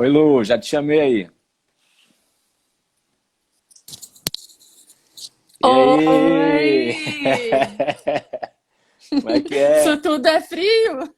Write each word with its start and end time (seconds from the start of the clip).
Oi, 0.00 0.08
Lu, 0.08 0.42
já 0.42 0.58
te 0.58 0.66
chamei 0.66 0.98
aí. 0.98 1.30
E 5.62 5.66
Oi! 5.66 6.94
Como 9.20 9.28
é 9.28 9.40
que 9.42 9.54
é? 9.58 9.80
Isso 9.80 10.00
tudo 10.00 10.26
é 10.26 10.40
frio? 10.40 11.14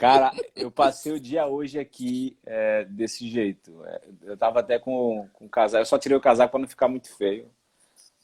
Cara, 0.00 0.32
eu 0.56 0.68
passei 0.68 1.12
o 1.12 1.20
dia 1.20 1.46
hoje 1.46 1.78
aqui 1.78 2.36
é, 2.44 2.84
desse 2.86 3.30
jeito. 3.30 3.80
É, 3.86 4.00
eu 4.24 4.36
tava 4.36 4.58
até 4.58 4.80
com, 4.80 5.28
com 5.32 5.46
o 5.46 5.48
casaco, 5.48 5.82
eu 5.82 5.86
só 5.86 5.96
tirei 5.96 6.18
o 6.18 6.20
casaco 6.20 6.50
para 6.50 6.60
não 6.62 6.68
ficar 6.68 6.88
muito 6.88 7.16
feio. 7.16 7.48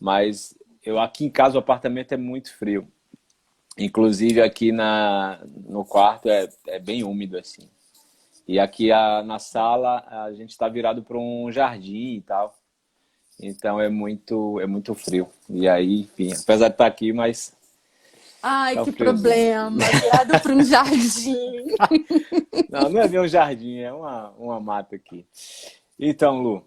Mas 0.01 0.59
eu 0.85 0.99
aqui 0.99 1.25
em 1.25 1.31
casa 1.31 1.55
o 1.55 1.61
apartamento 1.61 2.11
é 2.11 2.17
muito 2.17 2.53
frio. 2.53 2.89
Inclusive 3.79 4.43
aqui 4.43 4.73
na, 4.73 5.41
no 5.47 5.85
quarto 5.85 6.29
é, 6.29 6.49
é 6.67 6.81
bem 6.81 7.05
úmido 7.05 7.39
assim. 7.39 7.71
E 8.47 8.59
aqui 8.59 8.91
a, 8.93 9.23
na 9.23 9.39
sala 9.39 10.05
a 10.09 10.33
gente 10.33 10.51
está 10.51 10.69
virado 10.69 11.03
para 11.03 11.19
um 11.19 11.51
jardim 11.51 12.17
e 12.17 12.23
tal. 12.23 12.55
Então 13.41 13.81
é 13.81 13.89
muito 13.89 14.61
é 14.61 14.67
muito 14.67 14.95
frio. 14.95 15.29
E 15.49 15.69
aí, 15.69 16.03
enfim, 16.03 16.33
apesar 16.33 16.69
de 16.69 16.75
estar 16.75 16.87
aqui, 16.87 17.13
mas 17.13 17.55
Ai, 18.43 18.75
tá 18.75 18.85
que 18.85 18.93
friozinho. 18.93 19.23
problema. 19.23 19.93
Virado 19.93 20.41
para 20.41 20.53
um 20.55 20.63
jardim. 20.65 21.37
Não, 22.69 22.89
não 22.89 23.01
é 23.03 23.09
bem 23.09 23.21
um 23.21 23.29
jardim, 23.29 23.79
é 23.81 23.93
uma, 23.93 24.31
uma 24.31 24.61
mata 24.61 24.97
aqui. 24.97 25.27
Então, 25.99 26.41
Lu, 26.43 26.67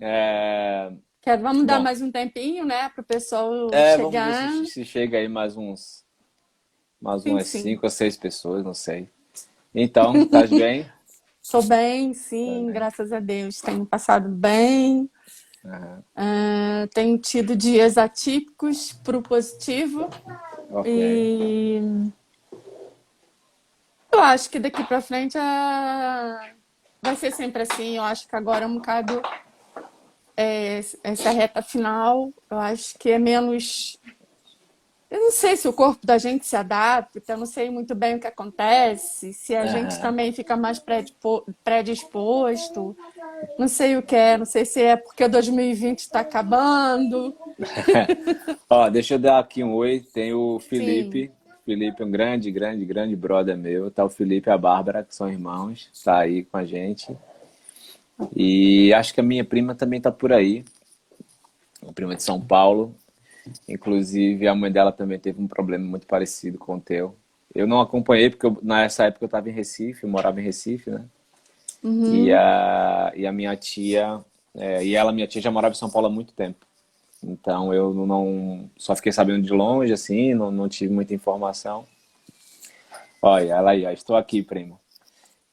é, 0.00 0.92
Quero, 1.22 1.42
vamos 1.42 1.66
dar 1.66 1.78
bom, 1.78 1.84
mais 1.84 2.00
um 2.02 2.10
tempinho, 2.12 2.64
né, 2.64 2.88
para 2.90 3.00
o 3.00 3.04
pessoal 3.04 3.68
é, 3.72 3.96
vamos 3.96 4.22
ver 4.22 4.36
chegar. 4.36 4.52
se, 4.52 4.66
se 4.66 4.84
chega 4.84 5.18
aí 5.18 5.28
mais 5.28 5.56
uns, 5.56 6.04
mais 7.00 7.24
Sim, 7.24 7.30
umas 7.32 7.46
sim. 7.48 7.62
cinco 7.62 7.86
ou 7.86 7.90
seis 7.90 8.16
pessoas, 8.16 8.62
não 8.64 8.74
sei. 8.74 9.08
Então, 9.74 10.14
estás 10.22 10.50
bem? 10.54 10.86
Estou 11.46 11.62
bem, 11.62 12.12
sim, 12.12 12.64
bem. 12.64 12.72
graças 12.72 13.12
a 13.12 13.20
Deus. 13.20 13.60
Tenho 13.60 13.86
passado 13.86 14.28
bem. 14.28 15.08
Ah, 16.16 16.88
tenho 16.92 17.16
tido 17.18 17.54
dias 17.54 17.96
atípicos 17.96 18.92
para 18.92 19.16
o 19.16 19.22
positivo. 19.22 20.10
ok. 20.68 20.92
E 20.92 22.10
eu 24.10 24.20
acho 24.20 24.50
que 24.50 24.58
daqui 24.58 24.82
para 24.82 25.00
frente 25.00 25.38
ah, 25.38 26.50
vai 27.00 27.14
ser 27.14 27.30
sempre 27.30 27.62
assim. 27.62 27.96
Eu 27.96 28.02
acho 28.02 28.26
que 28.26 28.34
agora 28.34 28.64
é 28.64 28.66
um 28.66 28.78
bocado 28.78 29.22
é, 30.36 30.80
essa 31.04 31.30
reta 31.30 31.62
final. 31.62 32.32
Eu 32.50 32.58
acho 32.58 32.98
que 32.98 33.08
é 33.08 33.20
menos. 33.20 33.96
Eu 35.08 35.20
não 35.20 35.30
sei 35.30 35.56
se 35.56 35.68
o 35.68 35.72
corpo 35.72 36.04
da 36.04 36.18
gente 36.18 36.44
se 36.44 36.56
adapta, 36.56 37.20
eu 37.32 37.36
não 37.38 37.46
sei 37.46 37.70
muito 37.70 37.94
bem 37.94 38.16
o 38.16 38.20
que 38.20 38.26
acontece, 38.26 39.32
se 39.32 39.54
a 39.54 39.64
gente 39.66 39.92
Aham. 39.94 40.00
também 40.02 40.32
fica 40.32 40.56
mais 40.56 40.80
predispo- 40.80 41.46
predisposto. 41.62 42.96
Não 43.56 43.68
sei 43.68 43.96
o 43.96 44.02
que 44.02 44.16
é, 44.16 44.36
não 44.36 44.44
sei 44.44 44.64
se 44.64 44.82
é 44.82 44.96
porque 44.96 45.28
2020 45.28 46.00
está 46.00 46.20
acabando. 46.20 47.36
Ó, 48.68 48.88
deixa 48.90 49.14
eu 49.14 49.18
dar 49.18 49.38
aqui 49.38 49.62
um 49.62 49.74
oi. 49.74 50.00
Tem 50.12 50.32
o 50.32 50.58
Sim. 50.60 50.68
Felipe. 50.68 51.30
Felipe 51.64 52.02
é 52.02 52.06
um 52.06 52.10
grande, 52.10 52.50
grande, 52.50 52.84
grande 52.84 53.14
brother 53.14 53.56
meu. 53.56 53.90
Tá 53.90 54.04
o 54.04 54.08
Felipe 54.10 54.48
e 54.48 54.52
a 54.52 54.58
Bárbara, 54.58 55.04
que 55.04 55.14
são 55.14 55.30
irmãos. 55.30 55.88
Tá 56.04 56.18
aí 56.18 56.44
com 56.44 56.56
a 56.56 56.64
gente. 56.64 57.16
E 58.34 58.92
acho 58.94 59.14
que 59.14 59.20
a 59.20 59.22
minha 59.22 59.44
prima 59.44 59.74
também 59.74 60.00
tá 60.00 60.10
por 60.10 60.32
aí. 60.32 60.64
Uma 61.80 61.92
prima 61.92 62.16
de 62.16 62.22
São 62.22 62.40
Paulo. 62.40 62.94
Inclusive, 63.68 64.46
a 64.48 64.54
mãe 64.54 64.70
dela 64.70 64.92
também 64.92 65.18
teve 65.18 65.40
um 65.40 65.46
problema 65.46 65.84
muito 65.84 66.06
parecido 66.06 66.58
com 66.58 66.76
o 66.76 66.80
teu. 66.80 67.14
Eu 67.54 67.66
não 67.66 67.80
acompanhei, 67.80 68.30
porque 68.30 68.46
eu- 68.46 68.58
nessa 68.62 69.04
época 69.04 69.24
eu 69.24 69.26
estava 69.26 69.48
em 69.48 69.52
Recife, 69.52 70.04
eu 70.04 70.10
morava 70.10 70.40
em 70.40 70.44
Recife, 70.44 70.90
né? 70.90 71.04
E 71.82 72.30
Uhum. 72.30 72.36
a, 72.36 73.12
e 73.16 73.26
a 73.26 73.32
minha 73.32 73.56
tia, 73.56 74.20
é, 74.54 74.84
e 74.84 74.94
ela, 74.94 75.12
minha 75.12 75.26
tia, 75.26 75.40
já 75.42 75.50
morava 75.50 75.72
em 75.74 75.78
São 75.78 75.90
Paulo 75.90 76.08
há 76.08 76.10
muito 76.10 76.32
tempo. 76.32 76.66
Então 77.22 77.72
eu 77.74 77.92
não, 77.94 78.70
só 78.76 78.94
fiquei 78.94 79.12
sabendo 79.12 79.42
de 79.44 79.52
longe, 79.52 79.92
assim, 79.92 80.34
não, 80.34 80.50
não 80.50 80.68
tive 80.68 80.92
muita 80.92 81.14
informação. 81.14 81.86
Olha, 83.22 83.54
ela 83.54 83.70
aí, 83.72 83.84
ó, 83.86 83.90
estou 83.90 84.16
aqui, 84.16 84.42
primo. 84.42 84.78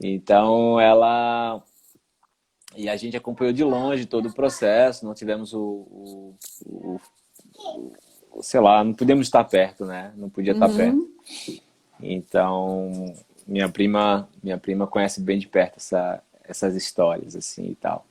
Então 0.01 0.79
ela, 0.79 1.63
e 2.75 2.89
a 2.89 2.95
gente 2.95 3.15
acompanhou 3.17 3.53
de 3.53 3.63
longe 3.63 4.05
todo 4.05 4.27
o 4.29 4.33
processo, 4.33 5.05
não 5.05 5.13
tivemos 5.13 5.53
o, 5.53 5.59
o- 5.61 6.35
o- 6.65 7.01
sei 8.41 8.59
lá, 8.59 8.83
não 8.83 8.93
podíamos 8.93 9.27
estar 9.27 9.43
perto, 9.43 9.85
né? 9.85 10.11
Não 10.15 10.29
podia 10.29 10.53
estar 10.53 10.69
perto. 10.69 10.97
Uhum. 10.97 11.59
Então, 12.01 13.13
minha 13.47 13.69
prima, 13.69 14.27
minha 14.41 14.57
prima 14.57 14.87
conhece 14.87 15.21
bem 15.21 15.37
de 15.37 15.47
perto 15.47 15.77
essa, 15.77 16.21
essas 16.43 16.75
histórias, 16.75 17.35
assim, 17.35 17.67
e 17.69 17.75
tal. 17.75 18.05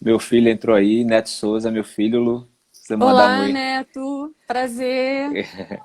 Meu 0.00 0.18
filho 0.18 0.48
entrou 0.48 0.76
aí, 0.76 1.04
Neto 1.04 1.28
Souza, 1.28 1.70
meu 1.70 1.84
filho, 1.84 2.20
Lu, 2.20 2.48
Olá, 2.96 3.38
muito. 3.38 3.52
Neto. 3.52 4.34
Prazer. 4.46 5.30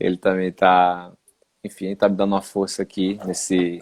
Ele 0.00 0.16
também 0.16 0.50
tá, 0.50 1.12
enfim, 1.62 1.94
tá 1.94 2.08
me 2.08 2.16
dando 2.16 2.32
uma 2.32 2.42
força 2.42 2.82
aqui 2.82 3.20
nesse, 3.24 3.80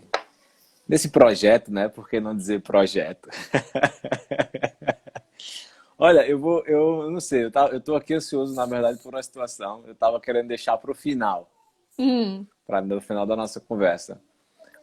nesse 0.87 1.09
projeto, 1.09 1.73
né? 1.73 1.89
Por 1.89 2.07
que 2.09 2.21
não 2.21 2.37
dizer 2.37 2.61
projeto? 2.61 3.31
Olha, 6.03 6.27
eu 6.27 6.39
vou, 6.39 6.65
eu, 6.67 7.11
não 7.11 7.21
sei, 7.21 7.45
eu, 7.45 7.51
tá, 7.51 7.67
eu 7.69 7.79
tô 7.81 7.95
aqui 7.95 8.15
ansioso, 8.15 8.55
na 8.55 8.65
verdade, 8.65 8.99
por 9.03 9.13
uma 9.15 9.23
situação. 9.23 9.85
Eu 9.87 9.95
tava 9.95 10.19
querendo 10.19 10.49
deixar 10.49 10.79
pro 10.79 10.95
final, 10.95 11.51
Hum. 11.99 12.47
para 12.67 12.81
no 12.81 13.01
final 13.03 13.27
da 13.27 13.37
nossa 13.37 13.61
conversa. 13.61 14.19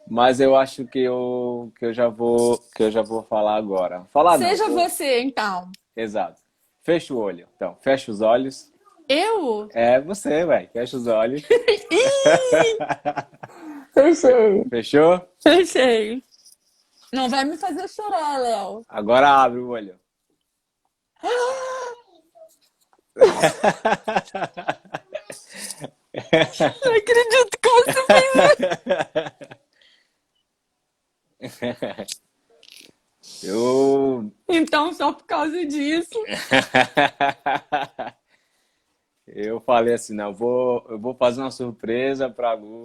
Mas 0.07 0.39
eu 0.39 0.55
acho 0.55 0.85
que 0.85 1.00
eu, 1.00 1.72
que 1.78 1.85
eu 1.88 1.94
já 1.94 2.07
vou, 2.07 2.59
que 2.75 2.83
eu 2.83 2.91
já 2.91 3.01
vou 3.01 3.23
falar 3.23 3.55
agora. 3.55 4.05
Falar 4.11 4.38
não, 4.38 4.47
Seja 4.47 4.67
vou- 4.67 4.75
você, 4.79 5.22
então. 5.22 5.72
exato. 5.95 6.39
Fecha 6.83 7.13
o 7.13 7.17
olho. 7.17 7.47
Então, 7.55 7.75
fecha 7.81 8.11
os 8.11 8.22
olhos. 8.22 8.72
Eu? 9.09 9.67
É 9.73 9.99
você, 9.99 10.45
velho. 10.45 10.69
Fecha 10.72 10.97
os 10.97 11.07
olhos. 11.07 11.41
Fechei. 13.94 14.63
Fechou? 14.69 15.22
Fechei. 15.41 16.23
Não 17.11 17.28
vai 17.29 17.44
me 17.45 17.57
fazer 17.57 17.88
chorar, 17.89 18.38
Léo. 18.39 18.84
Agora 18.88 19.28
abre 19.29 19.59
o 19.59 19.69
olho. 19.69 19.95
Não 26.85 26.94
acredito 26.95 27.57
que 27.61 27.69
você 27.69 28.05
fez. 28.05 28.33
Eu 33.44 34.31
Então, 34.47 34.94
só 34.94 35.11
por 35.13 35.25
causa 35.25 35.66
disso. 35.66 36.17
eu 39.28 39.59
falei 39.61 39.94
assim, 39.94 40.16
não, 40.16 40.28
eu 40.28 40.34
vou 40.34 40.85
eu 40.89 40.99
vou 40.99 41.13
fazer 41.13 41.41
uma 41.41 41.51
surpresa 41.51 42.29
para 42.29 42.53
Lu. 42.53 42.84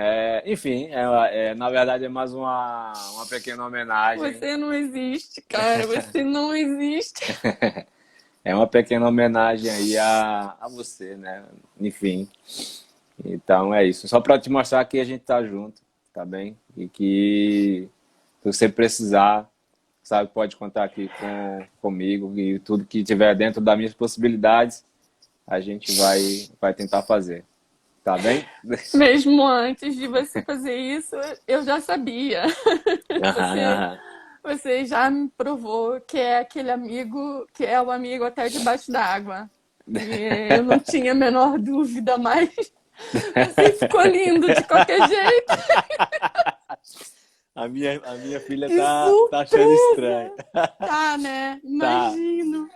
É, 0.00 0.44
enfim, 0.46 0.88
é, 0.92 1.48
é, 1.48 1.54
na 1.56 1.68
verdade 1.68 2.04
é 2.04 2.08
mais 2.08 2.32
uma 2.32 2.92
uma 3.14 3.26
pequena 3.26 3.66
homenagem. 3.66 4.32
Você 4.32 4.56
não 4.56 4.72
existe, 4.72 5.42
cara. 5.42 5.84
Você 5.88 6.22
não 6.22 6.54
existe. 6.54 7.24
É 8.44 8.54
uma 8.54 8.66
pequena 8.66 9.06
homenagem 9.06 9.68
aí 9.68 9.98
a, 9.98 10.56
a 10.58 10.68
você, 10.70 11.16
né? 11.16 11.44
Enfim. 11.78 12.26
Então 13.22 13.74
é 13.74 13.84
isso. 13.84 14.08
Só 14.08 14.22
para 14.22 14.38
te 14.38 14.48
mostrar 14.48 14.82
que 14.86 14.98
a 14.98 15.04
gente 15.04 15.20
tá 15.20 15.44
junto, 15.44 15.82
tá 16.14 16.24
bem? 16.24 16.56
E 16.74 16.88
que 16.88 17.90
se 18.40 18.50
você 18.50 18.66
precisar, 18.66 19.46
sabe, 20.02 20.30
pode 20.32 20.56
contar 20.56 20.84
aqui 20.84 21.10
com, 21.20 21.66
comigo 21.82 22.32
e 22.38 22.58
tudo 22.60 22.86
que 22.86 23.04
tiver 23.04 23.34
dentro 23.34 23.60
das 23.60 23.76
minhas 23.76 23.92
possibilidades, 23.92 24.82
a 25.46 25.60
gente 25.60 25.92
vai, 25.98 26.48
vai 26.58 26.72
tentar 26.72 27.02
fazer. 27.02 27.44
Tá 28.08 28.16
bem? 28.16 28.42
Mesmo 28.94 29.46
antes 29.46 29.94
de 29.94 30.06
você 30.06 30.40
fazer 30.40 30.74
isso, 30.74 31.14
eu 31.46 31.62
já 31.62 31.78
sabia. 31.78 32.44
Aham, 33.22 33.98
Você, 34.42 34.56
você 34.62 34.86
já 34.86 35.10
me 35.10 35.28
provou 35.28 36.00
que 36.00 36.16
é 36.16 36.38
aquele 36.38 36.70
amigo 36.70 37.46
que 37.52 37.66
é 37.66 37.82
o 37.82 37.90
amigo 37.90 38.24
até 38.24 38.48
debaixo 38.48 38.90
d'água. 38.90 39.50
Eu 39.86 40.62
não 40.62 40.78
tinha 40.78 41.12
a 41.12 41.14
menor 41.14 41.58
dúvida, 41.58 42.16
mas 42.16 42.48
você 43.12 43.72
ficou 43.74 44.00
lindo 44.06 44.50
de 44.54 44.64
qualquer 44.64 45.06
jeito. 45.06 45.52
A 47.54 47.68
minha, 47.68 48.00
a 48.06 48.14
minha 48.14 48.40
filha 48.40 48.68
tá, 48.74 49.12
tá 49.30 49.40
achando 49.40 49.74
estranho. 49.74 50.32
Tá, 50.78 51.18
né? 51.18 51.60
Tá. 51.60 51.60
Imagino. 51.62 52.70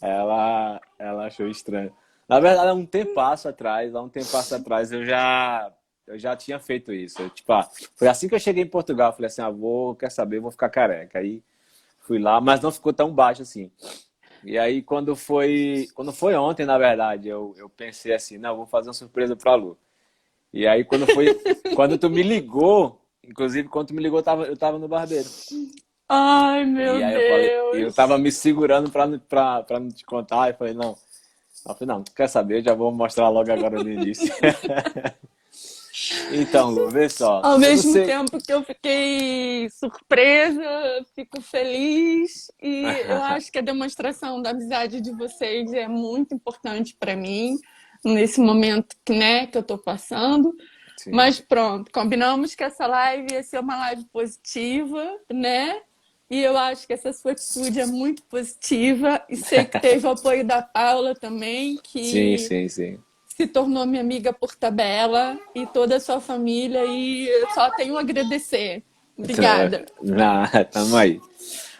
Ela, 0.00 0.80
ela 0.98 1.26
achou 1.26 1.46
estranho. 1.46 1.94
Na 2.28 2.40
verdade, 2.40 2.68
há 2.68 2.74
um 2.74 2.86
tempasso 2.86 3.48
atrás, 3.48 3.94
há 3.94 4.00
um 4.00 4.08
tempasso 4.08 4.54
atrás, 4.54 4.92
eu 4.92 5.04
já, 5.04 5.72
eu 6.06 6.18
já 6.18 6.36
tinha 6.36 6.58
feito 6.58 6.92
isso. 6.92 7.20
Eu, 7.20 7.30
tipo, 7.30 7.52
ah, 7.52 7.68
foi 7.96 8.08
assim 8.08 8.28
que 8.28 8.34
eu 8.34 8.40
cheguei 8.40 8.62
em 8.62 8.68
Portugal, 8.68 9.10
eu 9.10 9.12
falei 9.12 9.26
assim, 9.26 9.42
ah, 9.42 9.50
vou, 9.50 9.94
quer 9.94 10.10
saber, 10.10 10.40
vou 10.40 10.50
ficar 10.50 10.70
careca. 10.70 11.18
Aí 11.18 11.42
fui 12.00 12.18
lá, 12.18 12.40
mas 12.40 12.60
não 12.60 12.70
ficou 12.70 12.92
tão 12.92 13.12
baixo 13.12 13.42
assim. 13.42 13.70
E 14.44 14.58
aí, 14.58 14.82
quando 14.82 15.14
foi, 15.14 15.86
quando 15.94 16.12
foi 16.12 16.34
ontem, 16.34 16.66
na 16.66 16.76
verdade, 16.76 17.28
eu, 17.28 17.54
eu 17.56 17.68
pensei 17.68 18.12
assim, 18.12 18.38
não, 18.38 18.56
vou 18.56 18.66
fazer 18.66 18.88
uma 18.88 18.94
surpresa 18.94 19.36
pra 19.36 19.54
Lu. 19.54 19.78
E 20.52 20.66
aí, 20.66 20.84
quando 20.84 21.06
foi, 21.06 21.26
quando 21.74 21.96
tu 21.96 22.10
me 22.10 22.22
ligou, 22.22 23.00
inclusive, 23.22 23.68
quando 23.68 23.88
tu 23.88 23.94
me 23.94 24.02
ligou, 24.02 24.18
eu 24.18 24.24
tava, 24.24 24.44
eu 24.44 24.56
tava 24.56 24.78
no 24.78 24.88
barbeiro. 24.88 25.28
Ai, 26.08 26.64
meu 26.64 26.98
e 26.98 27.02
aí 27.02 27.14
Deus. 27.14 27.22
Eu, 27.22 27.30
falei, 27.30 27.84
eu 27.84 27.92
tava 27.92 28.18
me 28.18 28.30
segurando 28.32 28.90
pra, 28.90 29.06
pra, 29.18 29.62
pra 29.62 29.80
não 29.80 29.88
te 29.88 30.04
contar. 30.04 30.50
E 30.50 30.54
falei, 30.54 30.74
não. 30.74 30.96
Eu 31.66 31.74
falei, 31.74 31.94
não, 31.94 32.04
quer 32.04 32.28
saber? 32.28 32.62
Já 32.62 32.74
vou 32.74 32.92
mostrar 32.92 33.28
logo 33.28 33.52
agora 33.52 33.82
no 33.82 33.88
início. 33.88 34.28
então, 36.32 36.70
Lu, 36.70 36.90
vê 36.90 37.08
só. 37.08 37.40
Ao 37.44 37.58
mesmo 37.58 37.92
Você... 37.92 38.04
tempo 38.04 38.38
que 38.38 38.52
eu 38.52 38.64
fiquei 38.64 39.68
surpresa, 39.70 40.62
fico 41.14 41.40
feliz 41.40 42.50
e 42.60 42.82
eu 43.06 43.22
acho 43.22 43.52
que 43.52 43.58
a 43.58 43.62
demonstração 43.62 44.42
da 44.42 44.50
amizade 44.50 45.00
de 45.00 45.12
vocês 45.12 45.72
é 45.72 45.86
muito 45.86 46.34
importante 46.34 46.96
para 46.98 47.14
mim 47.14 47.58
nesse 48.04 48.40
momento 48.40 48.96
que, 49.04 49.12
né, 49.12 49.46
que 49.46 49.56
eu 49.56 49.62
estou 49.62 49.78
passando. 49.78 50.54
Sim. 50.96 51.12
Mas 51.12 51.40
pronto, 51.40 51.90
combinamos 51.90 52.54
que 52.54 52.64
essa 52.64 52.86
live 52.86 53.32
ia 53.32 53.42
ser 53.42 53.60
uma 53.60 53.76
live 53.76 54.04
positiva, 54.12 55.18
né? 55.32 55.80
E 56.32 56.42
eu 56.42 56.56
acho 56.56 56.86
que 56.86 56.94
essa 56.94 57.12
sua 57.12 57.32
atitude 57.32 57.78
é 57.78 57.84
muito 57.84 58.22
positiva. 58.22 59.22
E 59.28 59.36
sei 59.36 59.66
que 59.66 59.78
teve 59.78 60.06
o 60.06 60.12
apoio 60.12 60.42
da 60.42 60.62
Paula 60.62 61.14
também, 61.14 61.78
que 61.84 62.02
sim, 62.08 62.38
sim, 62.38 62.68
sim. 62.70 62.98
se 63.26 63.46
tornou 63.46 63.84
minha 63.84 64.00
amiga 64.00 64.32
por 64.32 64.54
tabela, 64.54 65.38
e 65.54 65.66
toda 65.66 65.96
a 65.96 66.00
sua 66.00 66.20
família. 66.20 66.86
E 66.86 67.28
eu 67.28 67.50
só 67.50 67.70
tenho 67.72 67.98
a 67.98 68.00
agradecer. 68.00 68.82
Obrigada. 69.14 69.84
Ah, 70.18 70.64
tamo 70.64 70.96
aí. 70.96 71.20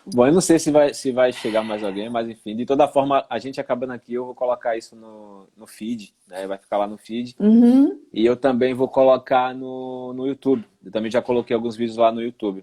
Bom, 0.05 0.27
eu 0.27 0.33
não 0.35 0.43
sei 0.43 0.59
se 0.59 0.71
vai, 0.71 0.93
se 0.93 1.11
vai 1.13 1.33
chegar 1.33 1.63
mais 1.63 1.83
alguém, 1.83 2.11
mas 2.11 2.29
enfim, 2.29 2.55
de 2.55 2.67
toda 2.67 2.87
forma, 2.87 3.25
a 3.31 3.39
gente 3.39 3.59
acabando 3.59 3.95
aqui, 3.95 4.13
eu 4.13 4.27
vou 4.27 4.35
colocar 4.35 4.77
isso 4.77 4.95
no, 4.95 5.49
no 5.57 5.67
feed, 5.67 6.13
né? 6.29 6.47
Vai 6.47 6.59
ficar 6.59 6.77
lá 6.77 6.87
no 6.87 6.99
feed. 6.99 7.35
Uhum. 7.41 7.99
E 8.13 8.27
eu 8.27 8.37
também 8.37 8.75
vou 8.75 8.89
colocar 8.89 9.55
no, 9.55 10.13
no 10.13 10.27
YouTube. 10.27 10.63
Eu 10.85 10.93
também 10.93 11.11
já 11.11 11.23
coloquei 11.23 11.57
alguns 11.57 11.75
vídeos 11.75 11.97
lá 11.97 12.13
no 12.13 12.21
YouTube. 12.21 12.63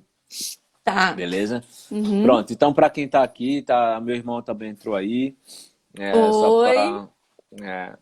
Tá. 0.90 1.14
Beleza? 1.14 1.64
Uhum. 1.92 2.24
Pronto, 2.24 2.52
então 2.52 2.74
para 2.74 2.90
quem 2.90 3.08
tá 3.08 3.24
aqui, 3.24 3.62
tá, 3.62 4.02
meu 4.02 4.16
irmão 4.16 4.42
também 4.42 4.72
entrou 4.72 4.96
aí. 4.96 5.36
É, 5.98 6.16
Oi. 6.16 6.74
Pra, 6.74 7.10
é, 7.64 7.94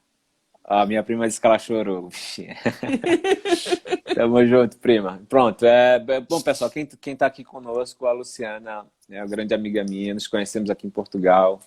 a 0.63 0.85
minha 0.85 1.03
prima 1.03 1.27
disse 1.27 1.39
que 1.39 1.47
ela 1.47 1.59
chorou. 1.59 2.09
Tamo 4.15 4.45
junto, 4.45 4.77
prima. 4.77 5.21
Pronto. 5.27 5.65
É, 5.65 5.99
bom, 6.29 6.41
pessoal, 6.41 6.69
quem, 6.69 6.85
quem 6.85 7.15
tá 7.15 7.25
aqui 7.25 7.43
conosco, 7.43 8.05
a 8.05 8.13
Luciana, 8.13 8.85
é 9.09 9.21
uma 9.21 9.27
grande 9.27 9.53
amiga 9.53 9.83
minha. 9.83 10.13
Nos 10.13 10.27
conhecemos 10.27 10.69
aqui 10.69 10.87
em 10.87 10.89
Portugal, 10.89 11.59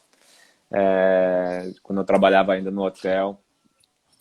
é, 0.70 1.70
quando 1.82 2.00
eu 2.00 2.04
trabalhava 2.04 2.54
ainda 2.54 2.70
no 2.70 2.82
hotel. 2.82 3.38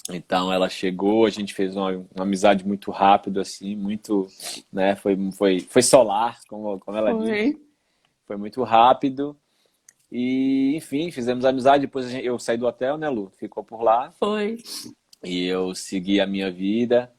Então 0.09 0.51
ela 0.51 0.67
chegou, 0.69 1.25
a 1.25 1.29
gente 1.29 1.53
fez 1.53 1.75
uma, 1.75 1.91
uma 1.91 2.23
amizade 2.23 2.65
muito 2.65 2.91
rápido, 2.91 3.39
assim, 3.39 3.75
muito, 3.75 4.27
né? 4.71 4.95
Foi, 4.95 5.15
foi, 5.31 5.59
foi 5.59 5.81
solar, 5.81 6.39
como, 6.47 6.79
como 6.79 6.97
ela 6.97 7.11
foi. 7.11 7.25
disse. 7.25 7.61
Foi 8.25 8.37
muito 8.37 8.63
rápido. 8.63 9.35
E, 10.11 10.75
enfim, 10.75 11.11
fizemos 11.11 11.45
amizade. 11.45 11.85
Depois 11.85 12.13
eu 12.13 12.39
saí 12.39 12.57
do 12.57 12.65
hotel, 12.65 12.97
né, 12.97 13.09
Lu? 13.09 13.31
Ficou 13.37 13.63
por 13.63 13.81
lá. 13.81 14.11
Foi. 14.19 14.57
E 15.23 15.45
eu 15.45 15.75
segui 15.75 16.19
a 16.19 16.27
minha 16.27 16.51
vida 16.51 17.11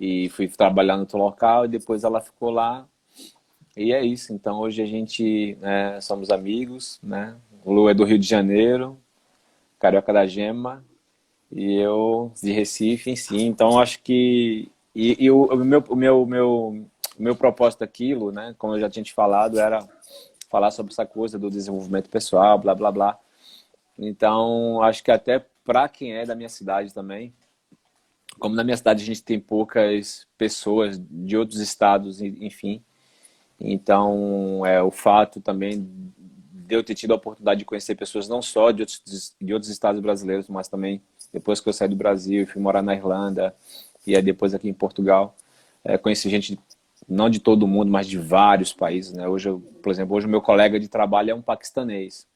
e 0.00 0.28
fui 0.30 0.48
trabalhar 0.48 0.94
no 0.94 1.02
outro 1.02 1.18
local. 1.18 1.64
E 1.64 1.68
depois 1.68 2.04
ela 2.04 2.20
ficou 2.20 2.50
lá. 2.50 2.86
E 3.76 3.92
é 3.92 4.04
isso. 4.04 4.32
Então 4.32 4.58
hoje 4.60 4.82
a 4.82 4.86
gente 4.86 5.56
né, 5.60 6.00
somos 6.00 6.30
amigos, 6.30 6.98
né? 7.02 7.36
O 7.64 7.72
Lu 7.72 7.88
é 7.88 7.94
do 7.94 8.04
Rio 8.04 8.18
de 8.18 8.26
Janeiro, 8.26 8.98
Carioca 9.78 10.12
da 10.12 10.26
Gema 10.26 10.84
e 11.52 11.76
eu 11.76 12.32
de 12.42 12.52
Recife 12.52 13.10
em 13.10 13.16
si. 13.16 13.42
Então 13.42 13.78
acho 13.78 14.00
que 14.02 14.68
e, 14.94 15.24
e 15.24 15.30
o, 15.30 15.44
o, 15.44 15.56
meu 15.56 15.84
o 15.88 15.96
meu 15.96 16.26
meu 16.26 16.86
meu 17.18 17.36
propósito 17.36 17.84
aquilo, 17.84 18.32
né, 18.32 18.54
como 18.58 18.74
eu 18.74 18.80
já 18.80 18.88
tinha 18.88 19.02
te 19.04 19.12
falado, 19.12 19.60
era 19.60 19.86
falar 20.50 20.70
sobre 20.70 20.92
essa 20.92 21.06
coisa 21.06 21.38
do 21.38 21.50
desenvolvimento 21.50 22.08
pessoal, 22.10 22.58
blá 22.58 22.74
blá 22.74 22.90
blá. 22.90 23.18
Então 23.98 24.82
acho 24.82 25.02
que 25.04 25.10
até 25.10 25.44
para 25.64 25.88
quem 25.88 26.14
é 26.14 26.24
da 26.26 26.34
minha 26.34 26.48
cidade 26.48 26.92
também, 26.92 27.32
como 28.38 28.54
na 28.54 28.64
minha 28.64 28.76
cidade 28.76 29.02
a 29.02 29.06
gente 29.06 29.22
tem 29.22 29.38
poucas 29.38 30.26
pessoas 30.36 30.98
de 30.98 31.36
outros 31.36 31.60
estados, 31.60 32.20
enfim. 32.20 32.82
Então, 33.60 34.66
é 34.66 34.82
o 34.82 34.90
fato 34.90 35.40
também 35.40 35.86
de 36.66 36.74
eu 36.74 36.82
ter 36.82 36.94
tido 36.94 37.12
a 37.12 37.16
oportunidade 37.16 37.60
de 37.60 37.64
conhecer 37.64 37.94
pessoas 37.94 38.28
não 38.28 38.42
só 38.42 38.70
de 38.70 38.82
outros, 38.82 39.36
de 39.40 39.54
outros 39.54 39.70
estados 39.70 40.00
brasileiros, 40.00 40.48
mas 40.48 40.68
também 40.68 41.00
depois 41.32 41.60
que 41.60 41.68
eu 41.68 41.72
saí 41.72 41.88
do 41.88 41.96
Brasil, 41.96 42.46
fui 42.46 42.60
morar 42.60 42.82
na 42.82 42.94
Irlanda 42.94 43.54
e 44.06 44.14
aí 44.14 44.22
depois 44.22 44.54
aqui 44.54 44.68
em 44.68 44.74
Portugal, 44.74 45.34
é, 45.84 45.96
conheci 45.96 46.28
gente 46.28 46.58
não 47.08 47.28
de 47.28 47.40
todo 47.40 47.66
mundo, 47.66 47.90
mas 47.90 48.06
de 48.06 48.18
vários 48.18 48.72
países, 48.72 49.12
né? 49.12 49.26
Hoje, 49.26 49.48
eu, 49.48 49.60
por 49.82 49.90
exemplo, 49.90 50.16
hoje 50.16 50.26
o 50.26 50.30
meu 50.30 50.40
colega 50.40 50.78
de 50.78 50.88
trabalho 50.88 51.30
é 51.30 51.34
um 51.34 51.42
paquistanês. 51.42 52.26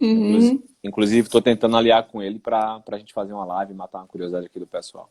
Uhum. 0.00 0.62
Inclusive, 0.82 1.26
estou 1.26 1.42
tentando 1.42 1.76
aliar 1.76 2.06
com 2.06 2.22
ele 2.22 2.38
para 2.38 2.82
a 2.86 2.98
gente 2.98 3.12
fazer 3.12 3.32
uma 3.32 3.44
live, 3.44 3.74
matar 3.74 3.98
uma 3.98 4.06
curiosidade 4.06 4.46
aqui 4.46 4.58
do 4.58 4.66
pessoal. 4.66 5.10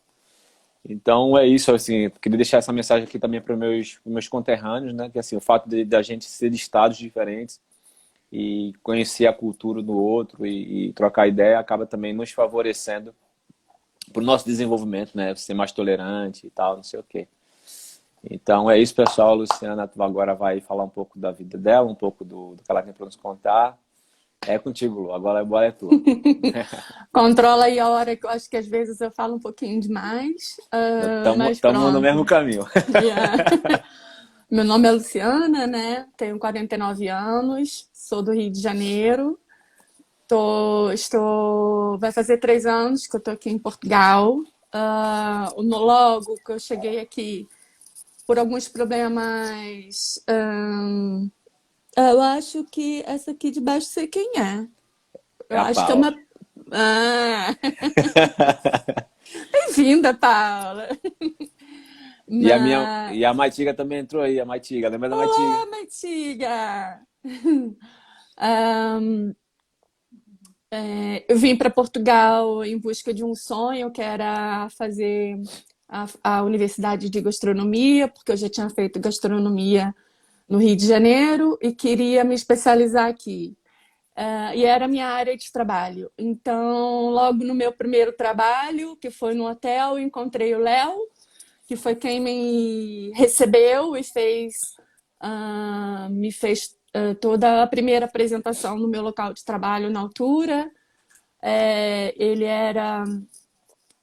Então 0.88 1.38
é 1.38 1.45
isso, 1.45 1.74
assim, 1.74 2.09
queria 2.21 2.38
deixar 2.38 2.57
essa 2.57 2.71
mensagem 2.71 3.03
aqui 3.03 3.19
também 3.19 3.41
para 3.41 3.56
meus 3.56 4.00
meus 4.06 4.27
conterrâneos, 4.27 4.94
né? 4.95 5.09
Que 5.09 5.19
assim, 5.19 5.36
o 5.36 5.41
fato 5.41 5.68
de 5.68 5.83
da 5.83 6.01
gente 6.01 6.25
ser 6.25 6.50
de 6.50 6.56
estados 6.56 6.97
diferentes 6.97 7.59
e 8.31 8.74
conhecer 8.81 9.27
a 9.27 9.33
cultura 9.33 9.81
do 9.81 9.97
outro 9.97 10.45
e, 10.45 10.88
e 10.88 10.94
trocar 10.94 11.27
ideia 11.27 11.59
acaba 11.59 11.86
também 11.86 12.13
nos 12.13 12.31
favorecendo 12.31 13.13
para 14.11 14.21
o 14.21 14.25
nosso 14.25 14.45
desenvolvimento, 14.45 15.15
né? 15.15 15.33
Ser 15.35 15.53
mais 15.53 15.71
tolerante 15.71 16.45
e 16.45 16.50
tal, 16.50 16.75
não 16.75 16.83
sei 16.83 17.00
o 17.00 17.03
quê. 17.03 17.27
Então 18.29 18.69
é 18.69 18.77
isso, 18.77 18.94
pessoal. 18.94 19.29
A 19.29 19.33
Luciana 19.33 19.89
agora 20.00 20.35
vai 20.35 20.59
falar 20.59 20.83
um 20.83 20.89
pouco 20.89 21.17
da 21.17 21.31
vida 21.31 21.57
dela, 21.57 21.89
um 21.89 21.95
pouco 21.95 22.25
do, 22.25 22.55
do 22.55 22.63
que 22.63 22.69
ela 22.72 22.81
tem 22.81 22.93
para 22.93 23.05
nos 23.05 23.15
contar. 23.15 23.77
É 24.48 24.57
contigo, 24.57 25.00
Lu. 25.00 25.13
Agora 25.13 25.41
a 25.41 25.45
bola 25.45 25.65
é 25.65 25.72
tua. 25.72 25.91
Controla 27.12 27.65
aí 27.65 27.77
a 27.77 27.89
hora 27.89 28.15
que 28.15 28.25
eu 28.25 28.29
acho 28.29 28.50
que 28.50 28.57
às 28.57 28.67
vezes 28.67 29.00
eu 29.01 29.12
falo 29.12 29.36
um 29.36 29.39
pouquinho 29.39 29.79
demais. 29.81 30.57
Estamos 31.51 31.84
uh, 31.84 31.91
no 31.91 32.01
mesmo 32.01 32.25
caminho. 32.25 32.65
Yeah. 33.01 33.84
Meu 34.50 34.63
nome 34.63 34.88
é 34.88 34.91
Luciana, 34.91 35.67
né? 35.67 36.07
Tenho 36.17 36.39
49 36.39 37.07
anos, 37.07 37.88
sou 37.93 38.24
do 38.24 38.34
Rio 38.34 38.51
de 38.51 38.60
Janeiro. 38.60 39.39
Tô, 40.29 40.91
estou, 40.91 41.98
vai 41.98 42.12
fazer 42.12 42.38
três 42.38 42.63
anos 42.63 43.07
que 43.07 43.15
eu 43.15 43.17
estou 43.17 43.33
aqui 43.33 43.50
em 43.50 43.57
Portugal. 43.57 44.36
Uh, 44.71 45.59
logo 45.59 46.36
que 46.45 46.51
eu 46.51 46.59
cheguei 46.59 47.00
aqui, 47.00 47.48
por 48.27 48.38
alguns 48.38 48.67
problemas, 48.67 50.24
um, 50.29 51.31
eu 51.98 52.21
acho 52.21 52.63
que 52.65 53.03
essa 53.07 53.31
aqui 53.31 53.50
de 53.50 53.59
baixo 53.59 53.88
sei 53.88 54.05
quem 54.05 54.33
é. 54.38 54.67
Eu 55.50 55.57
é 55.57 55.59
acho 55.62 55.83
que 55.83 55.91
é 55.91 55.95
uma. 55.95 56.15
Ah. 56.74 57.55
Bem-vinda, 59.51 60.13
Paula. 60.13 60.89
Mas... 62.27 62.43
E 62.43 62.51
a 62.51 62.59
minha 62.59 63.13
e 63.13 63.25
a 63.25 63.33
Maitiga 63.33 63.74
também 63.74 63.98
entrou 63.98 64.21
aí, 64.21 64.39
a 64.39 64.45
Maitiga, 64.45 64.89
lembra 64.89 65.09
da? 65.09 65.15
Olá, 65.15 65.65
Maitiga! 65.65 67.01
um, 68.39 69.33
é, 70.71 71.25
eu 71.27 71.38
vim 71.38 71.55
para 71.55 71.69
Portugal 71.69 72.63
em 72.63 72.77
busca 72.77 73.13
de 73.13 73.23
um 73.23 73.33
sonho, 73.33 73.91
que 73.91 74.01
era 74.01 74.69
fazer 74.69 75.41
a, 75.88 76.05
a, 76.23 76.43
Universidade 76.43 77.09
de 77.09 77.21
Gastronomia, 77.21 78.07
porque 78.07 78.31
eu 78.31 78.38
já 78.38 78.49
tinha 78.49 78.69
feito 78.69 78.99
gastronomia 78.99 79.95
no 80.47 80.59
Rio 80.59 80.75
de 80.75 80.85
Janeiro 80.85 81.57
e 81.61 81.71
queria 81.73 82.23
me 82.23 82.35
especializar 82.35 83.09
aqui. 83.09 83.55
Uh, 84.15 84.53
e 84.53 84.65
era 84.65 84.85
a 84.85 84.88
minha 84.88 85.07
área 85.07 85.35
de 85.35 85.51
trabalho. 85.51 86.11
Então, 86.17 87.09
logo 87.09 87.43
no 87.43 87.55
meu 87.55 87.71
primeiro 87.71 88.11
trabalho, 88.11 88.95
que 88.97 89.09
foi 89.09 89.33
no 89.33 89.47
hotel, 89.47 89.97
encontrei 89.97 90.53
o 90.53 90.59
Léo, 90.59 90.93
que 91.67 91.75
foi 91.75 91.95
quem 91.95 92.19
me 92.19 93.11
recebeu 93.15 93.95
e 93.95 94.03
fez, 94.03 94.53
uh, 95.23 96.09
me 96.09 96.31
fez 96.31 96.78
toda 97.19 97.63
a 97.63 97.67
primeira 97.67 98.05
apresentação 98.05 98.77
no 98.77 98.88
meu 98.88 99.01
local 99.01 99.34
de 99.34 99.43
trabalho 99.43 99.89
na 99.89 100.00
altura. 100.00 100.69
É, 101.41 102.13
ele 102.17 102.43
era 102.43 103.03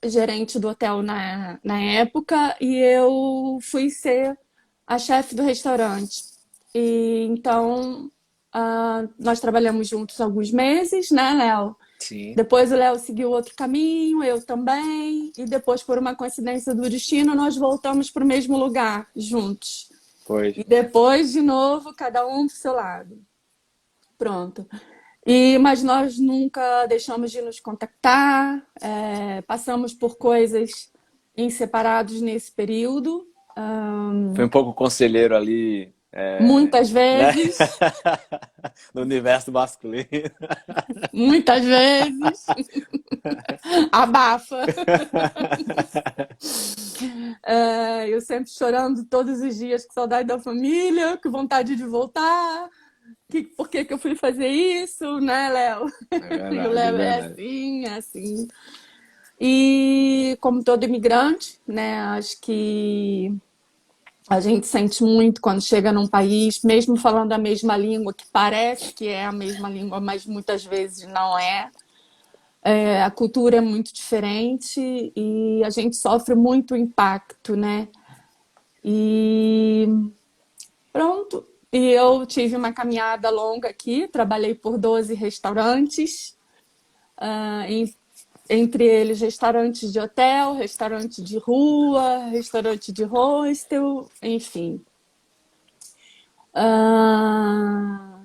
gerente 0.05 0.59
do 0.59 0.69
hotel 0.69 1.02
na, 1.02 1.59
na 1.62 1.81
época 1.81 2.57
e 2.61 2.76
eu 2.76 3.59
fui 3.61 3.90
ser 3.90 4.38
a 4.87 4.99
chefe 4.99 5.35
do 5.35 5.43
restaurante. 5.43 6.23
E 6.75 7.26
então 7.31 8.11
uh, 8.55 9.09
nós 9.19 9.40
trabalhamos 9.40 9.88
juntos 9.88 10.21
alguns 10.21 10.50
meses, 10.50 11.11
né, 11.11 11.35
Léo? 11.35 11.76
Sim. 11.99 12.35
Depois 12.35 12.71
o 12.71 12.76
Léo 12.76 12.99
seguiu 12.99 13.31
outro 13.31 13.55
caminho, 13.55 14.23
eu 14.23 14.40
também, 14.45 15.33
e 15.37 15.47
depois, 15.47 15.83
por 15.83 15.99
uma 15.99 16.14
coincidência 16.14 16.75
do 16.75 16.88
destino, 16.90 17.35
nós 17.35 17.57
voltamos 17.57 18.11
para 18.11 18.23
o 18.23 18.26
mesmo 18.26 18.59
lugar 18.59 19.09
juntos. 19.16 19.90
Foi. 20.26 20.52
E 20.56 20.64
depois, 20.64 21.33
de 21.33 21.40
novo, 21.40 21.95
cada 21.95 22.26
um 22.26 22.47
para 22.47 22.54
o 22.54 22.56
seu 22.56 22.73
lado. 22.73 23.25
Pronto. 24.18 24.66
E, 25.25 25.56
mas 25.59 25.83
nós 25.83 26.18
nunca 26.18 26.87
deixamos 26.87 27.30
de 27.30 27.40
nos 27.40 27.61
contactar, 27.61 28.64
é, 28.80 29.40
passamos 29.42 29.95
por 29.95 30.16
coisas 30.16 30.92
em 31.37 31.49
separados 31.49 32.21
nesse 32.21 32.50
período. 32.50 33.26
Um... 33.56 34.35
Foi 34.35 34.45
um 34.45 34.49
pouco 34.49 34.75
conselheiro 34.75 35.37
ali 35.37 35.95
É, 36.18 36.40
Muitas 36.40 36.90
né? 36.90 37.30
vezes. 37.30 37.58
Né? 37.58 37.68
no 38.94 39.02
universo 39.02 39.52
masculino. 39.52 40.06
Muitas 41.12 41.62
vezes. 41.62 42.46
Abafa. 43.92 44.62
É, 47.44 48.08
eu 48.08 48.23
sempre 48.23 48.50
chorando 48.50 49.04
todos 49.04 49.42
os 49.42 49.56
dias 49.56 49.85
com 49.85 49.92
saudade 49.92 50.26
da 50.26 50.38
família, 50.38 51.18
com 51.23 51.30
vontade 51.30 51.76
de 51.76 51.85
voltar. 51.85 52.70
Que, 53.30 53.42
por 53.42 53.68
que, 53.68 53.85
que 53.85 53.92
eu 53.92 53.99
fui 53.99 54.14
fazer 54.14 54.49
isso, 54.49 55.20
né, 55.20 55.50
Léo? 55.50 55.92
É 56.11 56.16
e 56.54 56.58
o 56.66 56.70
Léo 56.70 56.96
é, 56.96 57.04
é 57.04 57.20
assim, 57.20 57.85
é 57.85 57.96
assim. 57.96 58.49
E 59.38 60.38
como 60.40 60.64
todo 60.64 60.85
imigrante, 60.85 61.61
né, 61.68 62.00
acho 62.00 62.40
que 62.40 63.37
a 64.28 64.40
gente 64.40 64.66
sente 64.66 65.04
muito 65.04 65.40
quando 65.40 65.61
chega 65.61 65.92
num 65.92 66.06
país, 66.06 66.61
mesmo 66.62 66.97
falando 66.97 67.33
a 67.33 67.38
mesma 67.38 67.76
língua, 67.76 68.12
que 68.12 68.26
parece 68.26 68.92
que 68.92 69.06
é 69.06 69.25
a 69.25 69.33
mesma 69.33 69.68
língua, 69.68 70.00
mas 70.00 70.26
muitas 70.26 70.64
vezes 70.64 71.06
não 71.06 71.38
é. 71.38 71.71
é 72.62 73.02
a 73.02 73.11
cultura 73.11 73.59
é 73.59 73.61
muito 73.61 73.95
diferente 73.95 75.12
e 75.14 75.62
a 75.64 75.71
gente 75.71 75.95
sofre 75.95 76.35
muito 76.35 76.75
impacto, 76.75 77.54
né? 77.54 77.88
E 78.85 79.88
pronto. 80.92 81.47
E 81.73 81.90
eu 81.92 82.26
tive 82.26 82.56
uma 82.56 82.73
caminhada 82.73 83.30
longa 83.30 83.68
aqui, 83.68 84.09
trabalhei 84.09 84.54
por 84.54 84.78
12 84.78 85.14
restaurantes, 85.14 86.37
uh, 87.21 87.64
em 87.68 87.95
entre 88.49 88.85
eles 88.85 89.21
restaurantes 89.21 89.93
de 89.93 89.99
hotel, 89.99 90.55
restaurante 90.55 91.23
de 91.23 91.38
rua, 91.38 92.26
restaurante 92.31 92.93
de 92.93 93.05
hostel, 93.05 94.09
enfim. 94.23 94.81
Uh, 96.55 98.17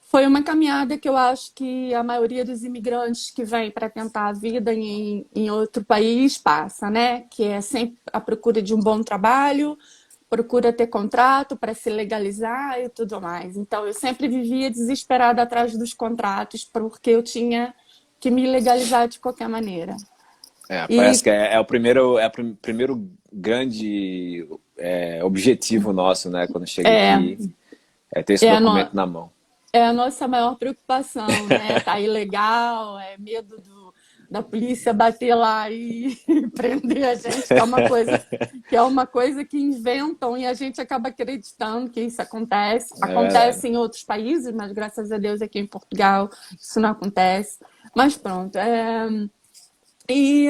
foi 0.00 0.26
uma 0.26 0.42
caminhada 0.42 0.98
que 0.98 1.08
eu 1.08 1.16
acho 1.16 1.54
que 1.54 1.94
a 1.94 2.02
maioria 2.04 2.44
dos 2.44 2.64
imigrantes 2.64 3.30
que 3.30 3.44
vem 3.44 3.70
para 3.70 3.88
tentar 3.88 4.26
a 4.26 4.32
vida 4.32 4.74
em, 4.74 5.26
em 5.34 5.50
outro 5.50 5.82
país 5.82 6.36
passa, 6.36 6.90
né? 6.90 7.22
Que 7.30 7.44
é 7.44 7.60
sempre 7.62 7.98
a 8.12 8.20
procura 8.20 8.60
de 8.60 8.74
um 8.74 8.78
bom 8.78 9.02
trabalho, 9.02 9.78
procura 10.28 10.72
ter 10.72 10.88
contrato 10.88 11.56
para 11.56 11.72
se 11.72 11.88
legalizar 11.88 12.78
e 12.78 12.90
tudo 12.90 13.20
mais. 13.20 13.56
Então, 13.56 13.86
eu 13.86 13.94
sempre 13.94 14.28
vivia 14.28 14.70
desesperada 14.70 15.40
atrás 15.40 15.76
dos 15.78 15.94
contratos, 15.94 16.62
porque 16.62 17.08
eu 17.10 17.22
tinha 17.22 17.74
que 18.22 18.30
me 18.30 18.46
legalizar 18.46 19.08
de 19.08 19.18
qualquer 19.18 19.48
maneira. 19.48 19.96
É, 20.68 20.86
parece 20.86 21.20
e... 21.20 21.24
que 21.24 21.30
é, 21.30 21.54
é, 21.54 21.58
o 21.58 21.64
primeiro, 21.64 22.20
é 22.20 22.28
o 22.28 22.54
primeiro 22.54 23.10
grande 23.32 24.46
é, 24.78 25.24
objetivo 25.24 25.92
nosso, 25.92 26.30
né? 26.30 26.46
Quando 26.46 26.64
chega 26.64 26.88
é, 26.88 27.14
aqui, 27.14 27.52
é 28.14 28.22
ter 28.22 28.34
esse 28.34 28.46
é 28.46 28.60
documento 28.60 28.90
no... 28.90 28.94
na 28.94 29.06
mão. 29.06 29.30
É 29.72 29.84
a 29.84 29.92
nossa 29.92 30.28
maior 30.28 30.54
preocupação, 30.54 31.26
né? 31.48 31.80
Tá 31.84 31.98
ilegal, 31.98 32.96
é 33.00 33.18
medo 33.18 33.60
do, 33.60 33.92
da 34.30 34.40
polícia 34.40 34.92
bater 34.92 35.34
lá 35.34 35.68
e 35.68 36.16
prender 36.54 37.04
a 37.04 37.14
gente, 37.16 37.48
que 37.48 37.54
é 37.54 37.62
uma 37.64 37.88
coisa 37.88 38.24
que 38.68 38.76
é 38.76 38.82
uma 38.82 39.04
coisa 39.04 39.44
que 39.44 39.58
inventam 39.58 40.38
e 40.38 40.46
a 40.46 40.54
gente 40.54 40.80
acaba 40.80 41.08
acreditando 41.08 41.90
que 41.90 42.00
isso 42.00 42.22
acontece. 42.22 42.94
É 43.02 43.10
acontece 43.10 43.66
em 43.66 43.76
outros 43.76 44.04
países, 44.04 44.54
mas 44.54 44.70
graças 44.70 45.10
a 45.10 45.18
Deus 45.18 45.42
aqui 45.42 45.58
em 45.58 45.66
Portugal 45.66 46.30
isso 46.56 46.78
não 46.78 46.90
acontece. 46.90 47.58
Mas 47.94 48.16
pronto. 48.16 48.56
É... 48.56 49.08
E, 50.08 50.48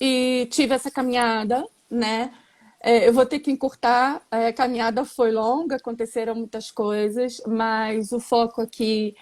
e 0.00 0.48
tive 0.50 0.74
essa 0.74 0.90
caminhada, 0.90 1.66
né? 1.90 2.32
É, 2.80 3.08
eu 3.08 3.12
vou 3.12 3.26
ter 3.26 3.40
que 3.40 3.50
encurtar. 3.50 4.22
É, 4.30 4.48
a 4.48 4.52
caminhada 4.52 5.04
foi 5.04 5.32
longa, 5.32 5.76
aconteceram 5.76 6.34
muitas 6.34 6.70
coisas, 6.70 7.40
mas 7.46 8.12
o 8.12 8.20
foco 8.20 8.60
aqui 8.60 9.14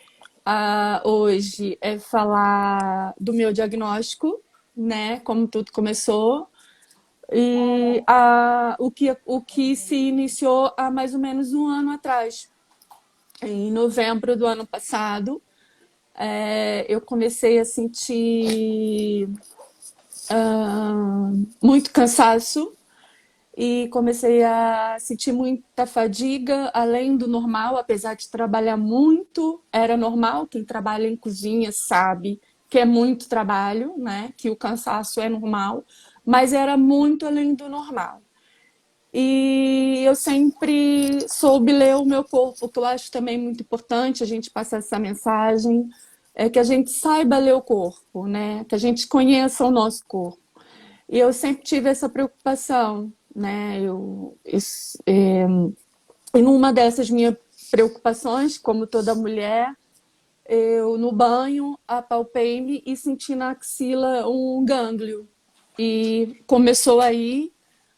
uh, 0.47 1.09
hoje 1.09 1.79
é 1.81 1.99
falar 1.99 3.15
do 3.19 3.33
meu 3.33 3.53
diagnóstico, 3.53 4.41
né? 4.77 5.21
Como 5.21 5.49
tudo 5.49 5.73
começou. 5.73 6.49
E 7.33 8.05
uh, 8.09 8.77
o, 8.79 8.91
que, 8.91 9.17
o 9.25 9.41
que 9.41 9.75
se 9.75 9.97
iniciou 9.97 10.73
há 10.77 10.91
mais 10.91 11.15
ou 11.15 11.21
menos 11.21 11.53
um 11.53 11.67
ano 11.67 11.93
atrás. 11.93 12.49
Em 13.43 13.71
novembro 13.71 14.37
do 14.37 14.47
ano 14.47 14.67
passado, 14.67 15.43
é, 16.17 16.87
eu 16.89 17.01
comecei 17.01 17.59
a 17.59 17.65
sentir 17.65 19.29
uh, 20.31 21.47
muito 21.63 21.91
cansaço 21.93 22.73
e 23.57 23.89
comecei 23.89 24.43
a 24.43 24.97
sentir 24.99 25.33
muita 25.33 25.87
fadiga 25.87 26.71
além 26.75 27.17
do 27.17 27.27
normal, 27.27 27.77
apesar 27.77 28.15
de 28.15 28.29
trabalhar 28.29 28.77
muito, 28.77 29.63
era 29.73 29.97
normal, 29.97 30.47
quem 30.47 30.65
trabalha 30.65 31.09
em 31.09 31.17
cozinha 31.17 31.73
sabe 31.73 32.41
que 32.69 32.79
é 32.79 32.85
muito 32.85 33.29
trabalho, 33.29 33.95
né? 33.97 34.33
Que 34.37 34.51
o 34.51 34.57
cansaço 34.57 35.21
é 35.21 35.29
normal, 35.29 35.85
mas 36.25 36.53
era 36.53 36.77
muito 36.77 37.27
além 37.27 37.55
do 37.55 37.69
normal. 37.69 38.21
E 39.13 40.03
eu 40.05 40.15
sempre 40.15 41.27
soube 41.29 41.73
ler 41.73 41.97
o 41.97 42.05
meu 42.05 42.23
corpo, 42.25 42.69
que 42.69 42.79
eu 42.79 42.85
acho 42.85 43.11
também 43.11 43.39
muito 43.39 43.63
importante 43.63 44.23
a 44.23 44.27
gente 44.27 44.51
passar 44.51 44.79
essa 44.79 44.99
mensagem 44.99 45.89
é 46.37 46.51
que 46.51 46.59
a 46.59 46.63
gente 46.63 46.91
saiba 46.91 47.39
ler 47.39 47.55
o 47.55 47.63
corpo, 47.63 48.27
né? 48.27 48.63
Que 48.69 48.75
a 48.75 48.79
gente 48.79 49.09
conheça 49.09 49.65
o 49.65 49.71
nosso 49.71 50.05
corpo. 50.07 50.39
E 51.09 51.19
eu 51.19 51.33
sempre 51.33 51.65
tive 51.65 51.89
essa 51.89 52.11
preocupação, 52.11 53.11
né? 53.35 53.81
Eu, 53.81 54.37
isso, 54.45 54.99
é, 55.07 55.47
e 56.35 56.43
numa 56.43 56.75
dessas 56.75 57.09
minhas 57.09 57.35
preocupações, 57.71 58.59
como 58.59 58.87
toda 58.87 59.15
mulher, 59.15 59.75
eu 60.47 60.99
no 60.99 61.11
banho 61.11 61.79
apalpei-me 61.89 62.83
e 62.85 62.95
senti 62.97 63.35
na 63.35 63.53
axila 63.53 64.29
um 64.29 64.63
gânglio. 64.63 65.27
E 65.79 66.43
começou 66.47 67.01
aí 67.01 67.51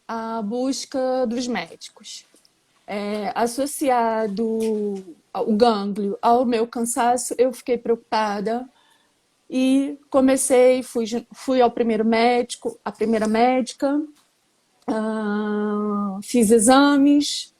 a 0.07 0.41
busca 0.41 1.27
dos 1.27 1.45
médicos. 1.45 2.25
É, 2.91 3.31
associado 3.35 4.43
o 5.31 5.55
gânglio 5.55 6.17
ao 6.23 6.43
meu 6.43 6.65
cansaço, 6.65 7.35
eu 7.37 7.53
fiquei 7.53 7.77
preocupada 7.77 8.67
e 9.47 9.99
comecei, 10.09 10.81
fui, 10.81 11.05
fui 11.31 11.61
ao 11.61 11.69
primeiro 11.69 12.03
médico, 12.03 12.79
a 12.83 12.91
primeira 12.91 13.27
médica, 13.27 13.95
uh, 14.87 16.19
fiz 16.23 16.49
exames, 16.49 17.53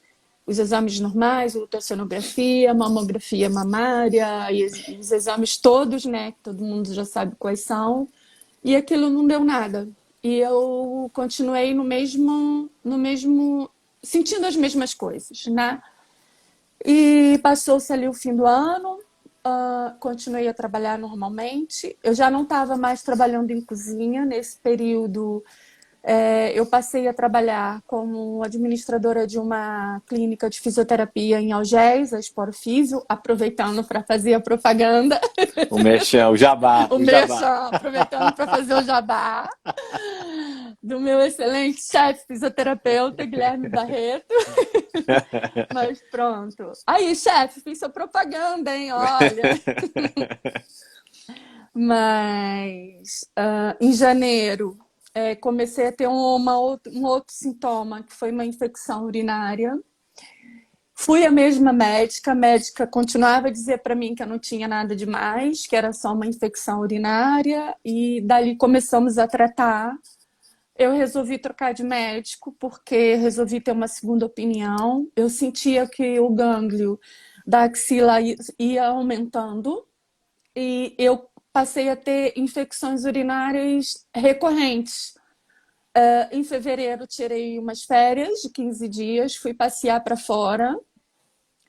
os 0.44 0.58
exames 0.58 0.98
normais, 0.98 1.54
ultrassonografia, 1.54 2.74
mamografia 2.74 3.48
mamária, 3.48 4.50
e 4.50 4.64
os 4.64 5.12
exames 5.12 5.56
todos, 5.56 6.04
né, 6.04 6.32
que 6.32 6.38
todo 6.42 6.64
mundo 6.64 6.92
já 6.92 7.04
sabe 7.04 7.36
quais 7.38 7.60
são, 7.60 8.08
e 8.64 8.74
aquilo 8.74 9.08
não 9.08 9.24
deu 9.24 9.44
nada. 9.44 9.88
E 10.22 10.38
eu 10.38 11.10
continuei 11.12 11.72
no 11.72 11.84
mesmo, 11.84 12.68
no 12.84 12.98
mesmo, 12.98 13.70
sentindo 14.02 14.46
as 14.46 14.56
mesmas 14.56 14.94
coisas, 14.94 15.46
né? 15.46 15.82
E 16.84 17.38
passou-se 17.42 17.92
ali 17.92 18.08
o 18.08 18.14
fim 18.14 18.34
do 18.34 18.46
ano, 18.46 18.98
uh, 19.46 19.98
continuei 19.98 20.48
a 20.48 20.54
trabalhar 20.54 20.98
normalmente. 20.98 21.96
Eu 22.02 22.14
já 22.14 22.30
não 22.30 22.42
estava 22.42 22.76
mais 22.76 23.02
trabalhando 23.02 23.50
em 23.50 23.60
cozinha 23.60 24.24
nesse 24.24 24.58
período. 24.58 25.44
É, 26.02 26.58
eu 26.58 26.64
passei 26.64 27.06
a 27.08 27.12
trabalhar 27.12 27.82
como 27.86 28.42
administradora 28.42 29.26
de 29.26 29.38
uma 29.38 30.00
clínica 30.06 30.48
de 30.48 30.58
fisioterapia 30.58 31.40
em 31.40 31.52
Algés, 31.52 32.14
a 32.14 32.18
Esporofísio, 32.18 33.04
aproveitando 33.08 33.84
para 33.84 34.02
fazer 34.02 34.34
a 34.34 34.40
propaganda. 34.40 35.20
O 35.70 35.78
mexão, 35.78 36.32
o 36.32 36.36
jabá. 36.36 36.88
O, 36.90 36.96
o 36.96 36.98
mexão, 36.98 37.66
aproveitando 37.72 38.32
para 38.34 38.46
fazer 38.46 38.74
o 38.74 38.82
jabá 38.82 39.48
do 40.82 40.98
meu 40.98 41.20
excelente 41.20 41.82
chefe 41.82 42.26
fisioterapeuta, 42.26 43.24
Guilherme 43.24 43.68
Barreto. 43.68 44.34
Mas 45.72 46.00
pronto. 46.10 46.72
Aí, 46.86 47.14
chefe, 47.14 47.60
fiz 47.60 47.78
sua 47.78 47.90
propaganda, 47.90 48.74
hein? 48.74 48.92
Olha. 48.92 49.60
Mas 51.72 53.24
uh, 53.38 53.76
em 53.80 53.92
janeiro 53.92 54.76
é, 55.14 55.34
comecei 55.34 55.86
a 55.86 55.92
ter 55.92 56.06
uma, 56.06 56.58
um 56.58 57.04
outro 57.04 57.34
sintoma, 57.34 58.02
que 58.02 58.12
foi 58.12 58.30
uma 58.30 58.44
infecção 58.44 59.04
urinária. 59.04 59.78
Fui 60.94 61.24
a 61.24 61.30
mesma 61.30 61.72
médica, 61.72 62.32
a 62.32 62.34
médica 62.34 62.86
continuava 62.86 63.48
a 63.48 63.50
dizer 63.50 63.78
para 63.78 63.94
mim 63.94 64.14
que 64.14 64.22
eu 64.22 64.26
não 64.26 64.38
tinha 64.38 64.68
nada 64.68 64.94
demais, 64.94 65.66
que 65.66 65.74
era 65.74 65.92
só 65.92 66.12
uma 66.12 66.26
infecção 66.26 66.80
urinária, 66.80 67.74
e 67.84 68.20
dali 68.20 68.56
começamos 68.56 69.16
a 69.18 69.26
tratar 69.26 69.94
eu 70.80 70.92
resolvi 70.92 71.36
trocar 71.36 71.74
de 71.74 71.84
médico 71.84 72.56
porque 72.58 73.14
resolvi 73.16 73.60
ter 73.60 73.72
uma 73.72 73.86
segunda 73.86 74.24
opinião. 74.24 75.06
Eu 75.14 75.28
sentia 75.28 75.86
que 75.86 76.18
o 76.18 76.30
gânglio 76.30 76.98
da 77.46 77.64
axila 77.64 78.16
ia 78.58 78.86
aumentando 78.86 79.86
e 80.56 80.94
eu 80.98 81.28
passei 81.52 81.88
a 81.88 81.96
ter 81.96 82.32
infecções 82.36 83.04
urinárias 83.04 84.06
recorrentes. 84.14 85.14
Uh, 85.96 86.28
em 86.30 86.44
fevereiro, 86.44 87.06
tirei 87.06 87.58
umas 87.58 87.82
férias 87.82 88.42
de 88.42 88.50
15 88.50 88.88
dias, 88.88 89.36
fui 89.36 89.52
passear 89.52 90.02
para 90.02 90.16
fora. 90.16 90.78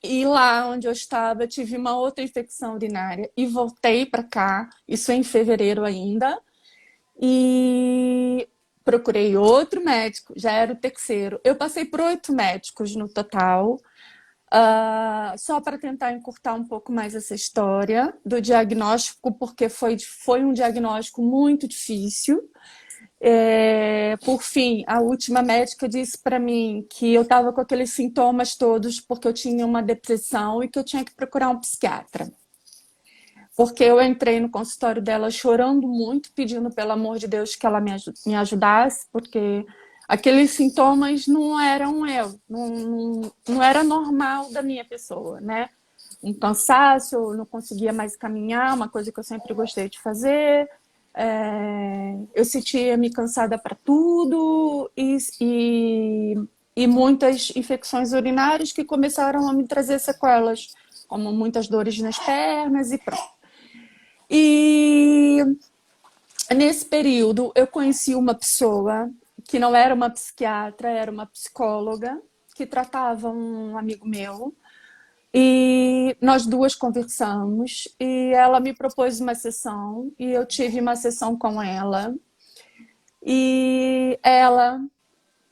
E 0.03 0.25
lá 0.25 0.67
onde 0.67 0.87
eu 0.87 0.91
estava, 0.91 1.47
tive 1.47 1.77
uma 1.77 1.95
outra 1.95 2.23
infecção 2.23 2.73
urinária 2.73 3.29
e 3.37 3.45
voltei 3.45 4.05
para 4.05 4.23
cá, 4.23 4.67
isso 4.87 5.11
em 5.11 5.23
fevereiro 5.23 5.83
ainda. 5.83 6.39
E 7.19 8.47
procurei 8.83 9.37
outro 9.37 9.83
médico, 9.83 10.33
já 10.35 10.51
era 10.51 10.73
o 10.73 10.75
terceiro. 10.75 11.39
Eu 11.43 11.55
passei 11.55 11.85
por 11.85 12.01
oito 12.01 12.33
médicos 12.33 12.95
no 12.95 13.07
total, 13.07 13.79
uh, 14.53 15.37
só 15.37 15.61
para 15.61 15.77
tentar 15.77 16.13
encurtar 16.13 16.53
um 16.53 16.65
pouco 16.65 16.91
mais 16.91 17.15
essa 17.15 17.33
história 17.33 18.13
do 18.25 18.41
diagnóstico, 18.41 19.31
porque 19.33 19.69
foi, 19.69 19.97
foi 19.99 20.43
um 20.43 20.53
diagnóstico 20.53 21.21
muito 21.21 21.67
difícil. 21.67 22.41
É, 23.23 24.17
por 24.25 24.41
fim, 24.41 24.83
a 24.87 24.99
última 24.99 25.43
médica 25.43 25.87
disse 25.87 26.17
para 26.17 26.39
mim 26.39 26.85
que 26.89 27.13
eu 27.13 27.21
estava 27.21 27.53
com 27.53 27.61
aqueles 27.61 27.93
sintomas 27.93 28.55
todos 28.55 28.99
porque 28.99 29.27
eu 29.27 29.33
tinha 29.33 29.63
uma 29.65 29.81
depressão 29.81 30.63
e 30.63 30.67
que 30.67 30.77
eu 30.77 30.83
tinha 30.83 31.05
que 31.05 31.13
procurar 31.13 31.49
um 31.49 31.59
psiquiatra. 31.59 32.31
Porque 33.55 33.83
eu 33.83 34.01
entrei 34.01 34.39
no 34.39 34.49
consultório 34.49 35.01
dela 35.01 35.29
chorando 35.29 35.87
muito, 35.87 36.31
pedindo 36.33 36.71
pelo 36.71 36.93
amor 36.93 37.19
de 37.19 37.27
Deus 37.27 37.55
que 37.55 37.65
ela 37.65 37.79
me, 37.79 37.91
me 38.25 38.35
ajudasse, 38.35 39.05
porque 39.11 39.65
aqueles 40.11 40.51
sintomas 40.51 41.25
não 41.25 41.59
eram 41.59 42.05
eu, 42.05 42.39
não, 42.49 43.31
não, 43.47 43.63
era 43.63 43.83
normal 43.83 44.51
da 44.51 44.61
minha 44.61 44.83
pessoa, 44.83 45.39
né? 45.39 45.69
Um 46.21 46.33
cansaço, 46.33 47.33
não 47.33 47.45
conseguia 47.45 47.93
mais 47.93 48.15
caminhar, 48.15 48.75
uma 48.75 48.89
coisa 48.89 49.11
que 49.11 49.19
eu 49.19 49.23
sempre 49.23 49.53
gostei 49.53 49.87
de 49.89 49.99
fazer 49.99 50.69
é, 51.13 52.15
eu 52.33 52.45
sentia-me 52.45 53.09
cansada 53.09 53.57
para 53.57 53.75
tudo 53.75 54.89
e, 54.95 55.17
e, 55.41 56.35
e, 56.75 56.87
muitas 56.87 57.51
infecções 57.55 58.13
urinárias 58.13 58.71
que 58.71 58.85
começaram 58.85 59.47
a 59.49 59.53
me 59.53 59.67
trazer 59.67 59.99
sequelas, 59.99 60.69
como 61.07 61.31
muitas 61.31 61.67
dores 61.67 61.99
nas 61.99 62.17
pernas 62.17 62.91
e 62.91 62.97
pronto. 62.97 63.41
E 64.29 65.39
nesse 66.55 66.85
período 66.85 67.51
eu 67.55 67.67
conheci 67.67 68.15
uma 68.15 68.33
pessoa 68.33 69.09
que 69.51 69.59
não 69.59 69.75
era 69.75 69.93
uma 69.93 70.09
psiquiatra, 70.09 70.89
era 70.89 71.11
uma 71.11 71.25
psicóloga 71.25 72.17
que 72.55 72.65
tratava 72.65 73.29
um 73.29 73.77
amigo 73.77 74.07
meu 74.07 74.55
e 75.33 76.15
nós 76.21 76.45
duas 76.45 76.73
conversamos 76.73 77.85
e 77.99 78.31
ela 78.33 78.61
me 78.61 78.73
propôs 78.73 79.19
uma 79.19 79.35
sessão 79.35 80.09
e 80.17 80.31
eu 80.31 80.45
tive 80.45 80.79
uma 80.79 80.95
sessão 80.95 81.37
com 81.37 81.61
ela. 81.61 82.15
E 83.21 84.17
ela 84.23 84.81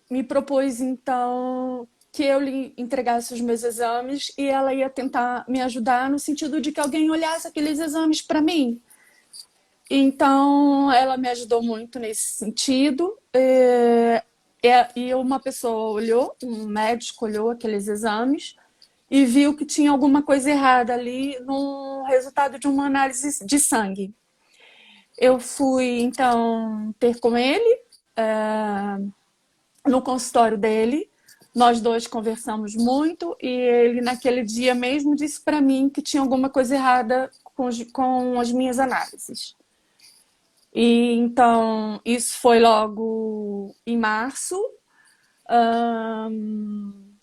me 0.10 0.24
propôs 0.24 0.80
então 0.80 1.86
que 2.10 2.24
eu 2.24 2.40
lhe 2.40 2.74
entregasse 2.78 3.34
os 3.34 3.42
meus 3.42 3.64
exames 3.64 4.32
e 4.38 4.46
ela 4.48 4.74
ia 4.74 4.90
tentar 4.90 5.44
me 5.46 5.60
ajudar 5.60 6.10
no 6.10 6.18
sentido 6.18 6.62
de 6.62 6.72
que 6.72 6.80
alguém 6.80 7.12
olhasse 7.12 7.50
aqueles 7.50 7.80
exames 7.80 8.22
para 8.22 8.42
mim. 8.42 8.82
Então, 9.90 10.90
ela 10.90 11.18
me 11.18 11.28
ajudou 11.28 11.62
muito 11.62 12.00
nesse 12.00 12.30
sentido. 12.30 13.19
E 13.34 15.14
uma 15.16 15.40
pessoa 15.40 15.92
olhou, 15.92 16.36
um 16.44 16.66
médico 16.66 17.26
olhou 17.26 17.50
aqueles 17.50 17.88
exames 17.88 18.56
e 19.10 19.26
viu 19.26 19.56
que 19.56 19.66
tinha 19.66 19.92
alguma 19.92 20.22
coisa 20.22 20.50
errada 20.52 20.94
ali 20.94 21.40
no 21.40 22.04
resultado 22.04 22.60
de 22.60 22.68
uma 22.68 22.86
análise 22.86 23.46
de 23.46 23.60
sangue. 23.60 24.14
Eu 25.18 25.40
fui, 25.40 26.02
então, 26.02 26.94
ter 27.00 27.20
com 27.20 27.38
ele 27.38 27.82
é, 28.16 29.00
no 29.86 30.02
consultório 30.02 30.58
dele. 30.58 31.10
Nós 31.54 31.82
dois 31.82 32.08
conversamos 32.08 32.76
muito 32.76 33.36
e 33.42 33.48
ele, 33.48 34.02
naquele 34.02 34.44
dia 34.44 34.76
mesmo, 34.76 35.16
disse 35.16 35.42
para 35.42 35.60
mim 35.60 35.90
que 35.90 36.02
tinha 36.02 36.22
alguma 36.22 36.50
coisa 36.50 36.76
errada 36.76 37.30
com, 37.56 37.70
com 37.92 38.40
as 38.40 38.52
minhas 38.52 38.80
análises. 38.80 39.56
E 40.74 41.14
então, 41.14 42.00
isso 42.06 42.38
foi 42.40 42.60
logo 42.60 43.76
em 43.86 43.98
março. 43.98 44.56
Um, 45.50 47.14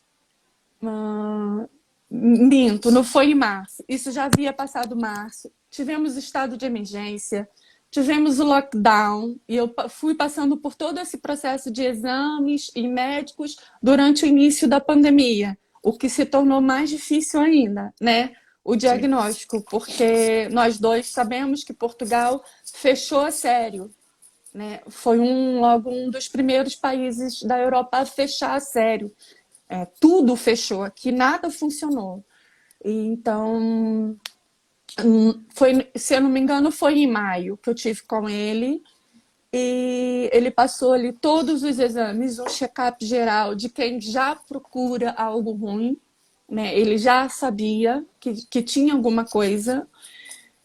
um, 0.82 1.68
Minto, 2.08 2.90
não 2.90 3.02
foi 3.02 3.30
em 3.30 3.34
março. 3.34 3.84
Isso 3.88 4.12
já 4.12 4.24
havia 4.24 4.52
passado 4.52 4.96
março. 4.96 5.50
Tivemos 5.70 6.16
estado 6.16 6.56
de 6.56 6.64
emergência, 6.64 7.48
tivemos 7.90 8.38
o 8.38 8.44
lockdown 8.44 9.38
e 9.48 9.56
eu 9.56 9.72
fui 9.88 10.14
passando 10.14 10.56
por 10.56 10.74
todo 10.74 10.98
esse 11.00 11.18
processo 11.18 11.70
de 11.70 11.82
exames 11.82 12.70
e 12.74 12.86
médicos 12.86 13.56
durante 13.82 14.24
o 14.24 14.28
início 14.28 14.68
da 14.68 14.80
pandemia, 14.80 15.58
o 15.82 15.92
que 15.92 16.08
se 16.08 16.24
tornou 16.24 16.60
mais 16.60 16.90
difícil 16.90 17.40
ainda, 17.40 17.92
né? 18.00 18.32
O 18.68 18.74
diagnóstico, 18.74 19.58
Sim. 19.58 19.64
porque 19.70 20.48
nós 20.48 20.76
dois 20.76 21.06
sabemos 21.06 21.62
que 21.62 21.72
Portugal 21.72 22.44
fechou 22.64 23.20
a 23.20 23.30
sério, 23.30 23.94
né? 24.52 24.80
Foi 24.88 25.20
um 25.20 25.60
logo 25.60 25.88
um 25.88 26.10
dos 26.10 26.26
primeiros 26.26 26.74
países 26.74 27.44
da 27.44 27.56
Europa 27.60 27.98
a 27.98 28.04
fechar 28.04 28.56
a 28.56 28.60
sério. 28.60 29.14
É, 29.68 29.86
tudo 30.00 30.34
fechou 30.34 30.82
aqui, 30.82 31.12
nada 31.12 31.48
funcionou. 31.48 32.24
Então, 32.84 34.18
hum, 35.04 35.44
foi, 35.54 35.88
se 35.94 36.16
eu 36.16 36.20
não 36.20 36.28
me 36.28 36.40
engano, 36.40 36.72
foi 36.72 36.98
em 36.98 37.06
maio 37.06 37.56
que 37.58 37.70
eu 37.70 37.74
tive 37.74 38.02
com 38.02 38.28
ele. 38.28 38.82
E 39.52 40.28
ele 40.32 40.50
passou 40.50 40.92
ali 40.92 41.12
todos 41.12 41.62
os 41.62 41.78
exames, 41.78 42.40
um 42.40 42.48
check-up 42.48 43.04
geral 43.06 43.54
de 43.54 43.68
quem 43.68 44.00
já 44.00 44.34
procura 44.34 45.12
algo 45.12 45.52
ruim. 45.52 45.96
Né? 46.48 46.78
Ele 46.78 46.98
já 46.98 47.28
sabia 47.28 48.04
que, 48.20 48.34
que 48.46 48.62
tinha 48.62 48.92
alguma 48.94 49.24
coisa. 49.24 49.86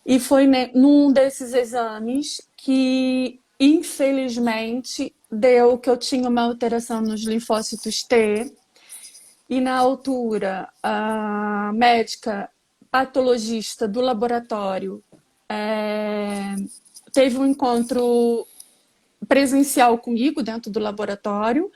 E 0.06 0.20
foi 0.20 0.48
né, 0.48 0.72
num 0.74 1.12
desses 1.12 1.54
exames 1.54 2.42
que, 2.58 3.40
infelizmente, 3.60 5.14
deu 5.32 5.78
que 5.78 5.90
eu 5.90 5.98
tinha 5.98 6.28
uma 6.28 6.42
alteração 6.42 7.02
nos 7.02 7.24
linfócitos 7.24 8.04
T 8.04 8.52
e 9.52 9.60
na 9.60 9.78
altura, 9.78 10.70
a 10.82 11.72
médica 11.74 12.50
patologista 12.90 13.86
do 13.86 14.00
laboratório 14.00 15.04
é, 15.50 16.56
teve 17.12 17.38
um 17.38 17.46
encontro 17.46 18.48
presencial 19.28 19.98
comigo 19.98 20.42
dentro 20.42 20.72
do 20.72 20.80
laboratório 20.80 21.70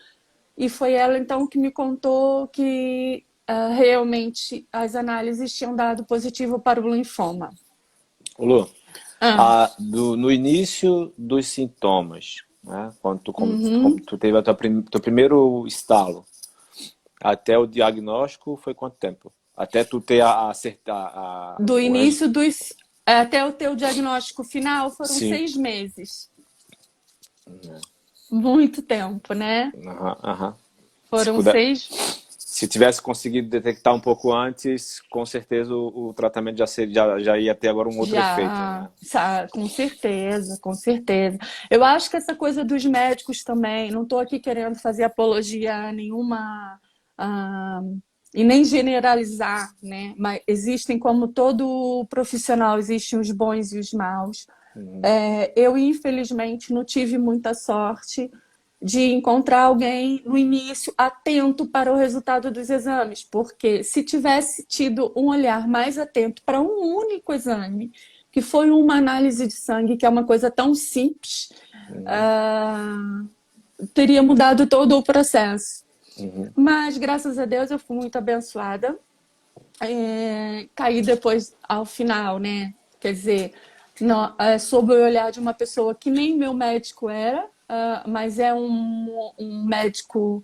e 0.57 0.69
foi 0.69 0.93
ela 0.93 1.17
então 1.17 1.45
que 1.47 1.57
me 1.57 1.69
contou 1.69 2.47
que 2.47 3.25
uh, 3.49 3.73
realmente 3.73 4.67
as 4.71 4.95
análises 4.95 5.53
tinham 5.53 5.75
dado 5.75 6.05
positivo 6.05 6.59
para 6.59 6.81
o 6.81 6.93
linfoma. 6.93 7.51
Lu, 8.37 8.69
ah. 9.21 9.71
do, 9.79 10.17
no 10.17 10.31
início 10.31 11.13
dos 11.17 11.47
sintomas, 11.47 12.37
né, 12.63 12.91
quando 13.01 13.19
tu, 13.19 13.33
uhum. 13.39 13.95
tu 13.97 14.17
teve 14.17 14.37
o 14.37 14.43
teu 14.83 14.99
primeiro 14.99 15.65
estalo, 15.65 16.25
até 17.21 17.57
o 17.57 17.65
diagnóstico 17.65 18.57
foi 18.57 18.73
quanto 18.73 18.97
tempo? 18.97 19.31
Até 19.55 19.83
tu 19.83 20.01
ter 20.01 20.21
a 20.21 20.49
acertar 20.49 21.11
a, 21.15 21.57
Do 21.59 21.79
início 21.79 22.29
dos. 22.29 22.73
Até 23.05 23.45
o 23.45 23.53
teu 23.53 23.75
diagnóstico 23.75 24.43
final 24.43 24.89
foram 24.91 25.13
Sim. 25.13 25.29
seis 25.29 25.55
meses. 25.55 26.29
Uhum. 27.47 27.79
Muito 28.31 28.81
tempo, 28.81 29.33
né? 29.33 29.71
Uhum, 29.75 30.31
uhum. 30.31 30.53
Foram 31.05 31.23
se 31.23 31.31
puder, 31.37 31.51
seis. 31.51 32.24
Se 32.55 32.69
tivesse 32.69 33.01
conseguido 33.01 33.49
detectar 33.49 33.93
um 33.93 33.99
pouco 33.99 34.33
antes, 34.33 35.01
com 35.11 35.25
certeza 35.25 35.75
o, 35.75 36.07
o 36.07 36.13
tratamento 36.13 36.57
já, 36.57 36.65
seria, 36.65 36.93
já, 36.93 37.19
já 37.19 37.37
ia 37.37 37.53
ter 37.53 37.67
agora 37.67 37.89
um 37.89 37.99
outro 37.99 38.15
já, 38.15 38.31
efeito. 38.31 38.49
Né? 38.49 39.47
Com 39.51 39.67
certeza, 39.67 40.57
com 40.61 40.73
certeza. 40.73 41.37
Eu 41.69 41.83
acho 41.83 42.09
que 42.09 42.15
essa 42.15 42.33
coisa 42.33 42.63
dos 42.63 42.85
médicos 42.85 43.43
também, 43.43 43.91
não 43.91 44.03
estou 44.03 44.19
aqui 44.19 44.39
querendo 44.39 44.79
fazer 44.79 45.03
apologia 45.03 45.89
a 45.89 45.91
nenhuma 45.91 46.79
ah, 47.17 47.81
e 48.33 48.41
nem 48.45 48.63
generalizar, 48.63 49.75
né? 49.83 50.13
Mas 50.17 50.41
existem, 50.47 50.97
como 50.97 51.27
todo 51.27 52.07
profissional, 52.09 52.79
existem 52.79 53.19
os 53.19 53.31
bons 53.31 53.73
e 53.73 53.79
os 53.79 53.91
maus. 53.91 54.47
Uhum. 54.73 55.01
É, 55.03 55.51
eu, 55.57 55.77
infelizmente, 55.77 56.71
não 56.71 56.85
tive 56.85 57.17
muita 57.17 57.53
sorte 57.53 58.31
de 58.85 59.01
encontrar 59.01 59.61
alguém 59.61 60.21
no 60.23 60.37
início 60.37 60.93
atento 60.95 61.65
para 61.65 61.91
o 61.91 61.95
resultado 61.95 62.51
dos 62.51 62.69
exames, 62.69 63.23
porque 63.23 63.83
se 63.83 64.03
tivesse 64.03 64.63
tido 64.63 65.11
um 65.15 65.29
olhar 65.29 65.67
mais 65.67 65.97
atento 65.97 66.43
para 66.43 66.61
um 66.61 66.95
único 66.95 67.33
exame, 67.33 67.91
que 68.31 68.43
foi 68.43 68.69
uma 68.69 68.97
análise 68.97 69.47
de 69.47 69.55
sangue, 69.55 69.97
que 69.97 70.05
é 70.05 70.09
uma 70.09 70.23
coisa 70.23 70.51
tão 70.51 70.75
simples, 70.75 71.49
uhum. 71.89 73.23
uh, 73.23 73.87
teria 73.87 74.21
mudado 74.21 74.67
todo 74.67 74.95
o 74.95 75.01
processo. 75.01 75.83
Uhum. 76.19 76.51
Mas, 76.55 76.95
graças 76.99 77.39
a 77.39 77.45
Deus, 77.45 77.71
eu 77.71 77.79
fui 77.79 77.97
muito 77.97 78.19
abençoada. 78.19 78.99
É, 79.81 80.67
caí 80.75 81.01
depois 81.01 81.55
ao 81.67 81.85
final, 81.85 82.37
né? 82.37 82.71
Quer 82.99 83.13
dizer, 83.13 83.53
no, 83.99 84.35
é, 84.37 84.59
sob 84.59 84.93
o 84.93 85.03
olhar 85.03 85.31
de 85.31 85.39
uma 85.39 85.55
pessoa 85.55 85.95
que 85.95 86.11
nem 86.11 86.37
meu 86.37 86.53
médico 86.53 87.09
era, 87.09 87.49
uh, 87.69 88.09
mas 88.09 88.39
é 88.39 88.53
um, 88.53 89.31
um 89.37 89.65
médico, 89.65 90.43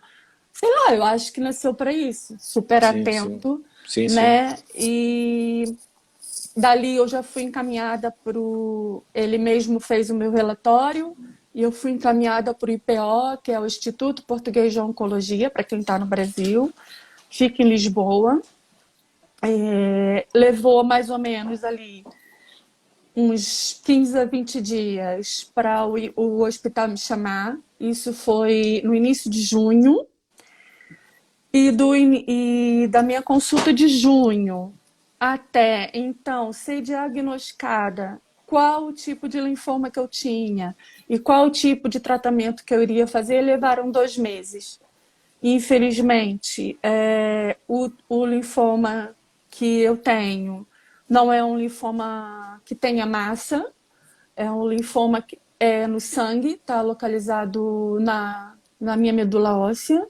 sei 0.51 0.69
lá, 0.69 0.95
eu 0.95 1.03
acho 1.03 1.31
que 1.31 1.39
nasceu 1.39 1.73
para 1.73 1.91
isso, 1.91 2.36
super 2.39 2.84
sim, 2.84 3.01
atento, 3.01 3.63
sim. 3.88 4.07
Sim, 4.07 4.15
né? 4.15 4.57
E 4.75 5.75
dali 6.55 6.95
eu 6.95 7.07
já 7.07 7.23
fui 7.23 7.43
encaminhada 7.43 8.12
para 8.12 8.39
o. 8.39 9.03
Ele 9.13 9.38
mesmo 9.38 9.79
fez 9.79 10.10
o 10.10 10.15
meu 10.15 10.31
relatório 10.31 11.15
e 11.53 11.62
eu 11.62 11.71
fui 11.71 11.91
encaminhada 11.91 12.53
para 12.53 12.69
o 12.69 12.73
IPO, 12.73 13.41
que 13.43 13.51
é 13.51 13.60
o 13.60 13.65
Instituto 13.65 14.23
Português 14.23 14.71
de 14.71 14.79
Oncologia, 14.79 15.49
para 15.49 15.63
quem 15.63 15.79
está 15.79 15.99
no 15.99 16.05
Brasil, 16.05 16.73
fica 17.29 17.62
em 17.62 17.69
Lisboa. 17.69 18.41
É, 19.43 20.27
levou 20.36 20.84
mais 20.84 21.10
ou 21.10 21.17
menos 21.17 21.63
ali 21.63 22.05
uns 23.15 23.80
15 23.84 24.17
a 24.17 24.26
20 24.26 24.62
dias 24.62 25.50
para 25.54 25.86
o, 25.86 25.95
o 26.15 26.43
hospital 26.43 26.88
me 26.88 26.97
chamar. 26.97 27.58
Isso 27.80 28.13
foi 28.13 28.82
no 28.84 28.93
início 28.93 29.30
de 29.30 29.41
junho. 29.41 30.06
E, 31.54 31.69
do, 31.69 31.93
e 31.95 32.88
da 32.89 33.04
minha 33.04 33.21
consulta 33.21 33.74
de 33.74 33.89
junho 33.89 34.74
até 35.19 35.91
então 35.93 36.52
ser 36.52 36.82
diagnosticada 36.82 38.19
qual 38.52 38.88
o 38.88 38.91
tipo 38.91 39.30
de 39.30 39.39
linfoma 39.39 39.89
que 39.89 40.00
eu 40.00 40.08
tinha 40.08 40.76
e 41.08 41.19
qual 41.19 41.45
o 41.45 41.50
tipo 41.52 41.88
de 41.88 42.02
tratamento 42.02 42.65
que 42.65 42.74
eu 42.74 42.84
iria 42.84 43.08
fazer, 43.08 43.39
levaram 43.39 43.89
dois 43.89 44.17
meses. 44.17 44.78
Infelizmente, 45.41 46.78
é, 46.84 47.56
o, 47.65 47.89
o 48.10 48.26
linfoma 48.26 49.15
que 49.50 49.80
eu 49.80 49.95
tenho 49.95 50.67
não 51.12 51.32
é 51.32 51.43
um 51.43 51.58
linfoma 51.58 52.62
que 52.63 52.74
tenha 52.74 53.06
massa, 53.06 53.69
é 54.34 54.50
um 54.50 54.65
linfoma 54.65 55.21
que 55.21 55.38
é 55.60 55.86
no 55.86 56.00
sangue, 56.00 56.52
está 56.54 56.82
localizado 56.82 57.97
na, 58.00 58.56
na 58.80 58.95
minha 58.95 59.12
medula 59.12 59.58
óssea. 59.58 60.08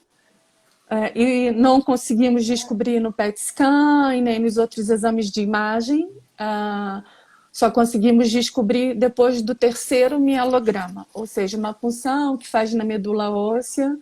É, 0.88 1.12
e 1.20 1.52
não 1.54 1.82
conseguimos 1.82 2.46
descobrir 2.46 3.00
no 3.00 3.12
PET 3.12 3.40
scan 3.40 4.14
e 4.16 4.22
nem 4.22 4.38
nos 4.38 4.58
outros 4.58 4.92
exames 4.92 5.32
de 5.32 5.42
imagem. 5.42 6.08
Ah, 6.38 7.04
só 7.52 7.72
conseguimos 7.72 8.30
descobrir 8.30 8.94
depois 8.94 9.42
do 9.42 9.56
terceiro 9.56 10.20
mielograma, 10.20 11.08
ou 11.16 11.26
seja, 11.26 11.58
uma 11.58 11.74
punção 11.74 12.38
que 12.38 12.48
faz 12.48 12.76
na 12.76 12.84
medula 12.84 13.32
óssea. 13.32 13.98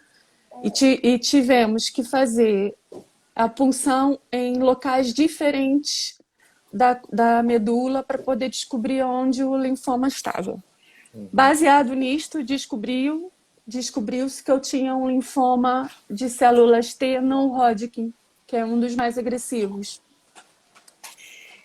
E, 0.62 1.00
e 1.02 1.18
tivemos 1.18 1.90
que 1.90 2.04
fazer 2.04 2.76
a 3.34 3.48
punção 3.48 4.20
em 4.34 4.58
locais 4.58 5.14
diferentes 5.14 6.19
da, 6.72 7.00
da 7.12 7.44
medula 7.44 8.04
para 8.04 8.18
poder 8.18 8.50
descobrir 8.50 9.04
onde 9.04 9.44
o 9.44 9.58
linfoma 9.58 10.08
estava. 10.08 10.62
Uhum. 11.14 11.30
Baseado 11.32 11.94
nisto, 11.94 12.44
descobriu 12.44 13.32
descobriu-se 13.70 14.44
que 14.44 14.52
eu 14.52 14.60
tinha 14.60 14.96
um 14.96 15.08
linfoma 15.08 15.90
de 16.10 16.28
células 16.28 16.96
T 16.96 17.22
não 17.22 17.52
Hodgkin, 17.52 18.12
que 18.48 18.58
é 18.58 18.66
um 18.66 18.80
dos 18.80 18.96
mais 18.96 19.16
agressivos. 19.16 20.02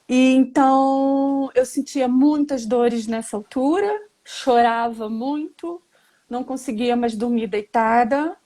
E 0.07 0.35
então 0.35 1.51
eu 1.55 1.65
sentia 1.65 2.07
muitas 2.07 2.67
dores 2.67 3.07
nessa 3.07 3.39
altura, 3.39 3.91
chorava 4.23 5.09
muito, 5.09 5.81
não 6.29 6.45
conseguia 6.45 6.95
mais 6.95 7.17
dormir 7.17 7.47
deitada. 7.47 8.37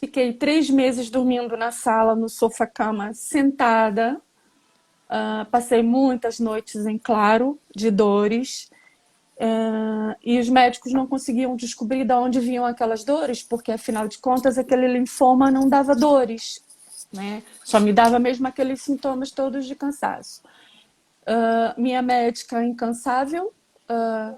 Fiquei 0.00 0.32
três 0.32 0.68
meses 0.68 1.08
dormindo 1.08 1.56
na 1.56 1.70
sala, 1.70 2.16
no 2.16 2.28
sofá-cama, 2.28 3.14
sentada. 3.14 4.20
Uh, 5.08 5.44
passei 5.50 5.82
muitas 5.82 6.38
noites 6.38 6.86
em 6.86 6.98
claro 6.98 7.58
de 7.74 7.90
dores. 7.90 8.70
Uh, 9.36 10.14
e 10.22 10.38
os 10.38 10.48
médicos 10.48 10.92
não 10.92 11.06
conseguiam 11.06 11.56
descobrir 11.56 12.04
de 12.04 12.12
onde 12.12 12.40
vinham 12.40 12.64
aquelas 12.64 13.04
dores, 13.04 13.42
porque 13.42 13.72
afinal 13.72 14.06
de 14.06 14.18
contas 14.18 14.58
aquele 14.58 14.88
linfoma 14.88 15.50
não 15.50 15.68
dava 15.68 15.94
dores, 15.94 16.60
né? 17.12 17.42
Só 17.64 17.78
me 17.78 17.92
dava 17.92 18.18
mesmo 18.18 18.46
aqueles 18.48 18.82
sintomas 18.82 19.30
todos 19.30 19.64
de 19.64 19.74
cansaço. 19.74 20.42
Uh, 21.22 21.80
minha 21.80 22.02
médica 22.02 22.64
incansável 22.64 23.52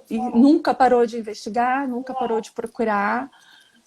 e 0.08 0.16
nunca 0.16 0.72
parou 0.72 1.04
de 1.04 1.18
investigar, 1.18 1.88
nunca 1.88 2.14
parou 2.14 2.40
de 2.40 2.52
procurar. 2.52 3.28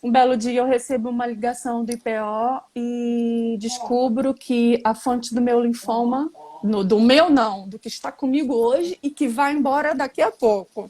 Um 0.04 0.12
belo 0.12 0.36
dia 0.36 0.60
eu 0.60 0.65
recebo 0.65 1.10
uma 1.10 1.26
ligação 1.26 1.86
do 1.86 1.93
IPO 1.93 2.62
e 2.76 3.56
descubro 3.58 4.34
que 4.34 4.82
a 4.84 4.93
fonte 4.93 5.34
do 5.34 5.39
meu 5.39 5.62
linfoma, 5.62 6.30
no, 6.63 6.84
do 6.84 6.99
meu 6.99 7.30
não, 7.30 7.67
do 7.67 7.78
que 7.78 7.88
está 7.88 8.12
comigo 8.12 8.54
hoje 8.54 8.97
e 9.04 9.10
que 9.10 9.28
vai 9.28 9.54
embora 9.54 9.93
daqui 9.93 10.21
a 10.21 10.32
pouco. 10.32 10.89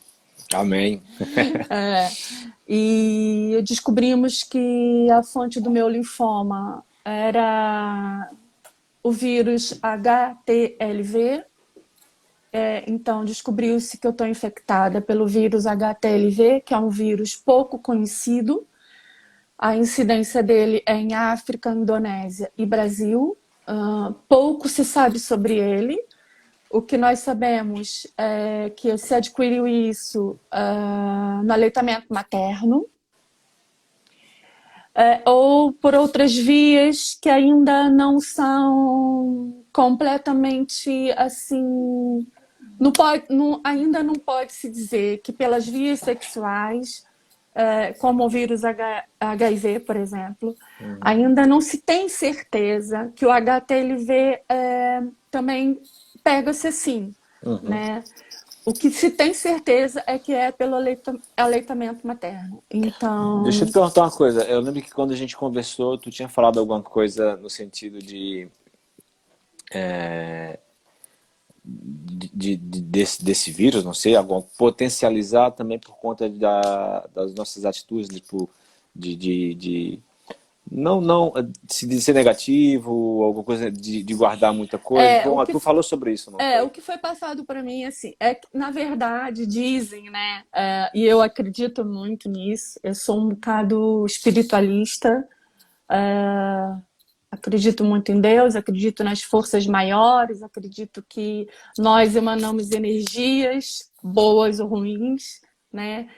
Amém. 0.53 1.01
é, 1.69 2.09
e 2.67 3.59
descobrimos 3.67 4.43
que 4.43 5.09
a 5.09 5.23
fonte 5.23 5.59
do 5.59 5.69
meu 5.69 5.89
linfoma 5.89 6.83
era 7.03 8.29
o 9.01 9.12
vírus 9.12 9.77
HTLV. 9.81 11.43
É, 12.51 12.83
então, 12.88 13.25
descobriu-se 13.25 13.97
que 13.97 14.05
eu 14.05 14.12
estou 14.12 14.27
infectada 14.27 15.01
pelo 15.01 15.27
vírus 15.27 15.65
HTLV, 15.65 16.62
que 16.62 16.73
é 16.73 16.77
um 16.77 16.89
vírus 16.89 17.36
pouco 17.36 17.79
conhecido, 17.79 18.67
a 19.57 19.77
incidência 19.77 20.43
dele 20.43 20.83
é 20.86 20.93
em 20.95 21.13
África, 21.13 21.71
Indonésia 21.71 22.51
e 22.57 22.65
Brasil. 22.65 23.38
Uh, 23.67 24.13
pouco 24.28 24.67
se 24.67 24.84
sabe 24.84 25.19
sobre 25.19 25.58
ele. 25.58 25.97
O 26.69 26.82
que 26.82 26.97
nós 26.97 27.19
sabemos 27.19 28.08
é 28.17 28.71
que 28.76 28.97
se 28.97 29.13
adquiriu 29.13 29.67
isso 29.67 30.39
uh, 30.52 31.43
no 31.43 31.54
aleitamento 31.54 32.08
materno, 32.10 32.88
é, 34.95 35.21
ou 35.26 35.71
por 35.71 35.95
outras 35.95 36.36
vias 36.36 37.17
que 37.19 37.30
ainda 37.30 37.89
não 37.89 38.19
são 38.19 39.63
completamente 39.71 41.12
assim. 41.17 42.28
Não 42.80 42.91
pode, 42.91 43.26
não, 43.30 43.60
ainda 43.63 44.04
não 44.04 44.13
pode 44.13 44.54
se 44.54 44.69
dizer 44.69 45.19
que 45.23 45.32
pelas 45.32 45.67
vias 45.67 45.99
sexuais 45.99 47.06
é, 47.56 47.94
como 47.94 48.26
o 48.26 48.30
vírus 48.30 48.62
HIV, 48.66 49.82
por 49.82 49.96
exemplo, 49.96 50.56
uhum. 50.82 50.98
ainda 51.02 51.46
não 51.46 51.62
se 51.62 51.78
tem 51.78 52.10
certeza 52.10 53.12
que 53.16 53.26
o 53.26 53.32
HTLV 53.32 54.42
é, 54.50 55.04
também 55.30 55.80
pega-se 56.24 56.68
assim, 56.68 57.13
uhum. 57.44 57.60
né? 57.62 58.04
O 58.66 58.72
que 58.72 58.89
se 58.89 59.12
tem 59.12 59.34
certeza 59.34 60.02
é 60.08 60.18
que 60.18 60.34
é 60.34 60.50
pelo 60.50 60.76
aleitamento 61.36 62.08
materno. 62.08 62.63
Então. 62.72 63.44
Deixa 63.44 63.63
eu 63.63 63.68
te 63.68 63.74
perguntar 63.74 64.04
uma 64.04 64.12
coisa. 64.12 64.44
Eu 64.46 64.62
lembro 64.62 64.82
que 64.82 64.89
quando 64.89 65.12
a 65.12 65.18
gente 65.18 65.36
conversou, 65.36 65.98
tu 65.98 66.10
tinha 66.10 66.30
falado 66.30 66.60
alguma 66.60 66.82
coisa 66.82 67.36
no 67.36 67.50
sentido 67.50 68.00
de. 68.00 68.48
É, 69.70 70.60
de, 71.65 72.58
de, 72.58 72.82
desse, 72.82 73.23
desse 73.23 73.52
vírus, 73.52 73.84
não 73.84 73.93
sei, 73.93 74.15
algum, 74.15 74.41
potencializar 74.58 75.52
também 75.52 75.80
por 75.80 75.95
conta 75.95 76.30
da, 76.30 77.08
das 77.13 77.34
nossas 77.34 77.65
atitudes 77.65 78.10
tipo, 78.10 78.49
de, 78.93 79.15
de, 79.15 79.54
de 79.56 79.99
não 80.69 81.02
não 81.02 81.34
se 81.67 82.02
ser 82.02 82.13
negativo, 82.13 83.23
alguma 83.23 83.43
coisa 83.43 83.69
de, 83.71 84.02
de 84.02 84.13
guardar 84.13 84.54
muita 84.54 84.78
coisa. 84.78 85.06
É, 85.06 85.23
Bom, 85.23 85.43
tu 85.45 85.60
falou 85.60 85.84
sobre 85.84 86.13
isso, 86.13 86.32
não? 86.32 86.39
É, 86.39 86.58
foi? 86.58 86.67
o 86.67 86.69
que 86.69 86.82
foi 86.82 86.97
passado 86.97 87.45
para 87.45 87.62
mim 87.62 87.86
assim, 87.86 88.13
é 88.19 88.34
que 88.34 88.47
na 88.54 88.71
verdade 88.71 89.45
dizem, 89.45 90.10
né? 90.10 90.43
É, 90.54 90.89
e 90.93 91.04
eu 91.04 91.21
acredito 91.21 91.86
muito 91.86 92.30
nisso. 92.30 92.80
Eu 92.82 92.95
sou 92.95 93.19
um 93.19 93.30
bocado 93.30 94.06
espiritualista. 94.06 95.28
É, 95.91 96.76
acredito 97.34 97.84
muito 97.84 98.12
em 98.12 98.22
Deus, 98.22 98.56
acredito 98.56 99.04
nas 99.04 99.22
forças 99.24 99.65
maiores, 99.65 100.43
acredito 100.43 101.04
que 101.10 101.48
nós 101.78 102.15
emanamos 102.15 102.72
energias 102.72 103.91
boas 104.04 104.60
ou 104.60 104.67
ruins, 104.67 105.41
né? 105.72 106.10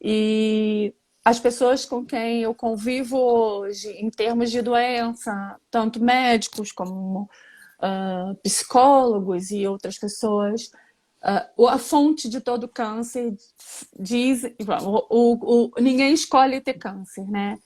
E 0.00 0.94
as 1.24 1.40
pessoas 1.40 1.84
com 1.84 2.04
quem 2.04 2.42
eu 2.42 2.54
convivo 2.54 3.18
hoje, 3.18 3.88
em 3.92 4.10
termos 4.10 4.50
de 4.50 4.60
doença, 4.60 5.58
tanto 5.70 6.02
médicos 6.02 6.70
como 6.70 7.22
uh, 7.22 8.34
psicólogos 8.42 9.50
e 9.50 9.66
outras 9.66 9.98
pessoas, 9.98 10.70
uh, 11.56 11.66
a 11.66 11.78
fonte 11.78 12.28
de 12.28 12.40
todo 12.40 12.68
câncer 12.68 13.34
diz, 13.98 14.42
o, 14.82 15.06
o, 15.10 15.70
o, 15.76 15.80
ninguém 15.80 16.12
escolhe 16.12 16.60
ter 16.60 16.74
câncer, 16.74 17.26
né? 17.26 17.58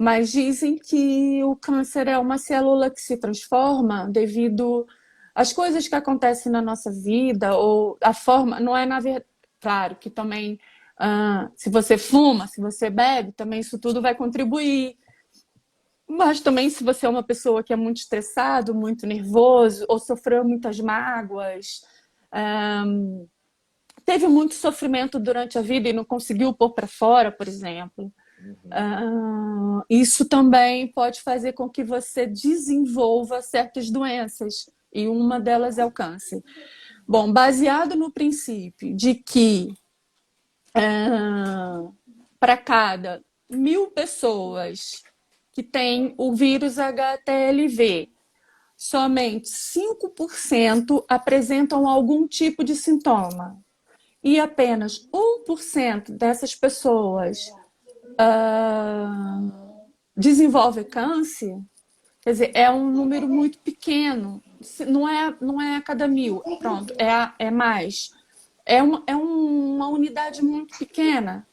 Mas 0.00 0.32
dizem 0.32 0.78
que 0.78 1.44
o 1.44 1.54
câncer 1.54 2.08
é 2.08 2.16
uma 2.16 2.38
célula 2.38 2.88
que 2.88 3.02
se 3.02 3.18
transforma 3.18 4.08
devido 4.08 4.86
às 5.34 5.52
coisas 5.52 5.86
que 5.86 5.94
acontecem 5.94 6.50
na 6.50 6.62
nossa 6.62 6.90
vida, 6.90 7.54
ou 7.54 7.98
a 8.02 8.14
forma, 8.14 8.58
não 8.58 8.74
é 8.74 8.86
na 8.86 8.98
verdade, 8.98 9.26
claro 9.60 9.96
que 9.96 10.08
também, 10.08 10.58
ah, 10.98 11.50
se 11.54 11.68
você 11.68 11.98
fuma, 11.98 12.46
se 12.46 12.62
você 12.62 12.88
bebe, 12.88 13.32
também 13.32 13.60
isso 13.60 13.78
tudo 13.78 14.00
vai 14.00 14.14
contribuir. 14.14 14.96
Mas 16.08 16.40
também 16.40 16.70
se 16.70 16.82
você 16.82 17.04
é 17.04 17.08
uma 17.10 17.22
pessoa 17.22 17.62
que 17.62 17.72
é 17.74 17.76
muito 17.76 17.98
estressado, 17.98 18.74
muito 18.74 19.06
nervoso, 19.06 19.84
ou 19.86 19.98
sofreu 19.98 20.42
muitas 20.44 20.80
mágoas, 20.80 21.82
teve 24.06 24.26
muito 24.28 24.54
sofrimento 24.54 25.20
durante 25.20 25.58
a 25.58 25.62
vida 25.62 25.90
e 25.90 25.92
não 25.92 26.06
conseguiu 26.06 26.54
pôr 26.54 26.70
para 26.70 26.86
fora, 26.86 27.30
por 27.30 27.46
exemplo 27.46 28.10
Uh, 28.66 29.82
isso 29.88 30.24
também 30.24 30.90
pode 30.92 31.20
fazer 31.22 31.52
com 31.52 31.68
que 31.68 31.84
você 31.84 32.26
desenvolva 32.26 33.42
certas 33.42 33.90
doenças, 33.90 34.70
e 34.92 35.06
uma 35.06 35.38
delas 35.38 35.78
é 35.78 35.84
o 35.84 35.90
câncer. 35.90 36.42
Bom, 37.06 37.32
baseado 37.32 37.96
no 37.96 38.12
princípio 38.12 38.94
de 38.94 39.14
que 39.14 39.74
uh, 40.76 41.94
para 42.38 42.56
cada 42.56 43.22
mil 43.48 43.90
pessoas 43.90 45.02
que 45.52 45.62
têm 45.62 46.14
o 46.16 46.34
vírus 46.34 46.78
HTLV, 46.78 48.10
somente 48.76 49.48
5% 49.48 51.04
apresentam 51.08 51.88
algum 51.88 52.26
tipo 52.26 52.64
de 52.64 52.74
sintoma. 52.74 53.60
E 54.22 54.38
apenas 54.38 55.08
1% 55.12 56.12
dessas 56.16 56.54
pessoas 56.54 57.50
uh, 58.12 59.52
desenvolve 60.16 60.84
câncer, 60.84 61.58
quer 62.20 62.32
dizer, 62.32 62.50
é 62.54 62.70
um 62.70 62.90
número 62.90 63.28
muito 63.28 63.58
pequeno. 63.58 64.42
Não 64.86 65.08
é, 65.08 65.34
não 65.40 65.60
é 65.60 65.76
a 65.76 65.82
cada 65.82 66.06
mil, 66.06 66.40
pronto, 66.58 66.92
é, 66.98 67.32
é 67.38 67.50
mais. 67.50 68.10
É 68.66 68.82
uma, 68.82 69.02
é 69.06 69.16
uma 69.16 69.88
unidade 69.88 70.42
muito 70.42 70.78
pequena. 70.78 71.46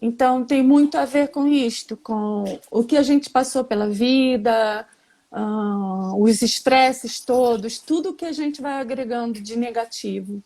Então, 0.00 0.44
tem 0.44 0.64
muito 0.64 0.98
a 0.98 1.04
ver 1.04 1.28
com 1.28 1.46
isto, 1.46 1.96
com 1.96 2.42
o 2.70 2.82
que 2.82 2.96
a 2.96 3.02
gente 3.04 3.30
passou 3.30 3.62
pela 3.62 3.88
vida, 3.88 4.84
uh, 5.30 6.20
os 6.20 6.42
estresses 6.42 7.20
todos, 7.20 7.78
tudo 7.78 8.12
que 8.12 8.24
a 8.24 8.32
gente 8.32 8.60
vai 8.60 8.80
agregando 8.80 9.40
de 9.40 9.56
negativo, 9.56 10.42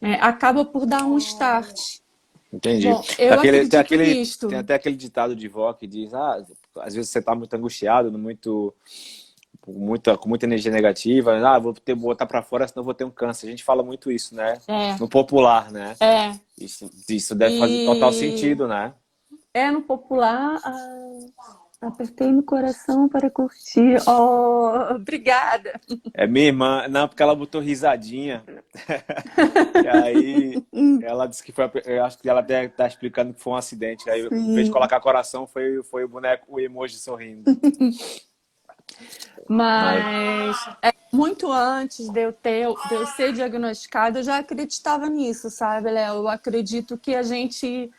né, 0.00 0.18
acaba 0.20 0.64
por 0.64 0.86
dar 0.86 1.04
um 1.04 1.18
start. 1.18 1.98
Entendi. 2.54 2.88
Bom, 2.88 3.02
aquele, 3.32 3.68
tem, 3.68 3.80
aquele, 3.80 4.26
tem 4.26 4.58
até 4.58 4.74
aquele 4.74 4.94
ditado 4.94 5.34
de 5.34 5.48
vó 5.48 5.72
que 5.72 5.88
diz, 5.88 6.14
ah, 6.14 6.40
às 6.78 6.94
vezes 6.94 7.10
você 7.10 7.18
está 7.18 7.34
muito 7.34 7.52
angustiado, 7.54 8.16
muito, 8.16 8.72
muita, 9.66 10.16
com 10.16 10.28
muita 10.28 10.46
energia 10.46 10.70
negativa, 10.70 11.36
ah, 11.36 11.58
vou 11.58 11.74
ter 11.74 11.96
botar 11.96 12.26
para 12.26 12.42
fora, 12.42 12.68
senão 12.68 12.84
vou 12.84 12.94
ter 12.94 13.02
um 13.02 13.10
câncer. 13.10 13.48
A 13.48 13.50
gente 13.50 13.64
fala 13.64 13.82
muito 13.82 14.10
isso, 14.10 14.36
né? 14.36 14.58
É. 14.68 14.96
No 15.00 15.08
popular, 15.08 15.72
né? 15.72 15.96
É. 15.98 16.32
Isso, 16.56 16.88
isso 17.08 17.34
deve 17.34 17.58
fazer 17.58 17.82
e... 17.82 17.86
total 17.86 18.12
sentido, 18.12 18.68
né? 18.68 18.94
É, 19.52 19.70
no 19.72 19.82
popular, 19.82 20.60
ah, 20.64 21.18
Apertei 21.86 22.32
no 22.32 22.42
coração 22.42 23.08
para 23.08 23.30
curtir. 23.30 23.96
Oh, 24.08 24.94
obrigada. 24.94 25.78
É 26.12 26.26
minha 26.26 26.46
irmã. 26.46 26.88
Não, 26.88 27.06
porque 27.06 27.22
ela 27.22 27.34
botou 27.34 27.60
risadinha. 27.60 28.42
e 29.84 29.88
aí 29.88 30.64
ela 31.02 31.26
disse 31.26 31.42
que 31.42 31.52
foi. 31.52 31.70
Eu 31.84 32.04
acho 32.04 32.18
que 32.18 32.28
ela 32.28 32.40
estar 32.40 32.68
tá 32.70 32.86
explicando 32.86 33.34
que 33.34 33.40
foi 33.40 33.52
um 33.52 33.56
acidente. 33.56 34.08
Aí, 34.08 34.28
Sim. 34.28 34.52
em 34.52 34.54
vez 34.54 34.66
de 34.66 34.72
colocar 34.72 35.00
coração, 35.00 35.46
foi, 35.46 35.82
foi 35.82 36.04
o 36.04 36.08
boneco, 36.08 36.46
o 36.48 36.58
emoji 36.58 36.96
sorrindo. 36.96 37.44
Mas 39.48 40.56
é, 40.82 40.92
muito 41.12 41.50
antes 41.52 42.08
de 42.08 42.20
eu, 42.20 42.32
ter, 42.32 42.66
de 42.88 42.94
eu 42.94 43.06
ser 43.08 43.32
diagnosticada, 43.32 44.20
eu 44.20 44.22
já 44.22 44.38
acreditava 44.38 45.08
nisso, 45.08 45.50
sabe, 45.50 45.90
Léo? 45.90 46.14
Eu 46.16 46.28
acredito 46.28 46.96
que 46.96 47.14
a 47.14 47.22
gente 47.22 47.90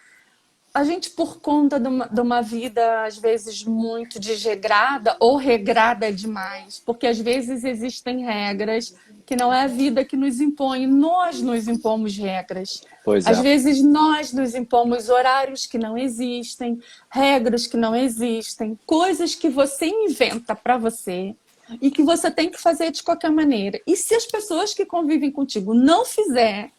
a 0.75 0.83
gente, 0.83 1.09
por 1.11 1.39
conta 1.39 1.79
de 1.79 1.87
uma, 1.87 2.05
de 2.05 2.19
uma, 2.19 2.41
vida, 2.41 3.05
às 3.05 3.17
vezes, 3.17 3.63
muito 3.63 4.19
desregrada 4.19 5.15
ou 5.21 5.37
regrada 5.37 6.11
demais, 6.11 6.83
porque 6.85 7.07
às 7.07 7.17
vezes 7.17 7.63
existem 7.63 8.25
regras 8.25 8.93
que 9.25 9.37
não 9.37 9.53
é 9.53 9.61
a 9.61 9.67
vida 9.67 10.03
que 10.03 10.17
nos 10.17 10.41
impõe, 10.41 10.85
nós 10.85 11.41
nos 11.41 11.69
impomos 11.69 12.17
regras. 12.17 12.83
Pois 13.05 13.25
às 13.25 13.39
é. 13.39 13.41
vezes 13.41 13.81
nós 13.81 14.33
nos 14.33 14.53
impomos 14.53 15.07
horários 15.07 15.65
que 15.65 15.77
não 15.77 15.97
existem, 15.97 16.77
regras 17.09 17.65
que 17.65 17.77
não 17.77 17.95
existem, 17.95 18.77
coisas 18.85 19.33
que 19.33 19.47
você 19.47 19.85
inventa 19.85 20.53
para 20.53 20.77
você 20.77 21.33
e 21.81 21.89
que 21.89 22.03
você 22.03 22.29
tem 22.29 22.49
que 22.49 22.59
fazer 22.59 22.91
de 22.91 23.01
qualquer 23.01 23.31
maneira. 23.31 23.79
E 23.87 23.95
se 23.95 24.13
as 24.13 24.25
pessoas 24.25 24.73
que 24.73 24.85
convivem 24.85 25.31
contigo 25.31 25.73
não 25.73 26.03
fizer, 26.03 26.69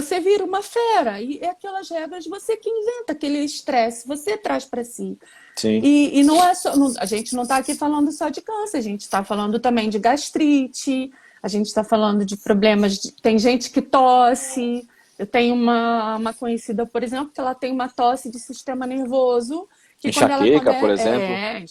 você 0.00 0.20
vira 0.20 0.44
uma 0.44 0.62
fera. 0.62 1.20
E 1.20 1.38
é 1.38 1.50
aquelas 1.50 1.90
regras 1.90 2.26
você 2.26 2.56
que 2.56 2.68
inventa, 2.68 3.12
aquele 3.12 3.38
estresse, 3.38 4.06
você 4.06 4.36
traz 4.36 4.64
para 4.64 4.84
si. 4.84 5.18
Sim. 5.56 5.80
E, 5.82 6.20
e 6.20 6.24
não 6.24 6.42
é 6.42 6.54
só. 6.54 6.76
Não, 6.76 6.92
a 6.98 7.06
gente 7.06 7.34
não 7.34 7.42
está 7.42 7.56
aqui 7.56 7.74
falando 7.74 8.12
só 8.12 8.28
de 8.28 8.40
câncer, 8.40 8.78
a 8.78 8.82
gente 8.82 9.02
está 9.02 9.24
falando 9.24 9.58
também 9.58 9.88
de 9.90 9.98
gastrite, 9.98 11.10
a 11.42 11.48
gente 11.48 11.66
está 11.66 11.82
falando 11.82 12.24
de 12.24 12.36
problemas. 12.36 12.98
De, 12.98 13.12
tem 13.12 13.38
gente 13.38 13.70
que 13.70 13.82
tosse. 13.82 14.88
Eu 15.18 15.26
tenho 15.26 15.54
uma, 15.54 16.16
uma 16.16 16.32
conhecida, 16.32 16.86
por 16.86 17.02
exemplo, 17.02 17.32
que 17.34 17.40
ela 17.40 17.54
tem 17.54 17.72
uma 17.72 17.88
tosse 17.88 18.30
de 18.30 18.38
sistema 18.38 18.86
nervoso. 18.86 19.68
Que 19.98 20.10
Enxaqueca, 20.10 20.38
quando 20.38 20.68
ela, 20.68 20.76
é, 20.76 20.80
por 20.80 20.90
exemplo. 20.90 21.22
É, 21.22 21.64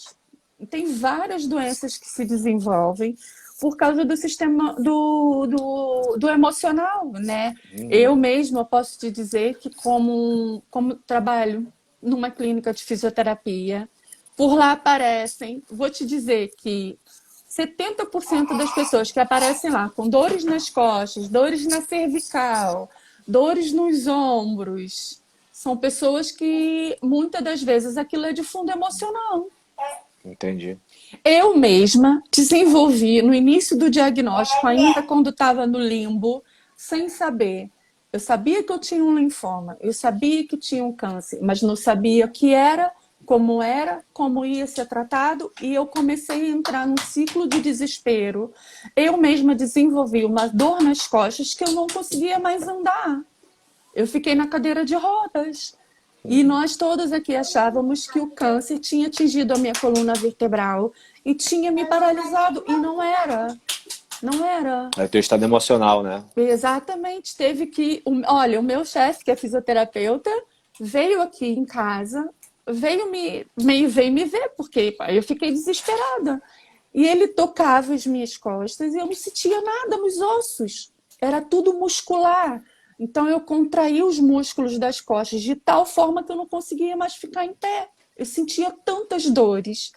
tem 0.66 0.92
várias 0.92 1.46
doenças 1.46 1.96
que 1.96 2.06
se 2.06 2.26
desenvolvem 2.26 3.16
por 3.60 3.76
causa 3.76 4.04
do 4.04 4.16
sistema 4.16 4.74
do, 4.74 5.46
do, 5.46 6.16
do 6.16 6.28
emocional, 6.28 7.10
né? 7.12 7.54
Uhum. 7.76 7.90
Eu 7.90 8.14
mesma 8.14 8.64
posso 8.64 8.98
te 8.98 9.10
dizer 9.10 9.58
que 9.58 9.68
como, 9.74 10.62
como 10.70 10.94
trabalho 10.94 11.66
numa 12.00 12.30
clínica 12.30 12.72
de 12.72 12.84
fisioterapia, 12.84 13.88
por 14.36 14.54
lá 14.54 14.72
aparecem, 14.72 15.62
vou 15.68 15.90
te 15.90 16.06
dizer 16.06 16.52
que 16.56 16.96
70% 17.50 18.56
das 18.56 18.72
pessoas 18.72 19.10
que 19.10 19.18
aparecem 19.18 19.70
lá 19.70 19.88
com 19.88 20.08
dores 20.08 20.44
nas 20.44 20.70
costas, 20.70 21.28
dores 21.28 21.66
na 21.66 21.80
cervical, 21.80 22.88
dores 23.26 23.72
nos 23.72 24.06
ombros, 24.06 25.20
são 25.52 25.76
pessoas 25.76 26.30
que 26.30 26.96
muitas 27.02 27.42
das 27.42 27.60
vezes 27.60 27.96
aquilo 27.96 28.26
é 28.26 28.32
de 28.32 28.44
fundo 28.44 28.70
emocional. 28.70 29.48
Entendi. 30.24 30.78
Eu 31.24 31.56
mesma 31.56 32.22
desenvolvi 32.30 33.22
no 33.22 33.34
início 33.34 33.76
do 33.78 33.90
diagnóstico, 33.90 34.66
ainda 34.66 35.02
quando 35.02 35.30
estava 35.30 35.66
no 35.66 35.78
limbo, 35.78 36.42
sem 36.76 37.08
saber. 37.08 37.70
Eu 38.12 38.20
sabia 38.20 38.62
que 38.62 38.72
eu 38.72 38.78
tinha 38.78 39.04
um 39.04 39.18
linfoma, 39.18 39.76
eu 39.80 39.92
sabia 39.92 40.46
que 40.46 40.56
tinha 40.56 40.84
um 40.84 40.92
câncer, 40.92 41.40
mas 41.42 41.60
não 41.60 41.76
sabia 41.76 42.24
o 42.24 42.30
que 42.30 42.54
era, 42.54 42.90
como 43.26 43.62
era, 43.62 44.02
como 44.12 44.44
ia 44.44 44.66
ser 44.66 44.86
tratado, 44.86 45.52
e 45.60 45.74
eu 45.74 45.86
comecei 45.86 46.46
a 46.46 46.48
entrar 46.48 46.86
num 46.86 46.96
ciclo 46.96 47.46
de 47.46 47.60
desespero. 47.60 48.52
Eu 48.96 49.18
mesma 49.18 49.54
desenvolvi 49.54 50.24
uma 50.24 50.46
dor 50.46 50.80
nas 50.80 51.06
costas 51.06 51.52
que 51.52 51.64
eu 51.64 51.72
não 51.72 51.86
conseguia 51.86 52.38
mais 52.38 52.66
andar. 52.66 53.20
Eu 53.94 54.06
fiquei 54.06 54.34
na 54.34 54.46
cadeira 54.46 54.84
de 54.84 54.94
rodas. 54.94 55.76
E 56.24 56.42
nós 56.42 56.76
todos 56.76 57.12
aqui 57.12 57.34
achávamos 57.34 58.06
que 58.06 58.18
o 58.18 58.30
câncer 58.30 58.78
tinha 58.78 59.06
atingido 59.06 59.54
a 59.54 59.58
minha 59.58 59.72
coluna 59.72 60.14
vertebral 60.14 60.92
e 61.24 61.34
tinha 61.34 61.70
me 61.70 61.84
paralisado. 61.86 62.64
E 62.66 62.72
não 62.72 63.02
era. 63.02 63.56
Não 64.22 64.44
era. 64.44 64.90
É 64.96 65.04
o 65.04 65.08
teu 65.08 65.20
estado 65.20 65.44
emocional, 65.44 66.02
né? 66.02 66.24
Exatamente. 66.36 67.36
Teve 67.36 67.66
que. 67.66 68.02
Olha, 68.26 68.58
o 68.58 68.62
meu 68.62 68.84
chefe, 68.84 69.24
que 69.24 69.30
é 69.30 69.36
fisioterapeuta, 69.36 70.30
veio 70.80 71.22
aqui 71.22 71.46
em 71.46 71.64
casa, 71.64 72.28
veio 72.66 73.10
me, 73.10 73.46
meio 73.60 73.88
veio 73.88 74.12
me 74.12 74.24
ver, 74.24 74.50
porque 74.56 74.96
eu 75.08 75.22
fiquei 75.22 75.52
desesperada. 75.52 76.42
E 76.92 77.06
ele 77.06 77.28
tocava 77.28 77.94
as 77.94 78.06
minhas 78.06 78.36
costas 78.36 78.92
e 78.92 78.98
eu 78.98 79.06
não 79.06 79.14
sentia 79.14 79.60
nada 79.60 79.96
nos 79.98 80.20
ossos. 80.20 80.92
Era 81.20 81.40
tudo 81.40 81.74
muscular. 81.74 82.62
Então 82.98 83.28
eu 83.28 83.40
contraí 83.40 84.02
os 84.02 84.18
músculos 84.18 84.78
das 84.78 85.00
costas 85.00 85.40
de 85.40 85.54
tal 85.54 85.86
forma 85.86 86.22
que 86.22 86.32
eu 86.32 86.36
não 86.36 86.46
conseguia 86.46 86.96
mais 86.96 87.14
ficar 87.14 87.44
em 87.44 87.54
pé. 87.54 87.88
Eu 88.16 88.26
sentia 88.26 88.70
tantas 88.84 89.30
dores. 89.30 89.92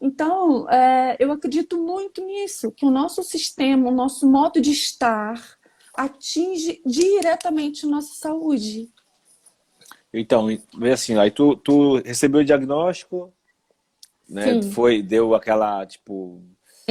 Então, 0.00 0.68
é, 0.68 1.16
eu 1.18 1.30
acredito 1.30 1.76
muito 1.76 2.24
nisso, 2.24 2.72
que 2.72 2.86
o 2.86 2.90
nosso 2.90 3.22
sistema, 3.22 3.88
o 3.88 3.94
nosso 3.94 4.26
modo 4.28 4.60
de 4.60 4.70
estar 4.70 5.58
atinge 5.94 6.80
diretamente 6.86 7.86
nossa 7.86 8.14
saúde. 8.14 8.88
Então, 10.12 10.48
assim, 10.92 11.16
aí 11.18 11.30
tu, 11.30 11.54
tu 11.54 11.96
recebeu 11.98 12.40
o 12.40 12.44
diagnóstico, 12.44 13.32
né? 14.28 14.62
Sim. 14.62 14.70
Foi, 14.70 15.02
deu 15.02 15.34
aquela, 15.34 15.84
tipo, 15.84 16.42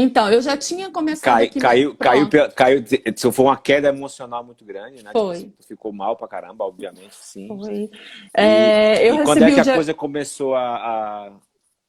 então, 0.01 0.31
eu 0.31 0.41
já 0.41 0.55
tinha 0.55 0.89
começado 0.89 1.35
Cai. 1.35 1.49
Caiu, 1.49 1.95
caiu, 1.95 2.29
caiu, 2.55 2.83
se 3.15 3.31
foi 3.31 3.45
uma 3.45 3.57
queda 3.57 3.89
emocional 3.89 4.43
muito 4.43 4.63
grande, 4.63 5.03
né? 5.03 5.09
Tipo 5.09 5.19
foi. 5.19 5.37
Tipo, 5.39 5.63
ficou 5.63 5.91
mal 5.91 6.15
pra 6.15 6.27
caramba, 6.27 6.63
obviamente, 6.63 7.15
sim. 7.15 7.47
Foi. 7.47 7.89
É, 8.33 9.03
e, 9.03 9.09
eu 9.09 9.15
e 9.15 9.23
quando 9.23 9.43
é 9.43 9.51
que 9.51 9.59
a 9.59 9.63
dia... 9.63 9.75
coisa 9.75 9.93
começou 9.93 10.55
a, 10.55 10.75
a, 10.75 11.31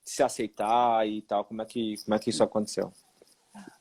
se 0.02 0.22
aceitar 0.22 1.06
e 1.06 1.22
tal? 1.22 1.44
Como 1.44 1.62
é 1.62 1.64
que, 1.64 1.94
como 2.04 2.14
é 2.14 2.18
que 2.18 2.30
isso 2.30 2.42
aconteceu? 2.42 2.92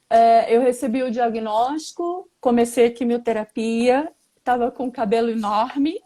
É, 0.10 0.56
eu 0.56 0.62
recebi 0.62 1.02
o 1.04 1.12
diagnóstico, 1.12 2.30
comecei 2.40 2.88
a 2.88 2.92
quimioterapia, 2.92 4.12
estava 4.38 4.70
com 4.70 4.88
o 4.88 4.92
cabelo 4.92 5.30
enorme. 5.30 6.02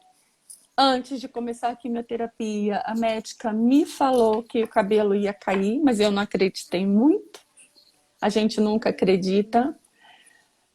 Antes 0.78 1.22
de 1.22 1.28
começar 1.28 1.70
a 1.70 1.76
quimioterapia, 1.76 2.82
a 2.86 2.96
médica 2.96 3.54
me 3.54 3.86
falou 3.86 4.42
que 4.42 4.64
o 4.64 4.68
cabelo 4.68 5.14
ia 5.14 5.34
cair, 5.34 5.80
mas 5.80 6.00
eu 6.00 6.10
não 6.10 6.22
acreditei 6.22 6.86
muito 6.86 7.43
a 8.24 8.30
gente 8.30 8.62
nunca 8.62 8.90
acredita. 8.90 9.78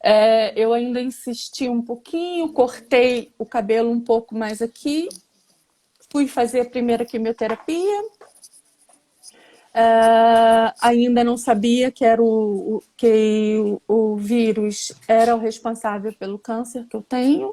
É, 0.03 0.53
eu 0.55 0.71
ainda 0.71 1.01
insisti 1.01 1.67
um 1.67 1.81
pouquinho, 1.81 2.53
cortei 2.53 3.33
o 3.39 3.45
cabelo 3.45 3.89
um 3.89 3.99
pouco 3.99 4.35
mais 4.35 4.61
aqui, 4.61 5.09
fui 6.11 6.27
fazer 6.27 6.61
a 6.61 6.69
primeira 6.69 7.03
quimioterapia. 7.03 8.03
Uh, 9.71 10.73
ainda 10.79 11.23
não 11.23 11.37
sabia 11.37 11.91
que 11.91 12.05
era 12.05 12.21
o, 12.21 12.77
o 12.77 12.83
que 12.95 13.79
o, 13.87 14.13
o, 14.13 14.15
vírus 14.15 14.91
era 15.07 15.35
o 15.35 15.39
responsável 15.39 16.13
pelo 16.13 16.37
câncer 16.37 16.85
que 16.87 16.95
eu 16.95 17.01
tenho. 17.01 17.49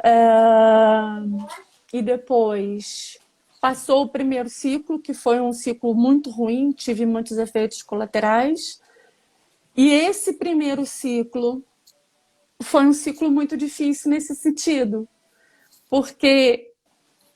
Uh, 0.00 1.46
e 1.92 2.00
depois 2.00 3.18
passou 3.60 4.04
o 4.04 4.08
primeiro 4.08 4.48
ciclo, 4.48 4.98
que 4.98 5.12
foi 5.12 5.38
um 5.40 5.52
ciclo 5.52 5.94
muito 5.94 6.30
ruim, 6.30 6.72
tive 6.72 7.04
muitos 7.04 7.36
efeitos 7.36 7.82
colaterais. 7.82 8.80
E 9.76 9.90
esse 9.90 10.34
primeiro 10.34 10.84
ciclo 10.84 11.64
foi 12.62 12.84
um 12.86 12.92
ciclo 12.92 13.30
muito 13.30 13.56
difícil 13.56 14.10
nesse 14.10 14.34
sentido, 14.34 15.08
porque 15.88 16.72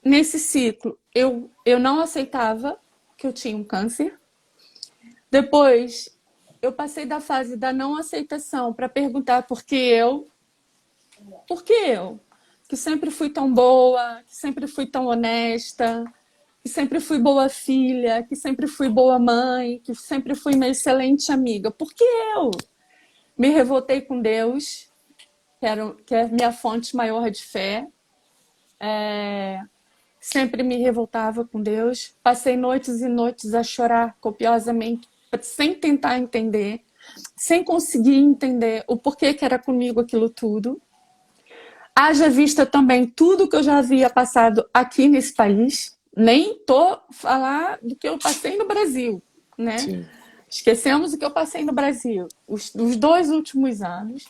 nesse 0.05 0.39
ciclo 0.39 0.99
eu, 1.15 1.51
eu 1.65 1.79
não 1.79 2.01
aceitava 2.01 2.79
que 3.17 3.27
eu 3.27 3.33
tinha 3.33 3.57
um 3.57 3.65
câncer. 3.65 4.19
Depois 5.31 6.17
eu 6.61 6.73
passei 6.73 7.07
da 7.07 7.21
fase 7.21 7.57
da 7.57 7.73
não 7.73 7.97
aceitação 7.97 8.73
para 8.73 8.89
perguntar 8.89 9.43
por 9.47 9.63
que 9.63 9.77
eu, 9.77 10.29
por 11.49 11.63
que 11.65 11.73
eu, 11.73 12.21
que 12.69 12.77
sempre 12.77 13.11
fui 13.11 13.31
tão 13.31 13.53
boa, 13.53 14.23
que 14.27 14.37
sempre 14.37 14.67
fui 14.67 14.87
tão 14.87 15.07
honesta, 15.07 16.05
que 16.67 16.73
sempre 16.73 16.99
fui 16.99 17.21
boa 17.21 17.49
filha, 17.49 18.25
que 18.25 18.35
sempre 18.35 18.67
fui 18.67 18.89
boa 18.89 19.21
mãe, 19.21 19.81
que 19.85 19.95
sempre 19.95 20.35
fui 20.35 20.57
uma 20.57 20.67
excelente 20.67 21.31
amiga. 21.31 21.71
Porque 21.71 22.03
eu 22.03 22.51
me 23.39 23.51
revoltei 23.51 24.01
com 24.01 24.21
Deus, 24.21 24.91
que, 25.61 25.67
era, 25.67 25.95
que 26.05 26.13
é 26.13 26.27
minha 26.27 26.51
fonte 26.51 26.97
maior 26.97 27.31
de 27.31 27.41
fé. 27.41 27.87
É, 28.81 29.61
sempre 30.21 30.65
me 30.65 30.77
revoltava 30.79 31.45
com 31.45 31.63
Deus. 31.63 32.17
Passei 32.21 32.57
noites 32.57 33.01
e 33.01 33.07
noites 33.07 33.55
a 33.55 33.63
chorar 33.63 34.17
copiosamente, 34.21 35.09
sem 35.43 35.73
tentar 35.73 36.19
entender, 36.19 36.81
sem 37.37 37.63
conseguir 37.63 38.17
entender 38.17 38.83
o 38.89 38.97
porquê 38.97 39.33
que 39.35 39.45
era 39.45 39.57
comigo 39.57 40.01
aquilo 40.01 40.29
tudo. 40.29 40.83
Haja 41.95 42.29
vista 42.29 42.67
também 42.67 43.07
tudo 43.07 43.49
que 43.49 43.55
eu 43.55 43.63
já 43.63 43.79
havia 43.79 44.11
passado 44.11 44.69
aqui 44.75 45.07
nesse 45.07 45.33
país, 45.33 45.96
nem 46.17 46.59
tô 46.61 46.99
falar 47.13 47.79
do 47.83 47.95
que 47.95 48.09
eu 48.09 48.19
passei 48.19 48.57
no 48.57 48.67
Brasil, 48.67 49.23
né? 49.59 49.77
Sim. 49.79 50.07
Esquecemos 50.49 51.13
o 51.13 51.19
que 51.19 51.25
eu 51.25 51.31
passei 51.31 51.65
no 51.65 51.73
Brasil, 51.73 52.27
os, 52.49 52.75
os 52.75 52.97
dois 52.97 53.29
últimos 53.29 53.83
anos. 53.83 54.25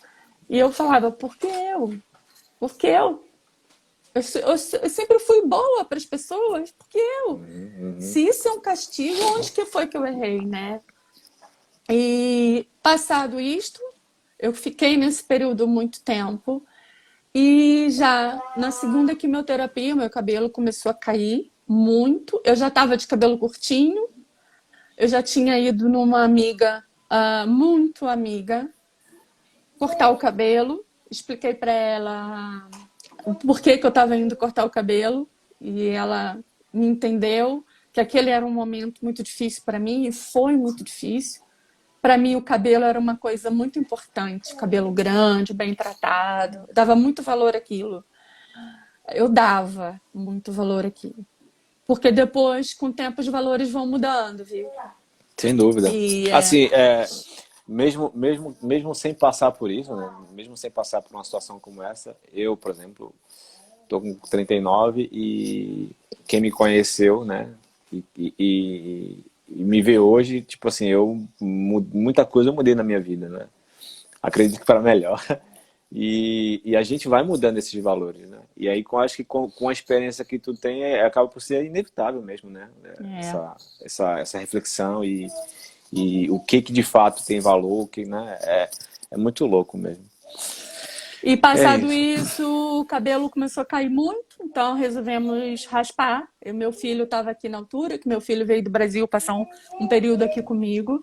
E 0.49 0.59
eu 0.59 0.73
falava, 0.73 1.13
por 1.13 1.37
que 1.37 1.47
eu? 1.47 1.97
Por 2.59 2.75
que 2.75 2.89
eu? 2.89 3.25
Eu, 4.15 4.23
eu, 4.41 4.49
eu 4.83 4.91
sempre 4.91 5.19
fui 5.21 5.43
boa 5.47 5.85
para 5.85 5.99
as 5.99 6.05
pessoas, 6.05 6.73
por 6.73 6.89
que 6.89 6.99
eu? 6.99 7.33
Uhum. 7.35 8.01
Se 8.01 8.27
isso 8.27 8.49
é 8.49 8.53
um 8.53 8.61
castigo, 8.61 9.23
onde 9.37 9.53
que 9.53 9.67
foi 9.67 9.87
que 9.87 9.97
eu 9.97 10.07
errei, 10.07 10.41
né? 10.41 10.81
E 11.89 12.67
passado 12.83 13.39
isto, 13.39 13.81
eu 14.39 14.53
fiquei 14.53 14.97
nesse 14.97 15.23
período 15.23 15.69
muito 15.69 16.03
tempo. 16.03 16.65
E 17.35 17.89
já 17.91 18.41
na 18.57 18.71
segunda 18.71 19.15
quimioterapia, 19.15 19.95
meu 19.95 20.09
cabelo 20.09 20.49
começou 20.49 20.91
a 20.91 20.95
cair 20.95 21.53
muito. 21.67 22.41
Eu 22.45 22.55
já 22.57 22.69
estava 22.69 22.97
de 22.97 23.07
cabelo 23.07 23.39
curtinho, 23.39 24.09
eu 24.97 25.09
já 25.09 25.23
tinha 25.23 25.59
ido 25.59 25.89
numa 25.89 26.23
amiga, 26.23 26.85
uh, 27.11 27.49
muito 27.49 28.07
amiga, 28.07 28.71
cortar 29.79 30.11
o 30.11 30.17
cabelo. 30.17 30.85
Expliquei 31.11 31.55
para 31.55 31.73
ela 31.73 32.69
o 33.25 33.35
porquê 33.35 33.79
que 33.79 33.85
eu 33.85 33.91
estava 33.91 34.17
indo 34.17 34.37
cortar 34.37 34.65
o 34.65 34.71
cabelo 34.71 35.29
e 35.61 35.89
ela 35.89 36.39
me 36.73 36.87
entendeu 36.87 37.65
que 37.93 38.01
aquele 38.01 38.31
era 38.31 38.45
um 38.45 38.51
momento 38.51 39.03
muito 39.03 39.23
difícil 39.23 39.63
para 39.65 39.79
mim 39.79 40.07
e 40.07 40.13
foi 40.13 40.57
muito 40.57 40.85
difícil. 40.85 41.43
Para 42.01 42.19
mim, 42.19 42.37
o 42.37 42.43
cabelo 42.43 42.85
era 42.85 42.99
uma 42.99 43.17
coisa 43.17 43.51
muito 43.51 43.79
importante, 43.79 44.55
cabelo 44.55 44.93
grande, 44.93 45.53
bem 45.55 45.75
tratado, 45.75 46.69
dava 46.73 46.95
muito 46.95 47.23
valor 47.23 47.57
àquilo. 47.57 48.05
Eu 49.09 49.29
dava 49.29 50.01
muito 50.15 50.53
valor 50.53 50.85
àquilo. 50.85 51.27
Porque 51.87 52.11
depois, 52.11 52.75
com 52.75 52.87
o 52.87 52.93
tempo, 52.93 53.21
os 53.21 53.29
valores 53.29 53.71
vão 53.71 53.87
mudando, 53.87 54.45
viu? 54.45 54.69
Sem 55.37 55.55
dúvida. 55.55 55.89
E, 55.89 56.29
é... 56.29 56.33
Assim, 56.33 56.69
é, 56.73 57.07
mesmo, 57.67 58.11
mesmo, 58.15 58.57
mesmo 58.63 58.95
sem 58.95 59.15
passar 59.15 59.53
por 59.53 59.71
isso, 59.71 59.95
né? 59.95 60.11
mesmo 60.33 60.57
sem 60.57 60.71
passar 60.71 61.03
por 61.03 61.15
uma 61.15 61.25
situação 61.25 61.59
como 61.59 61.83
essa, 61.83 62.17
eu, 62.33 62.57
por 62.57 62.71
exemplo, 62.71 63.15
estou 63.83 64.01
com 64.01 64.15
39 64.15 65.09
e 65.13 65.91
quem 66.27 66.41
me 66.41 66.51
conheceu, 66.51 67.25
né? 67.25 67.49
E, 67.93 68.03
e, 68.17 68.35
e, 68.39 69.25
e, 69.49 69.65
me 69.65 69.81
vê 69.81 69.99
hoje, 69.99 70.43
tipo 70.43 70.69
assim, 70.69 70.87
eu 70.87 71.25
muita 71.41 72.25
coisa 72.25 72.51
eu 72.51 72.55
mudei 72.55 72.75
na 72.75 72.83
minha 72.83 73.01
vida, 73.01 73.29
né? 73.29 73.47
Acredito 74.21 74.59
que 74.59 74.67
para 74.67 74.81
melhor. 74.81 75.23
E, 75.93 76.61
e, 76.65 76.77
a 76.77 76.83
gente 76.83 77.07
vai 77.07 77.23
mudando 77.23 77.59
esses 77.59 77.81
valores, 77.83 78.29
né? 78.29 78.41
E 78.57 78.69
aí, 78.69 78.83
com, 78.83 78.99
acho 78.99 79.17
que 79.17 79.25
com, 79.25 79.49
com 79.49 79.69
a 79.69 79.73
experiência 79.73 80.25
que 80.25 80.39
tu 80.39 80.53
tem, 80.53 80.83
é, 80.83 81.05
acaba 81.05 81.29
por 81.29 81.41
ser 81.41 81.65
inevitável 81.65 82.21
mesmo, 82.21 82.51
né? 82.51 82.69
É. 82.85 83.21
Essa, 83.21 83.57
essa, 83.83 84.19
essa 84.19 84.39
reflexão 84.39 85.05
e, 85.05 85.29
e 85.93 86.29
o 86.31 86.41
que 86.41 86.61
que 86.61 86.73
de 86.73 86.83
fato 86.83 87.25
tem 87.25 87.39
valor, 87.39 87.89
que, 87.89 88.05
né? 88.05 88.37
É, 88.43 88.71
é 89.13 89.17
muito 89.17 89.47
louco 89.47 89.79
mesmo. 89.79 90.05
E 91.23 91.37
passado 91.37 91.91
é 91.91 91.95
isso. 91.95 92.43
isso. 92.43 92.81
o 92.81 92.85
cabelo 92.85 93.31
começou 93.31 93.63
a 93.63 93.67
cair 93.67 93.89
muito, 93.89 94.37
então 94.43 94.75
resolvemos 94.75 95.67
raspar. 95.67 96.29
E 96.45 96.53
meu 96.53 96.73
filho 96.73 97.05
estava 97.05 97.31
aqui 97.31 97.49
na 97.49 97.59
altura, 97.59 97.99
que 97.99 98.09
meu 98.09 98.21
filho 98.21 98.45
veio 98.45 98.63
do 98.63 98.71
Brasil 98.71 99.07
passar 99.09 99.35
um, 99.35 99.47
um 99.81 99.89
período 99.89 100.23
aqui 100.23 100.43
comigo. 100.43 101.03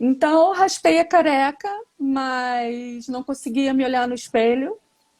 Então, 0.00 0.52
raspei 0.52 1.00
a 1.00 1.04
careca, 1.04 1.68
mas 1.98 3.08
não 3.08 3.22
conseguia 3.22 3.74
me 3.74 3.84
olhar 3.84 4.06
no 4.06 4.14
espelho, 4.14 4.76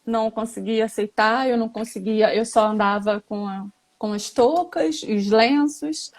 não 0.07 0.31
conseguia 0.31 0.85
aceitar, 0.85 1.49
eu 1.49 1.57
não 1.57 1.69
conseguia, 1.69 2.35
eu 2.35 2.45
só 2.45 2.67
andava 2.67 3.23
com, 3.29 3.47
a, 3.47 3.67
com 3.99 4.13
as 4.13 4.31
toucas, 4.31 5.03
os 5.03 5.27
lenços. 5.29 6.13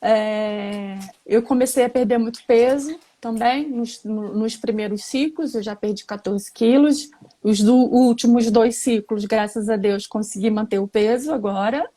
É, 0.00 0.98
eu 1.26 1.42
comecei 1.42 1.84
a 1.84 1.90
perder 1.90 2.18
muito 2.18 2.44
peso 2.46 2.98
também 3.20 3.68
nos, 3.68 4.02
nos 4.04 4.56
primeiros 4.56 5.04
ciclos, 5.04 5.54
eu 5.54 5.62
já 5.62 5.76
perdi 5.76 6.04
14 6.04 6.50
quilos. 6.52 7.10
Os 7.42 7.60
do, 7.60 7.74
últimos 7.74 8.50
dois 8.50 8.76
ciclos, 8.76 9.24
graças 9.24 9.68
a 9.68 9.76
Deus, 9.76 10.06
consegui 10.06 10.48
manter 10.48 10.78
o 10.78 10.88
peso 10.88 11.32
agora 11.32 11.88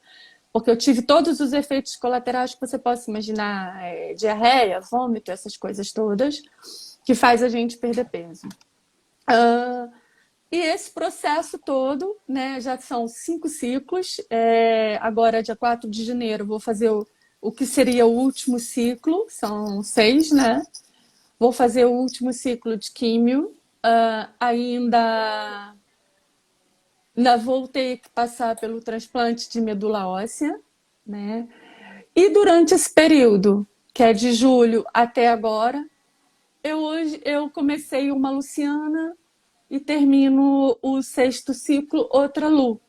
porque 0.53 0.69
eu 0.69 0.77
tive 0.77 1.01
todos 1.01 1.39
os 1.39 1.51
efeitos 1.51 1.95
colaterais 1.95 2.53
que 2.53 2.61
você 2.61 2.77
possa 2.77 3.09
imaginar, 3.09 3.83
é, 3.83 4.13
diarreia, 4.13 4.79
vômito, 4.79 5.31
essas 5.31 5.57
coisas 5.57 5.91
todas, 5.91 6.43
que 7.03 7.15
faz 7.15 7.41
a 7.41 7.49
gente 7.49 7.75
perder 7.77 8.05
peso. 8.05 8.47
Uh, 9.27 9.91
e 10.51 10.57
esse 10.57 10.91
processo 10.91 11.57
todo, 11.57 12.15
né, 12.27 12.61
já 12.61 12.77
são 12.77 13.07
cinco 13.07 13.49
ciclos, 13.49 14.21
é, 14.29 14.99
agora 15.01 15.41
dia 15.41 15.55
4 15.55 15.89
de 15.89 16.05
janeiro 16.05 16.45
vou 16.45 16.59
fazer 16.59 16.91
o, 16.91 17.07
o 17.41 17.51
que 17.51 17.65
seria 17.65 18.05
o 18.05 18.15
último 18.15 18.59
ciclo, 18.59 19.25
são 19.29 19.81
seis, 19.81 20.31
né? 20.31 20.61
Vou 21.39 21.51
fazer 21.51 21.85
o 21.85 21.91
último 21.91 22.31
ciclo 22.31 22.77
de 22.77 22.91
químio, 22.91 23.55
uh, 23.83 24.31
ainda 24.39 25.73
Ainda 27.15 27.39
ter 27.71 27.97
que 27.97 28.09
passar 28.09 28.55
pelo 28.59 28.81
transplante 28.81 29.49
de 29.49 29.61
medula 29.61 30.07
óssea, 30.07 30.59
né? 31.05 31.47
E 32.15 32.29
durante 32.29 32.73
esse 32.73 32.91
período, 32.91 33.67
que 33.93 34.01
é 34.01 34.13
de 34.13 34.33
julho 34.33 34.83
até 34.93 35.29
agora, 35.29 35.83
eu 36.63 36.79
hoje 36.79 37.21
eu 37.23 37.49
comecei 37.49 38.11
uma 38.11 38.31
Luciana 38.31 39.15
e 39.69 39.79
termino 39.79 40.77
o 40.81 41.01
sexto 41.01 41.53
ciclo 41.53 42.07
outra 42.11 42.47
Lu. 42.47 42.79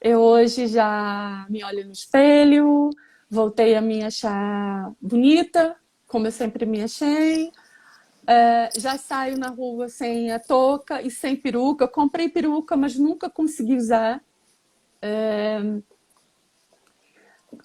Eu 0.00 0.20
hoje 0.20 0.66
já 0.66 1.46
me 1.48 1.62
olho 1.62 1.86
no 1.86 1.92
espelho, 1.92 2.90
voltei 3.28 3.74
a 3.74 3.80
me 3.80 4.02
achar 4.02 4.92
bonita, 5.00 5.76
como 6.06 6.26
eu 6.26 6.32
sempre 6.32 6.64
me 6.66 6.82
achei. 6.82 7.52
É, 8.32 8.70
já 8.78 8.96
saio 8.96 9.36
na 9.36 9.48
rua 9.48 9.88
sem 9.88 10.30
a 10.30 10.38
touca 10.38 11.02
e 11.02 11.10
sem 11.10 11.34
peruca. 11.34 11.82
Eu 11.84 11.88
comprei 11.88 12.28
peruca, 12.28 12.76
mas 12.76 12.96
nunca 12.96 13.28
consegui 13.28 13.74
usar. 13.74 14.22
É, 15.02 15.60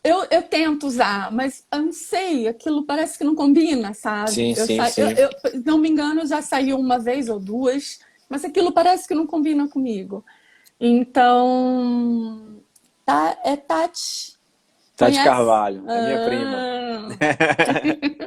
eu, 0.03 0.26
eu 0.32 0.41
tento 0.41 0.88
usar, 0.88 1.32
mas 1.32 1.63
eu 1.72 1.84
não 1.84 1.91
sei, 1.91 2.47
aquilo 2.47 2.84
parece 2.84 3.16
que 3.18 3.24
não 3.24 3.36
combina, 3.36 3.93
sabe? 3.93 4.32
Sim, 4.32 4.55
eu 4.57 4.66
sim, 4.66 4.78
sa... 4.78 4.89
sim. 4.89 5.01
Eu, 5.01 5.30
eu, 5.43 5.61
não 5.63 5.78
me 5.78 5.88
engano, 5.89 6.26
já 6.26 6.41
saiu 6.41 6.80
uma 6.80 6.97
vez 6.97 7.30
ou 7.30 7.39
duas, 7.39 7.99
mas 8.28 8.43
aquilo 8.43 8.72
parece 8.72 9.07
que 9.07 9.13
não 9.13 9.28
combina 9.28 9.68
comigo. 9.68 10.26
Então, 10.80 12.59
tá, 13.05 13.38
é 13.43 13.55
Tati. 13.55 14.34
Tati 14.97 15.11
Conhece? 15.11 15.24
Carvalho, 15.24 15.84
é 15.88 16.01
minha 16.01 16.22
ah. 16.22 16.26
prima. 16.26 16.57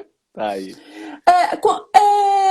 tá 0.32 0.50
aí. 0.50 0.76
É, 1.26 1.54
é, 1.54 1.56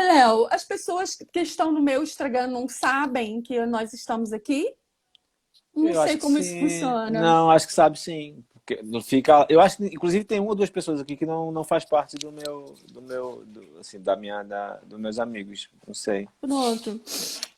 Léo, 0.07 0.47
as 0.49 0.63
pessoas 0.63 1.15
que 1.15 1.39
estão 1.39 1.71
no 1.71 1.81
meu 1.81 2.01
Instagram 2.03 2.47
não 2.47 2.67
sabem 2.67 3.41
que 3.41 3.65
nós 3.65 3.93
estamos 3.93 4.31
aqui? 4.33 4.73
Não 5.75 5.89
eu 5.89 6.03
sei 6.03 6.17
como 6.17 6.37
isso 6.37 6.57
funciona. 6.59 7.21
Não, 7.21 7.51
acho 7.51 7.67
que 7.67 7.73
sabe 7.73 7.99
sim. 7.99 8.43
Porque 8.53 8.81
não 8.83 8.99
fica. 9.01 9.45
Eu 9.47 9.61
acho 9.61 9.77
que, 9.77 9.85
inclusive, 9.85 10.25
tem 10.25 10.39
uma 10.39 10.49
ou 10.49 10.55
duas 10.55 10.69
pessoas 10.69 10.99
aqui 10.99 11.15
que 11.15 11.25
não, 11.25 11.51
não 11.51 11.63
faz 11.63 11.85
parte 11.85 12.17
do 12.17 12.31
meu, 12.31 12.75
do 12.91 13.01
meu, 13.01 13.43
do, 13.45 13.79
assim, 13.79 14.01
da 14.01 14.15
minha, 14.17 14.43
da, 14.43 14.73
dos 14.85 14.99
meus 14.99 15.19
amigos. 15.19 15.69
Não 15.85 15.93
sei. 15.93 16.27
Pronto. 16.41 16.99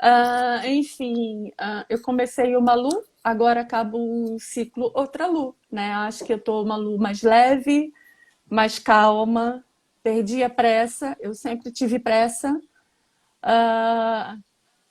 Uh, 0.01 0.67
enfim, 0.67 1.47
uh, 1.47 1.85
eu 1.89 1.99
comecei 2.01 2.55
uma 2.55 2.75
Lu, 2.75 3.03
agora 3.23 3.61
acabo 3.61 3.97
um 3.97 4.37
ciclo 4.37 4.91
outra 4.93 5.25
Lu, 5.25 5.55
né? 5.71 5.93
Acho 5.93 6.23
que 6.23 6.33
eu 6.33 6.39
tô 6.39 6.61
uma 6.61 6.75
Lu 6.75 6.99
mais 6.99 7.23
leve, 7.23 7.91
mais 8.47 8.77
calma, 8.77 9.65
perdi 10.09 10.43
a 10.43 10.49
pressa. 10.49 11.15
Eu 11.19 11.35
sempre 11.35 11.71
tive 11.71 11.99
pressa. 11.99 12.51
Uh, 13.43 14.41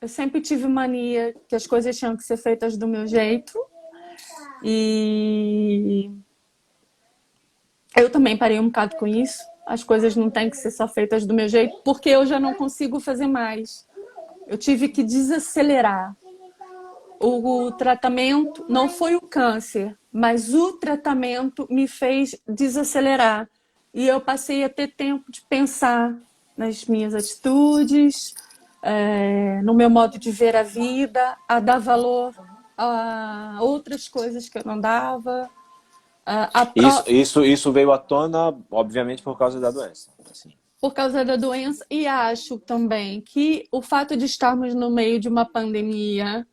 eu 0.01 0.07
sempre 0.07 0.41
tive 0.41 0.69
mania 0.69 1.35
que 1.49 1.57
as 1.57 1.67
coisas 1.67 1.99
tinham 1.99 2.17
que 2.17 2.23
ser 2.23 2.37
feitas 2.37 2.77
do 2.77 2.87
meu 2.87 3.05
jeito. 3.05 3.53
E 4.63 6.09
eu 7.97 8.09
também 8.11 8.37
parei 8.37 8.61
um 8.61 8.67
bocado 8.67 8.97
com 8.97 9.09
isso. 9.09 9.43
As 9.67 9.83
coisas 9.83 10.15
não 10.15 10.31
têm 10.31 10.49
que 10.49 10.57
ser 10.57 10.71
só 10.71 10.87
feitas 10.87 11.27
do 11.27 11.35
meu 11.35 11.49
jeito, 11.49 11.83
porque 11.85 12.09
eu 12.09 12.25
já 12.25 12.39
não 12.39 12.55
consigo 12.55 13.01
fazer 13.01 13.27
mais. 13.27 13.87
Eu 14.47 14.57
tive 14.57 14.89
que 14.89 15.03
desacelerar. 15.03 16.17
O, 17.21 17.73
tratamento 17.73 18.65
não 18.69 18.89
foi 18.89 19.17
o 19.17 19.21
câncer, 19.21 19.99
mas 20.13 20.55
o 20.55 20.75
tratamento 20.75 21.67
me 21.69 21.89
fez 21.89 22.41
desacelerar. 22.47 23.49
E 23.99 24.07
eu 24.07 24.21
passei 24.21 24.63
a 24.63 24.69
ter 24.69 24.95
tempo 24.95 25.29
de 25.29 25.41
pensar 25.41 26.17
nas 26.57 26.85
minhas 26.85 27.17
atitudes, 27.17 28.33
é, 28.81 29.61
no 29.63 29.75
meu 29.75 29.91
modo 29.91 30.21
de 30.21 30.31
ver 30.31 30.55
a 30.55 30.63
vida, 30.63 31.37
a 31.49 31.59
dar 31.59 31.81
valor 31.81 32.33
a 32.77 33.59
outras 33.61 34.07
coisas 34.07 34.49
que 34.49 34.57
eu 34.57 34.63
não 34.65 34.81
dava. 34.81 35.51
Pro... 36.75 36.87
Isso, 36.87 37.11
isso, 37.11 37.45
isso 37.45 37.73
veio 37.73 37.91
à 37.91 37.99
tona, 37.99 38.57
obviamente, 38.71 39.21
por 39.21 39.37
causa 39.37 39.59
da 39.59 39.69
doença. 39.69 40.13
Assim. 40.31 40.53
Por 40.81 40.95
causa 40.95 41.25
da 41.25 41.35
doença, 41.35 41.85
e 41.91 42.07
acho 42.07 42.57
também 42.57 43.21
que 43.21 43.67
o 43.73 43.83
fato 43.83 44.17
de 44.17 44.27
estarmos 44.27 44.77
no 44.77 44.91
meio 44.91 45.19
de 45.19 45.29
uma 45.29 45.45
pandemia 45.45 46.47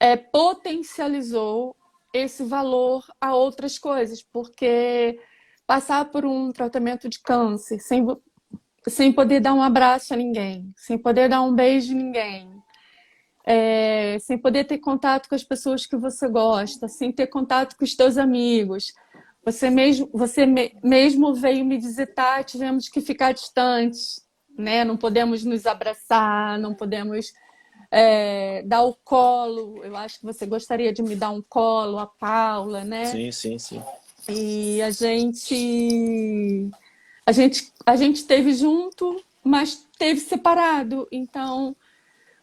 é, 0.00 0.16
potencializou 0.16 1.76
esse 2.12 2.42
valor 2.42 3.04
a 3.20 3.36
outras 3.36 3.78
coisas, 3.78 4.24
porque 4.24 5.20
passar 5.68 6.06
por 6.06 6.24
um 6.24 6.50
tratamento 6.50 7.10
de 7.10 7.20
câncer 7.20 7.78
sem, 7.78 8.06
sem 8.88 9.12
poder 9.12 9.38
dar 9.38 9.52
um 9.52 9.62
abraço 9.62 10.14
a 10.14 10.16
ninguém, 10.16 10.72
sem 10.74 10.96
poder 10.96 11.28
dar 11.28 11.42
um 11.42 11.54
beijo 11.54 11.92
a 11.92 11.94
ninguém, 11.94 12.50
é, 13.44 14.18
sem 14.18 14.38
poder 14.38 14.64
ter 14.64 14.78
contato 14.78 15.28
com 15.28 15.34
as 15.34 15.44
pessoas 15.44 15.84
que 15.84 15.94
você 15.94 16.26
gosta, 16.26 16.88
sem 16.88 17.12
ter 17.12 17.26
contato 17.26 17.76
com 17.76 17.84
os 17.84 17.94
seus 17.94 18.16
amigos. 18.16 18.94
Você 19.44 19.68
mesmo, 19.68 20.08
você 20.10 20.46
me, 20.46 20.74
mesmo 20.82 21.34
veio 21.34 21.66
me 21.66 21.78
tá, 22.06 22.42
tivemos 22.42 22.88
que 22.88 23.02
ficar 23.02 23.32
distantes, 23.32 24.26
né? 24.56 24.86
Não 24.86 24.96
podemos 24.96 25.44
nos 25.44 25.66
abraçar, 25.66 26.58
não 26.58 26.74
podemos 26.74 27.30
é, 27.90 28.62
dar 28.62 28.84
o 28.84 28.94
colo. 29.04 29.84
Eu 29.84 29.94
acho 29.96 30.18
que 30.18 30.24
você 30.24 30.46
gostaria 30.46 30.94
de 30.94 31.02
me 31.02 31.14
dar 31.14 31.30
um 31.30 31.42
colo, 31.42 31.98
a 31.98 32.06
Paula, 32.06 32.84
né? 32.84 33.04
Sim, 33.04 33.30
sim, 33.30 33.58
sim. 33.58 33.82
E 34.28 34.82
a 34.82 34.90
gente, 34.90 36.70
a 37.24 37.32
gente, 37.32 37.72
a 37.86 37.96
gente 37.96 38.24
teve 38.26 38.52
junto, 38.52 39.22
mas 39.42 39.86
teve 39.98 40.20
separado. 40.20 41.08
Então 41.10 41.74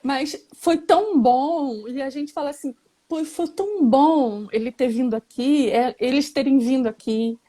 mas 0.06 0.40
foi 0.54 0.78
tão 0.78 1.20
bom, 1.20 1.88
e 1.88 2.00
a 2.00 2.12
gente 2.12 2.32
fala 2.32 2.52
assim, 2.52 2.76
pô, 3.08 3.26
foi 3.26 3.48
tão 3.48 3.84
bom 3.84 4.46
ele 4.52 4.72
ter 4.72 4.88
vindo 4.88 5.16
aqui, 5.16 5.72
é, 5.72 5.96
eles 6.00 6.32
terem 6.32 6.60
vindo 6.60 6.86
aqui, 6.86 7.40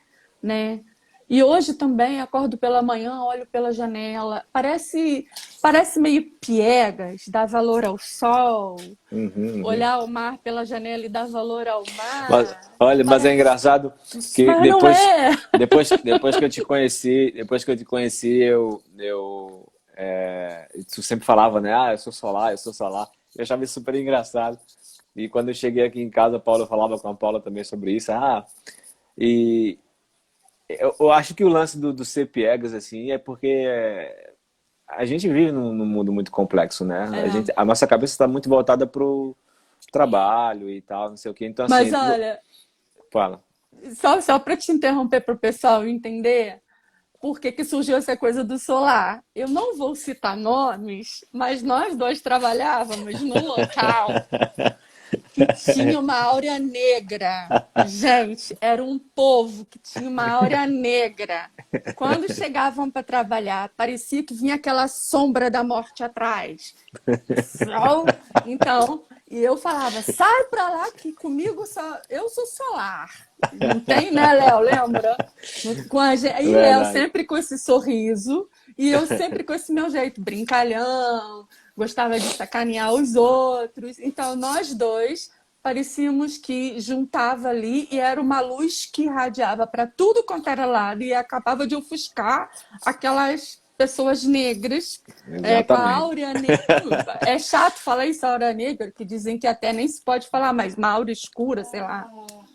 né? 0.42 0.80
E 1.28 1.42
hoje 1.42 1.74
também 1.74 2.20
acordo 2.20 2.56
pela 2.56 2.80
manhã, 2.82 3.20
olho 3.22 3.46
pela 3.46 3.72
janela, 3.72 4.44
parece 4.52 5.26
parece 5.60 5.98
meio 5.98 6.22
piegas, 6.40 7.24
dar 7.26 7.46
valor 7.46 7.84
ao 7.84 7.98
sol, 7.98 8.76
uhum, 9.10 9.32
uhum. 9.36 9.64
olhar 9.64 9.98
o 9.98 10.06
mar 10.06 10.38
pela 10.38 10.64
janela 10.64 11.04
e 11.04 11.08
dar 11.08 11.26
valor 11.26 11.66
ao 11.66 11.82
mar. 11.96 12.30
Mas, 12.30 12.56
olha, 12.78 13.04
parece... 13.04 13.04
mas 13.04 13.24
é 13.24 13.34
engraçado 13.34 13.92
que 14.34 14.46
depois, 14.62 14.96
é. 14.96 15.30
depois, 15.58 15.90
depois 16.04 16.36
que 16.36 16.44
eu 16.44 16.48
te 16.48 16.62
conheci, 16.62 17.32
depois 17.34 17.64
que 17.64 17.70
eu 17.72 17.76
te 17.76 17.84
conheci, 17.84 18.38
eu, 18.38 18.80
eu 18.96 19.66
é, 19.96 20.68
tu 20.94 21.02
sempre 21.02 21.24
falava, 21.24 21.60
né? 21.60 21.74
Ah, 21.74 21.92
eu 21.92 21.98
sou 21.98 22.12
solar, 22.12 22.52
eu 22.52 22.58
sou 22.58 22.72
solar. 22.72 23.08
Eu 23.34 23.42
achava 23.42 23.64
isso 23.64 23.74
super 23.74 23.94
engraçado. 23.94 24.58
E 25.16 25.28
quando 25.28 25.48
eu 25.48 25.54
cheguei 25.54 25.84
aqui 25.84 26.00
em 26.00 26.10
casa, 26.10 26.36
a 26.36 26.40
Paula 26.40 26.66
falava 26.66 26.98
com 26.98 27.08
a 27.08 27.14
Paula 27.14 27.40
também 27.40 27.64
sobre 27.64 27.92
isso. 27.92 28.12
Ah, 28.12 28.46
e 29.18 29.78
eu, 30.68 30.94
eu 30.98 31.12
acho 31.12 31.34
que 31.34 31.44
o 31.44 31.48
lance 31.48 31.78
do, 31.78 31.92
do 31.92 32.04
ser 32.04 32.26
piegas, 32.26 32.74
assim, 32.74 33.10
é 33.10 33.18
porque 33.18 33.66
a 34.88 35.04
gente 35.04 35.28
vive 35.28 35.52
num, 35.52 35.72
num 35.72 35.86
mundo 35.86 36.12
muito 36.12 36.30
complexo, 36.30 36.84
né? 36.84 37.08
É. 37.12 37.22
A, 37.22 37.28
gente, 37.28 37.52
a 37.56 37.64
nossa 37.64 37.86
cabeça 37.86 38.14
está 38.14 38.28
muito 38.28 38.48
voltada 38.48 38.86
pro 38.86 39.36
trabalho 39.92 40.70
e 40.70 40.80
tal, 40.80 41.10
não 41.10 41.16
sei 41.16 41.30
o 41.30 41.34
quê. 41.34 41.46
Então, 41.46 41.66
assim, 41.66 41.90
Mas 41.90 41.92
olha... 41.92 42.40
Fala. 43.12 43.40
Só, 43.94 44.20
só 44.20 44.38
para 44.38 44.56
te 44.56 44.72
interromper 44.72 45.20
para 45.20 45.34
o 45.34 45.38
pessoal 45.38 45.86
entender, 45.86 46.60
por 47.20 47.40
que, 47.40 47.52
que 47.52 47.64
surgiu 47.64 47.96
essa 47.96 48.16
coisa 48.16 48.42
do 48.42 48.58
solar. 48.58 49.22
Eu 49.34 49.48
não 49.48 49.76
vou 49.76 49.94
citar 49.94 50.36
nomes, 50.36 51.24
mas 51.32 51.62
nós 51.62 51.96
dois 51.96 52.20
trabalhávamos 52.20 53.20
num 53.20 53.46
local 53.46 54.08
que 55.36 55.72
tinha 55.72 56.00
uma 56.00 56.18
áurea 56.18 56.58
negra. 56.58 57.68
Gente, 57.86 58.56
era 58.60 58.82
um 58.82 58.98
povo 58.98 59.64
que 59.64 59.78
tinha 59.78 60.08
uma 60.08 60.28
áurea 60.28 60.66
negra. 60.66 61.50
Quando 61.94 62.32
chegavam 62.32 62.90
para 62.90 63.02
trabalhar, 63.02 63.70
parecia 63.76 64.24
que 64.24 64.34
vinha 64.34 64.54
aquela 64.54 64.88
sombra 64.88 65.50
da 65.50 65.62
morte 65.62 66.02
atrás. 66.02 66.74
Então, 68.46 69.04
e 69.30 69.38
eu 69.38 69.56
falava, 69.56 70.00
sai 70.02 70.44
para 70.44 70.68
lá 70.68 70.90
que 70.92 71.12
comigo 71.12 71.66
só 71.66 72.00
eu 72.08 72.28
sou 72.28 72.46
solar. 72.46 73.10
Não 73.52 73.80
tem, 73.80 74.10
né, 74.10 74.32
Léo? 74.32 74.60
Lembra? 74.60 75.16
Com 75.88 76.00
a 76.00 76.16
gente... 76.16 76.42
E 76.42 76.48
Léo 76.48 76.92
sempre 76.92 77.24
com 77.24 77.36
esse 77.36 77.58
sorriso 77.58 78.48
e 78.78 78.90
eu 78.90 79.06
sempre 79.06 79.42
com 79.42 79.52
esse 79.52 79.72
meu 79.72 79.90
jeito 79.90 80.20
brincalhão, 80.20 81.46
gostava 81.76 82.18
de 82.18 82.26
sacanear 82.34 82.92
os 82.94 83.14
outros. 83.14 83.98
Então, 83.98 84.34
nós 84.34 84.74
dois 84.74 85.30
parecíamos 85.62 86.38
que 86.38 86.78
juntava 86.80 87.48
ali 87.48 87.88
e 87.90 87.98
era 87.98 88.20
uma 88.20 88.40
luz 88.40 88.86
que 88.86 89.02
irradiava 89.02 89.66
para 89.66 89.86
tudo 89.86 90.22
quanto 90.22 90.48
era 90.48 90.64
lado 90.64 91.02
e 91.02 91.12
acabava 91.12 91.66
de 91.66 91.74
ofuscar 91.74 92.48
aquelas 92.84 93.60
pessoas 93.76 94.24
negras 94.24 95.02
é, 95.42 95.62
com 95.62 95.74
a 95.74 95.90
áurea 95.96 96.32
negra. 96.32 97.18
É 97.26 97.38
chato 97.38 97.78
falar 97.78 98.06
isso, 98.06 98.24
áurea 98.24 98.52
negra, 98.52 98.90
que 98.90 99.04
dizem 99.04 99.38
que 99.38 99.46
até 99.46 99.72
nem 99.72 99.86
se 99.88 100.00
pode 100.00 100.28
falar 100.28 100.52
mais, 100.52 100.76
uma 100.76 100.88
áurea 100.88 101.12
escura, 101.12 101.64
sei 101.64 101.80
lá. 101.80 102.08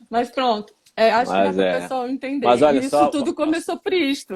Mas 0.09 0.29
pronto. 0.29 0.73
É, 0.95 1.11
acho 1.11 1.31
mas 1.31 1.55
que 1.55 1.61
é 1.61 1.77
o 1.77 1.81
pessoal 1.81 2.07
entender. 2.09 2.45
Mas 2.45 2.61
olha, 2.61 2.79
Isso 2.79 2.89
só... 2.89 3.07
tudo 3.07 3.33
começou 3.33 3.77
por 3.77 3.93
isto. 3.93 4.35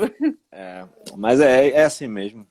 É, 0.51 0.85
mas 1.17 1.39
é, 1.39 1.69
é 1.69 1.83
assim 1.83 2.07
mesmo. 2.07 2.47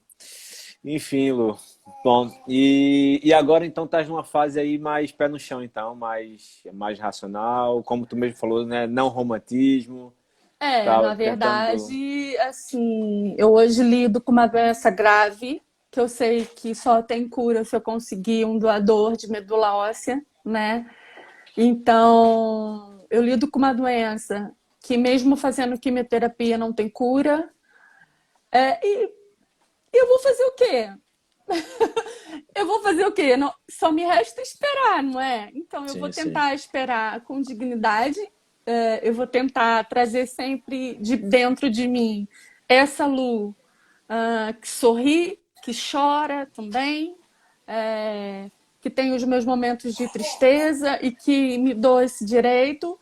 Enfim, 0.85 1.32
Lu. 1.32 1.59
Bom, 2.05 2.30
e, 2.47 3.18
e 3.24 3.32
agora 3.32 3.64
então 3.64 3.85
estás 3.85 4.07
numa 4.07 4.22
fase 4.22 4.61
aí 4.61 4.78
mais 4.78 5.11
pé 5.11 5.26
no 5.28 5.39
chão, 5.39 5.62
então, 5.62 5.95
mais, 5.95 6.62
mais 6.74 6.99
racional, 6.99 7.82
como 7.82 8.05
tu 8.05 8.14
mesmo 8.14 8.37
falou, 8.37 8.66
né? 8.66 8.87
Não 8.87 9.09
romantismo. 9.09 10.12
É, 10.61 10.85
na 10.85 11.14
verdade, 11.14 12.32
tentando... 12.32 12.49
assim, 12.49 13.35
eu 13.39 13.53
hoje 13.53 13.82
lido 13.82 14.20
com 14.20 14.32
uma 14.32 14.47
doença 14.47 14.91
grave, 14.91 15.62
que 15.91 15.99
eu 15.99 16.09
sei 16.09 16.45
que 16.45 16.74
só 16.74 17.03
tem 17.03 17.28
cura 17.28 17.64
se 17.64 17.74
eu 17.74 17.80
conseguir 17.80 18.45
um 18.45 18.59
doador 18.59 19.16
de 19.16 19.30
medula 19.30 19.74
óssea, 19.74 20.22
né? 20.45 20.87
Então, 21.57 23.07
eu 23.11 23.22
lido 23.22 23.51
com 23.51 23.59
uma 23.59 23.72
doença 23.72 24.53
que 24.80 24.99
mesmo 24.99 25.37
fazendo 25.37 25.78
quimioterapia 25.78 26.59
não 26.59 26.72
tem 26.72 26.89
cura. 26.89 27.49
É, 28.53 28.78
e 28.87 29.24
eu 29.97 30.09
vou 30.09 30.18
fazer 30.18 30.45
o 30.45 30.53
quê? 30.53 30.92
eu 32.55 32.66
vou 32.66 32.82
fazer 32.82 33.07
o 33.07 33.12
quê? 33.12 33.36
Não, 33.36 33.53
só 33.68 33.92
me 33.92 34.05
resta 34.05 34.40
esperar, 34.40 35.03
não 35.03 35.20
é? 35.20 35.51
Então 35.55 35.82
eu 35.82 35.90
sim, 35.90 36.01
vou 36.01 36.11
tentar 36.11 36.51
sim. 36.51 36.55
esperar 36.55 37.20
com 37.22 37.40
dignidade. 37.40 38.20
É, 38.66 39.07
eu 39.07 39.12
vou 39.12 39.26
tentar 39.26 39.84
trazer 39.88 40.26
sempre 40.26 40.95
de 40.95 41.16
dentro 41.16 41.68
de 41.68 41.86
mim 41.86 42.26
essa 42.66 43.07
luz 43.07 43.51
uh, 43.51 44.59
que 44.59 44.68
sorri, 44.68 45.38
que 45.62 45.72
chora 45.74 46.47
também, 46.55 47.14
é, 47.66 48.51
que 48.80 48.88
tem 48.88 49.12
os 49.12 49.22
meus 49.24 49.45
momentos 49.45 49.95
de 49.95 50.11
tristeza 50.11 50.99
e 51.03 51.11
que 51.11 51.59
me 51.59 51.74
dou 51.74 52.01
esse 52.01 52.24
direito 52.24 52.99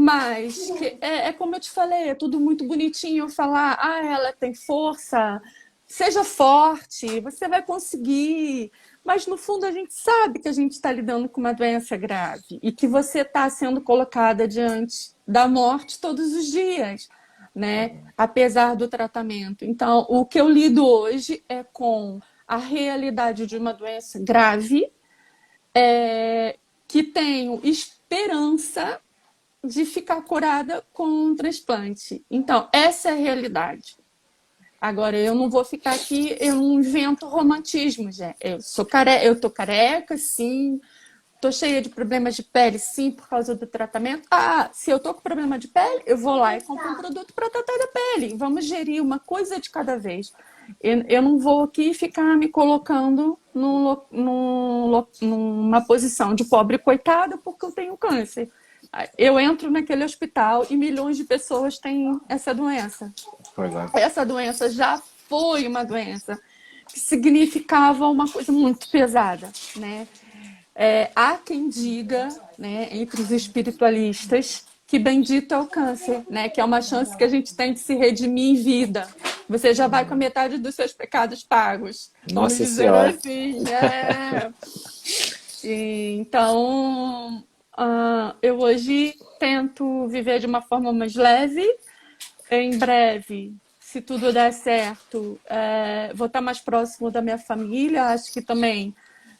mas 0.00 0.70
é, 0.80 1.26
é, 1.26 1.32
como 1.32 1.56
eu 1.56 1.60
te 1.60 1.72
falei, 1.72 2.10
é 2.10 2.14
tudo 2.14 2.38
muito 2.38 2.64
bonitinho 2.64 3.28
falar, 3.28 3.76
ah, 3.80 3.98
ela 4.06 4.32
tem 4.32 4.54
força, 4.54 5.42
seja 5.88 6.22
forte, 6.22 7.18
você 7.20 7.48
vai 7.48 7.62
conseguir. 7.62 8.70
mas 9.02 9.26
no 9.26 9.38
fundo 9.38 9.64
a 9.64 9.72
gente 9.72 9.94
sabe 9.94 10.38
que 10.38 10.48
a 10.48 10.52
gente 10.52 10.72
está 10.72 10.92
lidando 10.92 11.28
com 11.28 11.40
uma 11.40 11.54
doença 11.54 11.96
grave 11.96 12.60
e 12.62 12.70
que 12.70 12.86
você 12.86 13.20
está 13.22 13.48
sendo 13.48 13.80
colocada 13.80 14.46
diante 14.46 15.12
da 15.26 15.48
morte 15.48 15.98
todos 15.98 16.34
os 16.34 16.46
dias, 16.46 17.08
né? 17.54 18.04
Apesar 18.16 18.76
do 18.76 18.86
tratamento. 18.86 19.64
Então, 19.64 20.06
o 20.08 20.26
que 20.26 20.38
eu 20.38 20.48
lido 20.48 20.86
hoje 20.86 21.42
é 21.48 21.64
com 21.64 22.20
a 22.46 22.56
realidade 22.56 23.46
de 23.46 23.56
uma 23.56 23.72
doença 23.72 24.18
grave, 24.18 24.90
é, 25.74 26.58
que 26.86 27.02
tenho 27.02 27.60
esperança 27.62 29.00
de 29.62 29.84
ficar 29.84 30.22
curada 30.22 30.84
com 30.92 31.06
um 31.06 31.36
transplante. 31.36 32.24
Então, 32.30 32.68
essa 32.72 33.10
é 33.10 33.12
a 33.12 33.16
realidade. 33.16 33.97
Agora, 34.80 35.16
eu 35.18 35.34
não 35.34 35.50
vou 35.50 35.64
ficar 35.64 35.94
aqui, 35.94 36.36
eu 36.40 36.54
não 36.54 36.74
invento 36.74 37.26
romantismo, 37.26 38.12
já. 38.12 38.34
Eu 38.40 38.60
sou 38.60 38.86
careca, 38.86 39.24
eu 39.24 39.40
tô 39.40 39.50
careca, 39.50 40.16
sim. 40.16 40.80
Tô 41.40 41.52
cheia 41.52 41.80
de 41.80 41.88
problemas 41.88 42.34
de 42.34 42.42
pele, 42.42 42.78
sim, 42.78 43.12
por 43.12 43.28
causa 43.28 43.54
do 43.54 43.66
tratamento. 43.66 44.26
Ah, 44.30 44.70
se 44.72 44.90
eu 44.90 44.98
tô 44.98 45.14
com 45.14 45.20
problema 45.20 45.58
de 45.58 45.68
pele, 45.68 46.02
eu 46.06 46.16
vou 46.16 46.36
lá 46.36 46.56
e 46.56 46.62
compro 46.62 46.90
um 46.90 46.96
produto 46.96 47.32
para 47.32 47.50
tratar 47.50 47.76
da 47.78 47.86
pele. 47.88 48.36
Vamos 48.36 48.64
gerir 48.64 49.02
uma 49.02 49.18
coisa 49.20 49.60
de 49.60 49.70
cada 49.70 49.96
vez. 49.96 50.32
Eu, 50.80 51.02
eu 51.08 51.22
não 51.22 51.38
vou 51.38 51.62
aqui 51.62 51.94
ficar 51.94 52.36
me 52.36 52.48
colocando 52.48 53.38
num, 53.54 53.96
num, 54.10 55.06
numa 55.22 55.80
posição 55.80 56.34
de 56.34 56.44
pobre 56.44 56.78
coitada 56.78 57.38
porque 57.38 57.66
eu 57.66 57.72
tenho 57.72 57.96
câncer. 57.96 58.50
Eu 59.16 59.38
entro 59.38 59.70
naquele 59.70 60.04
hospital 60.04 60.66
e 60.70 60.76
milhões 60.76 61.16
de 61.16 61.24
pessoas 61.24 61.78
têm 61.78 62.18
essa 62.28 62.54
doença. 62.54 63.12
É. 63.94 64.00
Essa 64.00 64.24
doença 64.24 64.70
já 64.70 65.00
foi 65.28 65.66
uma 65.66 65.84
doença 65.84 66.38
que 66.88 66.98
significava 66.98 68.08
uma 68.08 68.28
coisa 68.28 68.50
muito 68.50 68.88
pesada, 68.88 69.50
né? 69.76 70.06
É, 70.74 71.10
há 71.14 71.36
quem 71.36 71.68
diga, 71.68 72.28
né, 72.56 72.88
entre 72.92 73.20
os 73.20 73.30
espiritualistas, 73.30 74.64
que 74.86 74.98
bendito 74.98 75.52
é 75.52 75.58
o 75.58 75.66
câncer, 75.66 76.24
né? 76.30 76.48
Que 76.48 76.60
é 76.60 76.64
uma 76.64 76.80
chance 76.80 77.14
que 77.16 77.24
a 77.24 77.28
gente 77.28 77.54
tem 77.54 77.74
de 77.74 77.80
se 77.80 77.94
redimir 77.94 78.52
em 78.52 78.62
vida. 78.62 79.06
Você 79.48 79.74
já 79.74 79.86
vai 79.86 80.06
com 80.06 80.14
a 80.14 80.16
metade 80.16 80.56
dos 80.56 80.74
seus 80.74 80.92
pecados 80.92 81.42
pagos. 81.42 82.10
Nossa 82.32 82.64
Senhora. 82.64 83.10
Assim, 83.10 83.64
é. 83.68 84.50
e, 85.66 86.16
então, 86.18 87.44
uh, 87.78 88.36
eu 88.42 88.58
hoje 88.58 89.14
tento 89.38 90.08
viver 90.08 90.40
de 90.40 90.46
uma 90.46 90.60
forma 90.60 90.92
mais 90.92 91.14
leve, 91.14 91.64
em 92.50 92.76
breve, 92.78 93.54
se 93.78 94.02
tudo 94.02 94.32
der 94.32 94.52
certo, 94.52 95.40
é, 95.46 96.12
vou 96.14 96.26
estar 96.26 96.42
mais 96.42 96.60
próximo 96.60 97.10
da 97.10 97.22
minha 97.22 97.38
família. 97.38 98.06
Acho 98.06 98.30
que 98.30 98.42
também 98.42 98.94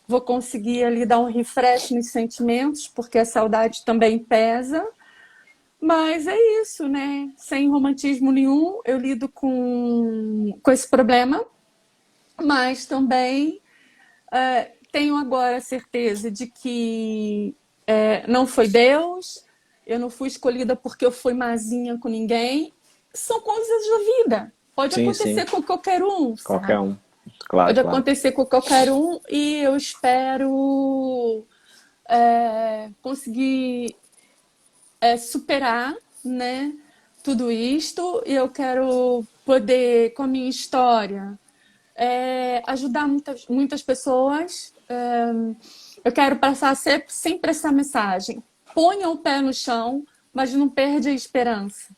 vou 0.07 0.23
conseguir 0.23 0.85
ali 0.85 1.05
dar 1.05 1.19
um 1.19 1.31
refresh 1.31 1.91
nos 1.91 2.11
sentimentos, 2.11 2.89
porque 2.89 3.19
a 3.19 3.27
saudade 3.27 3.85
também 3.85 4.19
pesa. 4.19 4.83
Mas 5.79 6.27
é 6.27 6.37
isso, 6.63 6.89
né? 6.89 7.31
Sem 7.37 7.69
romantismo 7.69 8.33
nenhum, 8.33 8.81
eu 8.87 8.99
lido 8.99 9.29
com, 9.29 10.59
com 10.63 10.71
esse 10.71 10.89
problema, 10.89 11.45
mas 12.43 12.87
também 12.87 13.61
é, 14.33 14.73
tenho 14.91 15.15
agora 15.17 15.59
a 15.59 15.61
certeza 15.61 16.31
de 16.31 16.47
que 16.47 17.55
é, 17.89 18.23
não 18.29 18.47
foi 18.47 18.69
Deus, 18.69 19.43
eu 19.87 19.99
não 19.99 20.11
fui 20.11 20.29
escolhida 20.29 20.77
porque 20.77 21.07
eu 21.07 21.11
fui 21.11 21.33
mazinha 21.33 21.97
com 21.99 22.07
ninguém, 22.07 22.71
são 23.15 23.41
coisas 23.41 23.67
da 23.67 23.99
vida. 23.99 24.53
Pode 24.77 24.95
sim, 24.95 25.05
acontecer 25.05 25.47
sim. 25.47 25.51
com 25.51 25.63
qualquer 25.63 26.03
um. 26.03 26.37
Qualquer 26.37 26.77
sabe? 26.77 26.89
um. 26.89 26.97
Claro, 27.49 27.69
Pode 27.69 27.81
claro. 27.81 27.89
acontecer 27.89 28.33
com 28.33 28.45
qualquer 28.45 28.93
um 28.93 29.19
e 29.31 29.57
eu 29.63 29.75
espero 29.75 31.47
é, 32.07 32.91
conseguir 33.01 33.97
é, 35.01 35.17
superar 35.17 35.97
né, 36.23 36.75
tudo 37.23 37.51
isto 37.51 38.23
e 38.27 38.35
eu 38.35 38.51
quero 38.51 39.25
poder, 39.47 40.13
com 40.13 40.25
a 40.25 40.27
minha 40.27 40.51
história, 40.51 41.39
é, 41.97 42.63
ajudar 42.67 43.09
muitas, 43.09 43.47
muitas 43.49 43.83
pessoas. 43.83 44.75
Eu 46.05 46.13
quero 46.13 46.37
passar 46.37 46.75
sempre, 46.77 47.13
sempre 47.13 47.51
essa 47.51 47.71
mensagem. 47.73 48.43
Ponha 48.75 49.09
o 49.09 49.19
pé 49.19 49.41
no 49.41 49.53
chão, 49.53 50.05
mas 50.33 50.53
não 50.53 50.69
perde 50.69 51.09
a 51.09 51.13
esperança. 51.13 51.89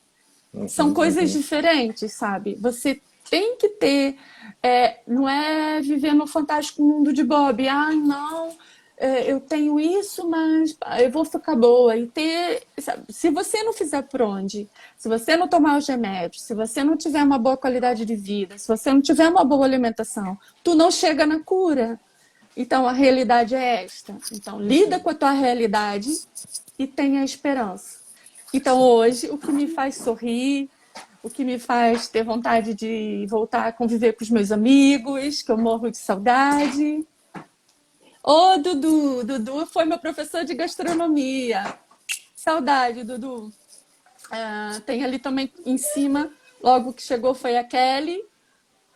São 0.69 0.89
uhum, 0.89 0.95
coisas 0.95 1.33
uhum. 1.33 1.41
diferentes, 1.41 2.13
sabe? 2.13 2.57
Você 2.57 3.01
tem 3.31 3.57
que 3.57 3.69
ter. 3.69 4.17
É, 4.63 5.01
não 5.07 5.29
é 5.29 5.81
viver 5.81 6.13
no 6.13 6.27
fantástico 6.27 6.83
mundo 6.83 7.13
de 7.13 7.23
Bob. 7.23 7.69
Ah, 7.69 7.93
não, 7.93 8.57
é, 9.01 9.33
eu 9.33 9.41
tenho 9.41 9.81
isso, 9.81 10.29
mas 10.29 10.77
eu 11.01 11.11
vou 11.11 11.25
ficar 11.25 11.57
boa. 11.57 11.97
E 11.97 12.07
ter. 12.07 12.65
Sabe? 12.79 13.05
Se 13.09 13.31
você 13.31 13.63
não 13.63 13.73
fizer 13.73 14.03
por 14.03 14.21
onde, 14.21 14.69
se 14.97 15.09
você 15.09 15.37
não 15.37 15.49
tomar 15.49 15.79
os 15.79 15.87
remédios, 15.87 16.43
se 16.43 16.55
você 16.55 16.85
não 16.85 16.97
tiver 16.97 17.23
uma 17.23 17.39
boa 17.39 17.57
qualidade 17.57 18.05
de 18.05 18.15
vida, 18.17 18.59
se 18.59 18.69
você 18.69 18.93
não 18.93 19.01
tiver 19.01 19.29
uma 19.29 19.45
boa 19.45 19.65
alimentação, 19.65 20.37
tu 20.63 20.75
não 20.75 20.91
chega 20.91 21.25
na 21.25 21.41
cura. 21.41 21.99
Então 22.61 22.87
a 22.87 22.93
realidade 22.93 23.55
é 23.55 23.85
esta. 23.85 24.15
Então 24.31 24.61
lida 24.61 25.01
com 25.01 25.09
a 25.09 25.15
tua 25.15 25.31
realidade 25.31 26.11
e 26.79 26.87
tenha 26.87 27.25
esperança. 27.25 28.01
Então, 28.53 28.79
hoje, 28.79 29.31
o 29.31 29.39
que 29.39 29.51
me 29.51 29.67
faz 29.67 29.95
sorrir, 29.95 30.69
o 31.23 31.31
que 31.31 31.43
me 31.43 31.59
faz 31.59 32.09
ter 32.09 32.23
vontade 32.23 32.75
de 32.75 33.27
voltar 33.31 33.69
a 33.69 33.73
conviver 33.73 34.13
com 34.13 34.25
os 34.25 34.29
meus 34.29 34.53
amigos, 34.53 35.41
que 35.41 35.51
eu 35.51 35.57
morro 35.57 35.91
de 35.91 35.97
saudade. 35.97 37.07
Ô, 38.23 38.59
Dudu! 38.59 39.25
Dudu 39.25 39.65
foi 39.65 39.87
meu 39.87 39.99
professor 39.99 40.45
de 40.45 40.55
gastronomia. 40.55 41.79
Saudade, 42.37 43.05
Dudu. 43.05 43.51
Ah, 44.31 44.83
tem 44.85 45.03
ali 45.03 45.19
também 45.19 45.51
em 45.65 45.79
cima, 45.79 46.31
logo 46.63 46.93
que 46.93 47.03
chegou 47.03 47.35
foi 47.35 47.57
a 47.57 47.65
Kelly, 47.65 48.23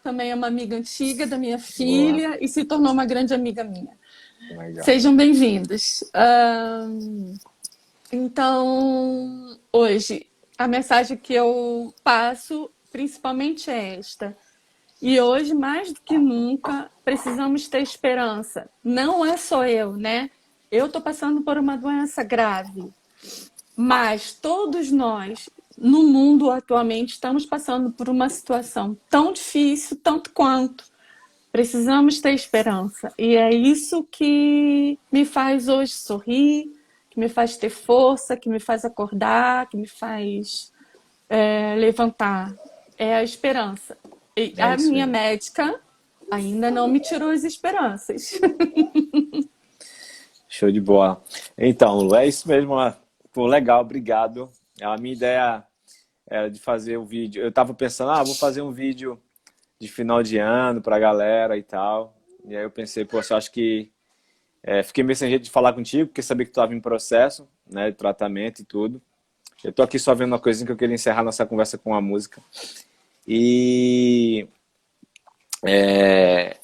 também 0.05 0.30
é 0.30 0.34
uma 0.34 0.48
amiga 0.48 0.76
antiga 0.76 1.26
da 1.26 1.38
minha 1.38 1.59
filha 1.59 2.28
Boa. 2.28 2.44
e 2.44 2.46
se 2.46 2.62
tornou 2.62 2.92
uma 2.92 3.07
grande 3.07 3.32
amiga 3.32 3.64
minha. 3.64 3.96
Legal. 4.50 4.84
Sejam 4.84 5.16
bem-vindos. 5.16 6.05
Então, 8.12 9.59
hoje, 9.72 10.26
a 10.59 10.68
mensagem 10.68 11.16
que 11.16 11.32
eu 11.32 11.94
passo 12.05 12.70
principalmente 12.92 13.70
é 13.70 13.96
esta. 13.96 14.36
E 15.00 15.18
hoje, 15.18 15.55
mais 15.55 15.90
do 15.90 16.00
que 16.02 16.18
nunca, 16.18 16.90
precisamos 17.02 17.66
ter 17.66 17.80
esperança. 17.80 18.68
Não 18.84 19.24
é 19.24 19.38
só 19.38 19.66
eu, 19.66 19.96
né? 19.96 20.30
Eu 20.70 20.84
estou 20.86 21.00
passando 21.00 21.40
por 21.40 21.57
uma 21.57 21.78
doença 21.78 22.22
grave, 22.22 22.92
mas 23.74 24.34
todos 24.34 24.90
nós, 24.92 25.48
no 25.77 26.05
mundo 26.05 26.51
atualmente, 26.51 27.14
estamos 27.14 27.45
passando 27.45 27.91
por 27.91 28.09
uma 28.09 28.29
situação 28.29 28.97
tão 29.11 29.33
difícil, 29.33 29.99
tanto 30.03 30.33
quanto. 30.33 30.85
Precisamos 31.51 32.20
ter 32.20 32.33
esperança. 32.33 33.12
E 33.18 33.37
é 33.37 33.55
isso 33.55 34.07
que 34.11 34.99
me 35.11 35.25
faz 35.25 35.68
hoje 35.68 35.93
sorrir, 35.93 36.72
que 37.11 37.20
me 37.20 37.29
faz 37.29 37.57
ter 37.57 37.70
força, 37.70 38.37
que 38.37 38.49
me 38.49 38.59
faz 38.59 38.85
acordar, 38.85 39.68
que 39.68 39.77
me 39.77 39.87
faz 39.87 40.72
é, 41.29 41.77
levantar. 41.77 42.55
É 42.99 43.14
a 43.14 43.22
esperança. 43.22 43.97
E 44.37 44.53
é 44.57 44.62
a 44.62 44.77
minha 44.77 45.07
médica 45.07 45.81
ainda 46.31 46.70
não 46.70 46.89
me 46.89 47.01
tirou 47.01 47.31
as 47.31 47.45
esperanças. 47.45 48.41
Show 50.49 50.70
de 50.70 50.81
bola. 50.81 51.22
Então, 51.59 52.14
é 52.14 52.27
isso 52.27 52.49
mesmo. 52.49 52.75
Pô, 53.33 53.47
legal, 53.47 53.81
obrigado. 53.81 54.49
A 54.81 54.97
minha 54.97 55.14
ideia 55.14 55.64
era 56.27 56.51
de 56.51 56.59
fazer 56.59 56.97
o 56.97 57.03
um 57.03 57.05
vídeo. 57.05 57.43
Eu 57.43 57.53
tava 57.53 57.75
pensando, 57.75 58.11
ah, 58.11 58.22
vou 58.22 58.35
fazer 58.35 58.62
um 58.62 58.72
vídeo 58.72 59.20
de 59.79 59.89
final 59.89 60.22
de 60.22 60.39
ano 60.39 60.81
pra 60.81 60.99
galera 60.99 61.57
e 61.57 61.62
tal. 61.62 62.16
E 62.45 62.57
aí 62.57 62.62
eu 62.62 62.70
pensei, 62.70 63.05
pô, 63.05 63.18
eu 63.18 63.37
acho 63.37 63.51
que 63.53 63.91
é, 64.62 64.83
fiquei 64.83 65.05
meio 65.05 65.16
sem 65.16 65.29
jeito 65.29 65.45
de 65.45 65.51
falar 65.51 65.72
contigo, 65.72 66.09
porque 66.09 66.22
sabia 66.22 66.47
que 66.47 66.51
tu 66.51 66.55
estava 66.55 66.75
em 66.75 66.81
processo, 66.81 67.49
né, 67.70 67.91
de 67.91 67.97
tratamento 67.97 68.61
e 68.61 68.64
tudo. 68.64 69.01
Eu 69.62 69.72
tô 69.72 69.83
aqui 69.83 69.99
só 69.99 70.14
vendo 70.14 70.33
uma 70.33 70.39
coisinha 70.39 70.66
que 70.66 70.72
eu 70.72 70.77
queria 70.77 70.95
encerrar 70.95 71.22
nossa 71.22 71.47
conversa 71.47 71.79
com 71.79 71.95
a 71.95 72.01
música. 72.01 72.43
E 73.27 74.47
é, 75.66 76.57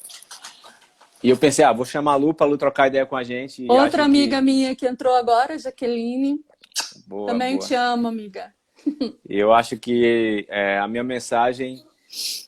e 1.23 1.29
eu 1.29 1.37
pensei, 1.37 1.63
ah, 1.63 1.71
vou 1.71 1.85
chamar 1.85 2.13
a 2.13 2.15
Lu 2.15 2.33
para 2.33 2.47
Lu 2.47 2.57
trocar 2.57 2.87
ideia 2.87 3.05
com 3.05 3.15
a 3.15 3.23
gente. 3.23 3.65
Outra 3.69 4.03
amiga 4.03 4.37
que... 4.37 4.43
minha 4.43 4.75
que 4.75 4.87
entrou 4.87 5.15
agora, 5.15 5.57
Jaqueline. 5.57 6.43
Boa, 7.07 7.31
Também 7.31 7.57
boa. 7.57 7.67
te 7.67 7.73
amo, 7.73 8.07
amiga. 8.07 8.53
E 9.27 9.37
eu 9.37 9.53
acho 9.53 9.77
que 9.77 10.45
é, 10.49 10.79
a 10.79 10.87
minha 10.87 11.03
mensagem 11.03 11.83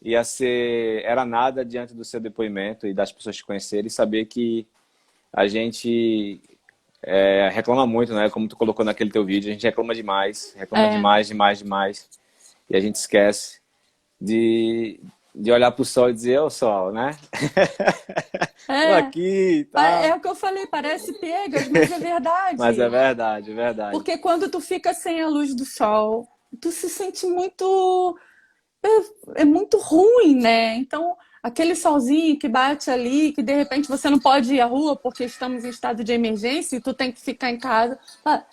ia 0.02 0.24
ser 0.24 1.04
era 1.06 1.24
nada 1.24 1.64
diante 1.64 1.94
do 1.94 2.04
seu 2.04 2.20
depoimento 2.20 2.86
e 2.86 2.94
das 2.94 3.12
pessoas 3.12 3.36
te 3.36 3.46
conhecerem 3.46 3.88
e 3.88 3.92
saber 3.92 4.26
que 4.26 4.68
a 5.32 5.48
gente 5.48 6.42
é, 7.02 7.50
reclama 7.52 7.86
muito, 7.88 8.14
né? 8.14 8.30
Como 8.30 8.48
tu 8.48 8.56
colocou 8.56 8.86
naquele 8.86 9.12
teu 9.12 9.26
vídeo, 9.26 9.50
a 9.50 9.54
gente 9.54 9.64
reclama 9.64 9.94
demais, 9.94 10.54
reclama 10.58 10.86
é. 10.86 10.90
demais, 10.92 11.28
demais, 11.28 11.58
demais. 11.60 12.10
E 12.70 12.76
a 12.76 12.80
gente 12.80 12.96
esquece 12.96 13.60
de, 14.20 15.00
de 15.36 15.52
olhar 15.52 15.72
para 15.72 15.82
o 15.82 15.86
sol 15.86 16.10
e 16.10 16.14
dizer, 16.14 16.40
ô 16.40 16.50
sol, 16.50 16.92
né? 16.92 17.12
É. 18.66 18.94
aqui, 18.94 19.68
tá. 19.74 20.06
É 20.06 20.16
o 20.16 20.22
que 20.22 20.28
eu 20.28 20.36
falei, 20.36 20.66
parece 20.68 21.12
piegas, 21.20 21.68
mas 21.68 21.92
é 21.92 22.00
verdade. 22.00 22.58
mas 22.58 22.80
é 22.80 22.88
verdade, 22.88 23.52
é 23.52 23.54
verdade. 23.54 23.92
Porque 23.92 24.18
quando 24.18 24.50
tu 24.50 24.62
fica 24.62 24.94
sem 24.94 25.22
a 25.22 25.28
luz 25.28 25.54
do 25.54 25.66
sol, 25.66 26.26
tu 26.62 26.72
se 26.72 26.90
sente 26.90 27.26
muito. 27.26 28.18
É, 28.82 29.42
é 29.42 29.46
muito 29.46 29.78
ruim, 29.78 30.36
né? 30.36 30.76
Então, 30.76 31.18
aquele 31.44 31.76
solzinho 31.76 32.40
que 32.40 32.48
bate 32.48 32.90
ali, 32.90 33.34
que 33.34 33.44
de 33.44 33.54
repente 33.54 33.88
você 33.88 34.10
não 34.10 34.18
pode 34.18 34.56
ir 34.56 34.62
à 34.62 34.66
rua 34.66 34.96
porque 34.96 35.26
estamos 35.26 35.66
em 35.66 35.70
estado 35.70 36.04
de 36.04 36.14
emergência 36.14 36.78
e 36.78 36.82
tu 36.82 36.94
tem 36.94 37.12
que 37.12 37.20
ficar 37.20 37.52
em 37.52 37.60
casa. 37.60 38.00
Ah, 38.24 38.44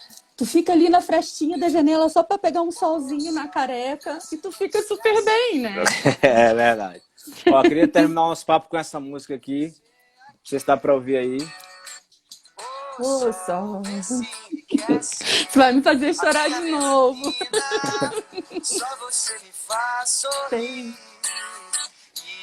Tu 0.41 0.47
fica 0.47 0.73
ali 0.73 0.89
na 0.89 1.03
frestinha 1.03 1.59
da 1.59 1.69
janela 1.69 2.09
só 2.09 2.23
para 2.23 2.39
pegar 2.39 2.63
um 2.63 2.73
solzinho 2.73 3.31
na 3.31 3.47
careca 3.47 4.19
e 4.33 4.39
tu 4.39 4.51
fica 4.51 4.83
super 4.83 5.23
bem, 5.23 5.61
né? 5.61 5.85
É 6.23 6.55
verdade. 6.55 7.03
Ó, 7.53 7.61
queria 7.61 7.87
terminar 7.87 8.23
nosso 8.23 8.47
papo 8.47 8.71
com 8.71 8.79
essa 8.79 8.99
música 8.99 9.35
aqui. 9.35 9.67
Não 9.67 10.41
sei 10.43 10.59
se 10.59 10.67
dá 10.67 10.79
para 10.79 10.95
ouvir 10.95 11.19
aí. 11.19 11.47
Ô, 12.99 13.31
sol. 13.35 13.83
Você 13.85 15.59
vai 15.59 15.75
me 15.75 15.83
fazer 15.83 16.15
chorar 16.15 16.49
de 16.49 16.71
novo. 16.71 17.23
Só 18.63 18.97
você 18.97 19.35
me 19.41 19.53
faz 19.53 20.09
sorrir. 20.09 20.95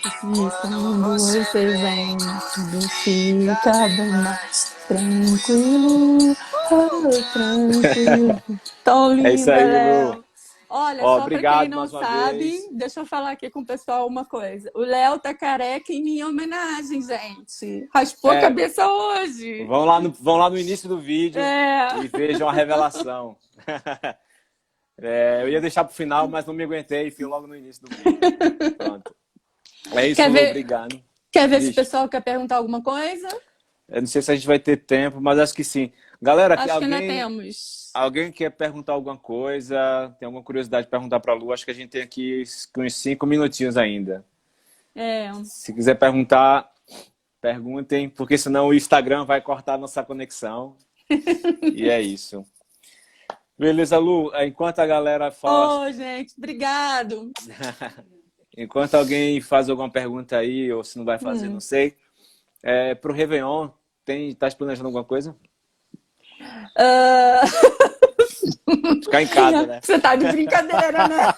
E 0.08 0.12
quando 0.22 1.02
você 1.04 1.44
vem, 1.52 2.16
tudo 2.18 2.90
fica 3.04 3.88
bem 3.90 4.12
mais 4.12 4.74
tranquilo. 4.88 6.36
Oh, 6.72 7.34
tranquilo. 7.34 8.42
Tão 8.86 9.12
linda, 9.16 9.30
é 9.30 9.34
isso 9.34 9.52
aí, 9.52 10.06
Lu. 10.06 10.24
Olha, 10.70 11.04
Ó, 11.04 11.18
só 11.18 11.24
obrigado, 11.24 11.54
pra 11.54 11.62
quem 11.62 11.70
não 11.70 11.88
sabe, 11.88 12.70
deixa 12.72 13.02
eu 13.02 13.06
falar 13.06 13.32
aqui 13.32 13.50
com 13.50 13.60
o 13.60 13.66
pessoal 13.66 14.08
uma 14.08 14.24
coisa. 14.24 14.72
O 14.74 14.80
Léo 14.80 15.20
tá 15.20 15.34
careca 15.34 15.92
em 15.92 16.02
minha 16.02 16.26
homenagem, 16.26 17.02
gente. 17.02 17.90
Raspou 17.94 18.32
é, 18.32 18.38
a 18.38 18.42
cabeça 18.42 18.88
hoje. 18.88 19.66
Vão 19.66 19.84
lá, 19.84 20.00
no, 20.00 20.12
vão 20.12 20.38
lá 20.38 20.50
no 20.50 20.58
início 20.58 20.88
do 20.88 21.00
vídeo 21.00 21.42
é. 21.42 22.00
e 22.02 22.08
vejam 22.08 22.48
a 22.48 22.54
revelação. 22.54 23.36
é, 25.00 25.42
eu 25.44 25.50
ia 25.50 25.60
deixar 25.60 25.84
pro 25.84 25.94
final, 25.94 26.30
mas 26.30 26.46
não 26.46 26.54
me 26.54 26.64
aguentei 26.64 27.08
e 27.08 27.12
fui 27.12 27.26
logo 27.26 27.46
no 27.46 27.56
início 27.56 27.84
do 27.84 27.94
vídeo. 27.94 28.76
Pronto. 28.78 29.17
É 29.96 30.08
isso, 30.08 30.16
quer 30.16 30.32
ver, 30.32 30.50
obrigado. 30.50 31.02
Quer 31.32 31.48
ver 31.48 31.62
se 31.62 31.70
o 31.70 31.76
pessoal 31.76 32.10
quer 32.10 32.22
perguntar 32.22 32.58
alguma 32.58 32.82
coisa? 32.82 33.28
Eu 33.88 34.02
não 34.02 34.08
sei 34.08 34.22
se 34.22 34.32
a 34.32 34.36
gente 34.36 34.48
vai 34.48 34.60
ter 34.60 34.78
tempo, 34.78 35.22
mas 35.22 35.40
acho 35.40 35.54
que 35.54 35.64
sim. 35.64 35.92
Galera, 36.22 36.56
acho 36.56 36.72
alguém, 36.72 36.90
que 36.90 36.96
ainda 36.96 37.14
temos. 37.14 37.92
Alguém 37.94 38.32
quer 38.32 38.50
perguntar 38.50 38.94
alguma 38.94 39.18
coisa? 39.18 40.14
Tem 40.20 40.26
alguma 40.26 40.44
curiosidade 40.44 40.86
de 40.86 40.92
perguntar 40.92 41.20
para 41.20 41.34
a 41.34 41.36
Lu? 41.36 41.54
Acho 41.54 41.64
que 41.64 41.72
a 41.72 41.74
gente 41.74 41.92
tem 41.92 42.02
aqui 42.02 42.44
uns 42.78 42.96
cinco 42.96 43.26
minutinhos 43.26 43.78
ainda. 43.78 44.26
É. 44.96 45.32
Se 45.44 45.74
quiser 45.74 45.96
perguntar, 45.96 46.70
perguntem, 47.40 48.10
porque 48.10 48.38
senão 48.38 48.68
o 48.68 48.74
Instagram 48.74 49.26
vai 49.26 49.42
cortar 49.42 49.76
a 49.76 49.78
nossa 49.78 50.04
conexão. 50.04 50.76
e 51.62 51.88
é 51.88 52.02
isso. 52.02 52.44
Beleza, 53.58 53.98
Lu? 53.98 54.32
Enquanto 54.44 54.80
a 54.80 54.86
galera 54.86 55.32
fala. 55.32 55.82
Ô, 55.82 55.88
oh, 55.88 55.92
gente, 55.92 56.34
obrigado. 56.38 57.32
Enquanto 58.58 58.96
alguém 58.96 59.40
faz 59.40 59.70
alguma 59.70 59.90
pergunta 59.90 60.36
aí, 60.36 60.74
ou 60.74 60.84
se 60.84 60.98
não 60.98 61.06
vai 61.06 61.20
fazer, 61.20 61.48
hum. 61.48 61.54
não 61.54 61.60
sei. 61.60 61.96
É, 62.64 62.96
Para 62.96 63.12
o 63.12 63.14
Réveillon, 63.14 63.70
tem, 64.04 64.34
tá 64.34 64.50
planejando 64.50 64.88
alguma 64.88 65.04
coisa? 65.04 65.36
Uh... 66.76 67.46
Ficar 69.04 69.22
em 69.22 69.28
casa, 69.28 69.68
né? 69.68 69.80
Você 69.82 70.00
tá 70.00 70.16
de 70.16 70.26
brincadeira, 70.32 71.08
né? 71.08 71.28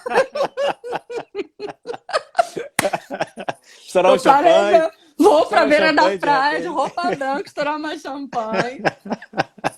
Estourar 3.86 4.14
um 4.14 4.18
champanhe. 4.18 4.90
Vou 5.20 5.44
pra 5.46 5.66
beira 5.66 5.92
da 5.92 6.16
praia 6.18 6.62
de 6.62 6.66
roupa 6.66 7.14
branca, 7.14 7.46
estourar 7.46 7.76
uma 7.76 7.96
champanhe. 7.98 8.80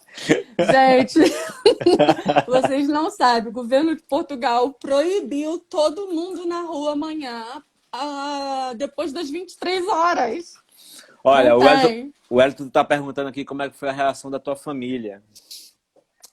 Gente, 0.71 1.19
vocês 2.47 2.87
não 2.87 3.11
sabem, 3.11 3.49
o 3.49 3.53
governo 3.53 3.97
de 3.97 4.03
Portugal 4.03 4.73
proibiu 4.75 5.59
todo 5.59 6.07
mundo 6.07 6.47
na 6.47 6.61
rua 6.61 6.93
amanhã, 6.93 7.45
uh, 7.93 8.75
depois 8.77 9.13
das 9.13 9.29
23 9.29 9.89
horas. 9.89 10.55
Olha, 11.25 11.57
o 11.57 11.63
Elton, 11.63 12.13
o 12.31 12.41
Elton 12.41 12.69
tá 12.69 12.85
perguntando 12.85 13.29
aqui 13.29 13.45
como 13.45 13.63
é 13.63 13.71
que 13.71 13.77
foi 13.77 13.89
a 13.89 13.93
reação 13.93 14.31
da 14.31 14.39
tua 14.39 14.55
família. 14.55 15.23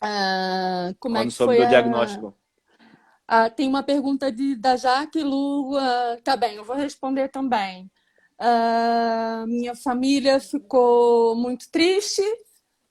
Uh, 0.04 0.94
como 1.00 1.18
é 1.18 1.22
Quando 1.22 1.30
que 1.30 1.36
soube 1.36 1.56
foi 1.56 1.64
do 1.64 1.68
a... 1.68 1.70
diagnóstico. 1.70 2.36
Uh, 3.32 3.50
tem 3.56 3.68
uma 3.68 3.84
pergunta 3.84 4.32
de, 4.32 4.56
da 4.56 4.76
Jaque 4.76 5.24
Lu. 5.24 5.76
Uh, 5.76 6.22
tá 6.24 6.36
bem, 6.36 6.56
eu 6.56 6.64
vou 6.64 6.76
responder 6.76 7.30
também. 7.30 7.90
Uh, 8.40 9.46
minha 9.48 9.76
família 9.76 10.40
ficou 10.40 11.36
muito 11.36 11.70
triste, 11.70 12.24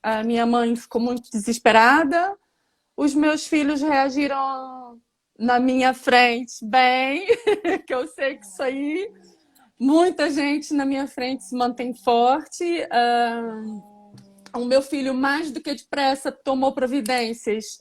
a 0.03 0.23
minha 0.23 0.45
mãe 0.45 0.77
ficou 0.77 1.01
muito 1.01 1.31
desesperada, 1.31 2.37
os 2.97 3.15
meus 3.15 3.47
filhos 3.47 3.81
reagiram 3.81 5.01
na 5.39 5.59
minha 5.59 5.95
frente 5.95 6.65
bem, 6.65 7.27
que 7.87 7.95
eu 7.95 8.07
sei 8.09 8.37
que 8.37 8.45
isso 8.45 8.63
aí 8.63 9.11
muita 9.79 10.31
gente 10.31 10.75
na 10.75 10.85
minha 10.85 11.07
frente 11.07 11.45
se 11.45 11.55
mantém 11.55 11.95
forte. 11.95 12.65
Uh, 12.65 13.83
o 14.55 14.65
meu 14.65 14.83
filho, 14.83 15.15
mais 15.15 15.51
do 15.53 15.61
que 15.61 15.75
depressa, 15.75 16.33
tomou 16.33 16.73
providências 16.73 17.79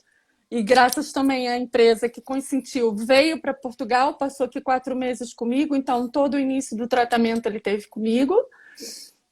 e 0.50 0.62
graças 0.62 1.12
também 1.12 1.48
à 1.48 1.58
empresa 1.58 2.08
que 2.08 2.22
consentiu, 2.22 2.94
veio 2.94 3.40
para 3.40 3.52
Portugal, 3.52 4.14
passou 4.14 4.46
aqui 4.46 4.60
quatro 4.60 4.96
meses 4.96 5.34
comigo, 5.34 5.76
então 5.76 6.10
todo 6.10 6.34
o 6.34 6.40
início 6.40 6.76
do 6.76 6.88
tratamento 6.88 7.46
ele 7.46 7.60
teve 7.60 7.86
comigo. 7.86 8.34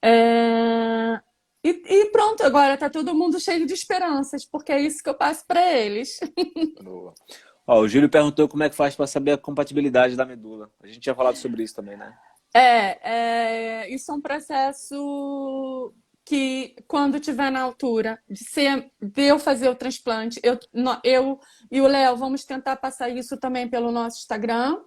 É... 0.02 1.18
E, 1.64 1.70
e, 1.70 2.10
pronto, 2.10 2.44
agora 2.44 2.74
está 2.74 2.88
todo 2.88 3.14
mundo 3.14 3.40
cheio 3.40 3.66
de 3.66 3.72
esperanças, 3.72 4.44
porque 4.44 4.70
é 4.70 4.80
isso 4.80 5.02
que 5.02 5.08
eu 5.08 5.14
passo 5.14 5.44
para 5.46 5.72
eles. 5.72 6.20
Ó, 7.66 7.80
o 7.80 7.88
Júlio 7.88 8.08
perguntou 8.08 8.46
como 8.46 8.62
é 8.62 8.70
que 8.70 8.76
faz 8.76 8.94
para 8.94 9.06
saber 9.08 9.32
a 9.32 9.38
compatibilidade 9.38 10.14
da 10.14 10.24
medula. 10.24 10.70
A 10.80 10.86
gente 10.86 11.00
tinha 11.00 11.14
falado 11.14 11.36
sobre 11.36 11.64
isso 11.64 11.74
também, 11.74 11.96
né? 11.96 12.16
É, 12.54 13.84
é, 13.84 13.90
isso 13.94 14.10
é 14.12 14.14
um 14.14 14.20
processo 14.20 15.92
que, 16.26 16.74
quando 16.88 17.20
tiver 17.20 17.52
na 17.52 17.62
altura 17.62 18.20
de, 18.28 18.44
ser, 18.44 18.90
de 19.00 19.22
eu 19.22 19.38
fazer 19.38 19.68
o 19.68 19.76
transplante, 19.76 20.40
eu, 20.42 20.58
eu 21.04 21.38
e 21.70 21.80
o 21.80 21.86
Léo 21.86 22.16
vamos 22.16 22.44
tentar 22.44 22.74
passar 22.76 23.08
isso 23.08 23.36
também 23.36 23.68
pelo 23.68 23.92
nosso 23.92 24.18
Instagram. 24.18 24.82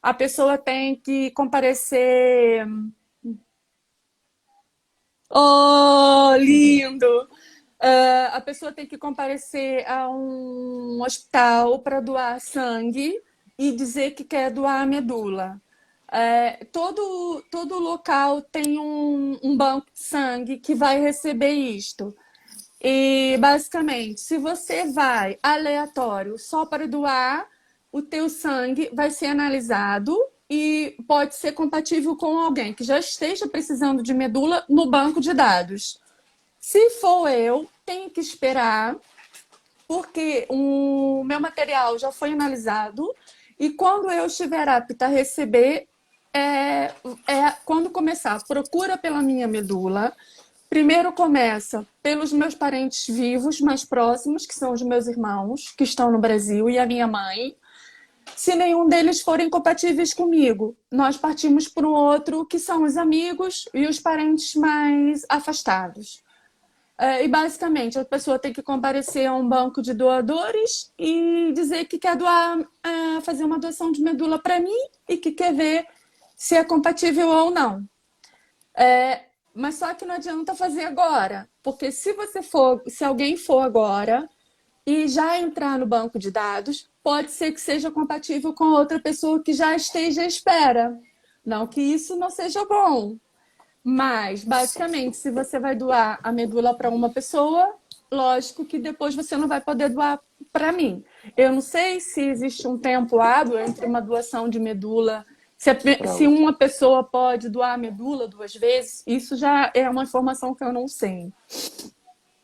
A 0.00 0.14
pessoa 0.14 0.56
tem 0.56 0.94
que 0.94 1.32
comparecer. 1.32 2.64
Oh, 5.28 6.32
lindo! 6.38 7.28
Uh, 7.82 8.30
a 8.32 8.40
pessoa 8.40 8.72
tem 8.72 8.86
que 8.86 8.96
comparecer 8.96 9.84
a 9.90 10.08
um 10.08 11.02
hospital 11.02 11.80
para 11.80 12.00
doar 12.00 12.40
sangue 12.40 13.20
e 13.58 13.72
dizer 13.72 14.12
que 14.12 14.22
quer 14.22 14.52
doar 14.52 14.82
a 14.82 14.86
medula. 14.86 15.60
É, 16.10 16.64
todo, 16.72 17.44
todo 17.50 17.78
local 17.78 18.40
tem 18.40 18.78
um, 18.78 19.38
um 19.42 19.56
banco 19.56 19.86
de 19.92 20.00
sangue 20.00 20.58
que 20.58 20.74
vai 20.74 21.00
receber 21.00 21.52
isto. 21.52 22.16
E 22.80 23.36
basicamente, 23.40 24.20
se 24.20 24.38
você 24.38 24.86
vai 24.86 25.38
aleatório 25.42 26.38
só 26.38 26.64
para 26.64 26.86
doar, 26.86 27.46
o 27.90 28.00
teu 28.00 28.28
sangue 28.28 28.90
vai 28.92 29.10
ser 29.10 29.26
analisado 29.26 30.16
e 30.48 30.96
pode 31.06 31.34
ser 31.34 31.52
compatível 31.52 32.16
com 32.16 32.38
alguém 32.38 32.72
que 32.72 32.84
já 32.84 32.98
esteja 32.98 33.46
precisando 33.46 34.02
de 34.02 34.14
medula 34.14 34.64
no 34.68 34.86
banco 34.86 35.20
de 35.20 35.34
dados. 35.34 36.00
Se 36.58 36.90
for 36.90 37.28
eu, 37.28 37.68
tenho 37.84 38.10
que 38.10 38.20
esperar, 38.20 38.96
porque 39.86 40.46
o 40.48 41.22
meu 41.24 41.40
material 41.40 41.98
já 41.98 42.12
foi 42.12 42.32
analisado 42.32 43.14
e 43.58 43.70
quando 43.70 44.10
eu 44.10 44.26
estiver 44.26 44.68
apta 44.68 45.06
a 45.06 45.08
receber, 45.08 45.88
é, 46.32 46.92
é 47.26 47.50
quando 47.64 47.90
começar, 47.90 48.42
procura 48.46 48.96
pela 48.96 49.22
minha 49.22 49.46
medula. 49.46 50.12
Primeiro 50.68 51.12
começa 51.12 51.86
pelos 52.02 52.32
meus 52.32 52.54
parentes 52.54 53.06
vivos 53.06 53.60
mais 53.60 53.84
próximos, 53.84 54.46
que 54.46 54.54
são 54.54 54.72
os 54.72 54.82
meus 54.82 55.06
irmãos, 55.06 55.72
que 55.76 55.84
estão 55.84 56.12
no 56.12 56.18
Brasil, 56.18 56.68
e 56.68 56.78
a 56.78 56.86
minha 56.86 57.06
mãe. 57.06 57.56
Se 58.36 58.54
nenhum 58.54 58.86
deles 58.86 59.22
forem 59.22 59.48
compatíveis 59.48 60.12
comigo, 60.12 60.76
nós 60.92 61.16
partimos 61.16 61.68
para 61.68 61.86
um 61.86 61.92
outro, 61.92 62.44
que 62.44 62.58
são 62.58 62.84
os 62.84 62.96
amigos 62.96 63.68
e 63.72 63.86
os 63.86 63.98
parentes 63.98 64.54
mais 64.54 65.24
afastados. 65.28 66.22
É, 67.00 67.24
e 67.24 67.28
basicamente 67.28 67.96
a 67.96 68.04
pessoa 68.04 68.40
tem 68.40 68.52
que 68.52 68.60
comparecer 68.60 69.26
a 69.26 69.34
um 69.34 69.48
banco 69.48 69.80
de 69.80 69.94
doadores 69.94 70.92
e 70.98 71.52
dizer 71.54 71.84
que 71.84 71.96
quer 71.96 72.16
doar, 72.16 72.58
é, 72.82 73.20
fazer 73.20 73.44
uma 73.44 73.58
doação 73.58 73.92
de 73.92 74.02
medula 74.02 74.36
para 74.36 74.58
mim 74.58 74.80
e 75.08 75.16
que 75.16 75.30
quer 75.30 75.54
ver 75.54 75.86
se 76.38 76.54
é 76.54 76.62
compatível 76.62 77.28
ou 77.28 77.50
não. 77.50 77.84
É, 78.72 79.24
mas 79.52 79.74
só 79.74 79.92
que 79.92 80.04
não 80.04 80.14
adianta 80.14 80.54
fazer 80.54 80.84
agora, 80.84 81.48
porque 81.64 81.90
se 81.90 82.12
você 82.12 82.40
for, 82.40 82.80
se 82.86 83.04
alguém 83.04 83.36
for 83.36 83.58
agora 83.58 84.28
e 84.86 85.08
já 85.08 85.36
entrar 85.36 85.76
no 85.76 85.84
banco 85.84 86.16
de 86.16 86.30
dados, 86.30 86.88
pode 87.02 87.32
ser 87.32 87.50
que 87.50 87.60
seja 87.60 87.90
compatível 87.90 88.54
com 88.54 88.66
outra 88.66 89.00
pessoa 89.00 89.42
que 89.42 89.52
já 89.52 89.74
esteja 89.74 90.22
à 90.22 90.26
espera. 90.26 90.96
Não 91.44 91.66
que 91.66 91.80
isso 91.80 92.16
não 92.16 92.30
seja 92.30 92.64
bom, 92.64 93.16
mas 93.82 94.44
basicamente, 94.44 95.16
se 95.16 95.32
você 95.32 95.58
vai 95.58 95.74
doar 95.74 96.20
a 96.22 96.30
medula 96.30 96.72
para 96.72 96.88
uma 96.88 97.10
pessoa, 97.10 97.74
lógico 98.12 98.64
que 98.64 98.78
depois 98.78 99.14
você 99.14 99.36
não 99.36 99.48
vai 99.48 99.60
poder 99.60 99.88
doar 99.88 100.20
para 100.52 100.70
mim. 100.70 101.04
Eu 101.36 101.52
não 101.52 101.60
sei 101.60 101.98
se 101.98 102.22
existe 102.22 102.66
um 102.68 102.78
tempo 102.78 103.18
hábil 103.18 103.58
entre 103.58 103.86
uma 103.86 104.00
doação 104.00 104.48
de 104.48 104.60
medula, 104.60 105.26
se, 105.58 105.70
se 106.16 106.26
uma 106.28 106.52
pessoa 106.52 107.02
pode 107.02 107.48
doar 107.48 107.74
a 107.74 107.76
medula 107.76 108.28
duas 108.28 108.54
vezes, 108.54 109.02
isso 109.04 109.36
já 109.36 109.72
é 109.74 109.90
uma 109.90 110.04
informação 110.04 110.54
que 110.54 110.62
eu 110.62 110.72
não 110.72 110.86
sei. 110.86 111.32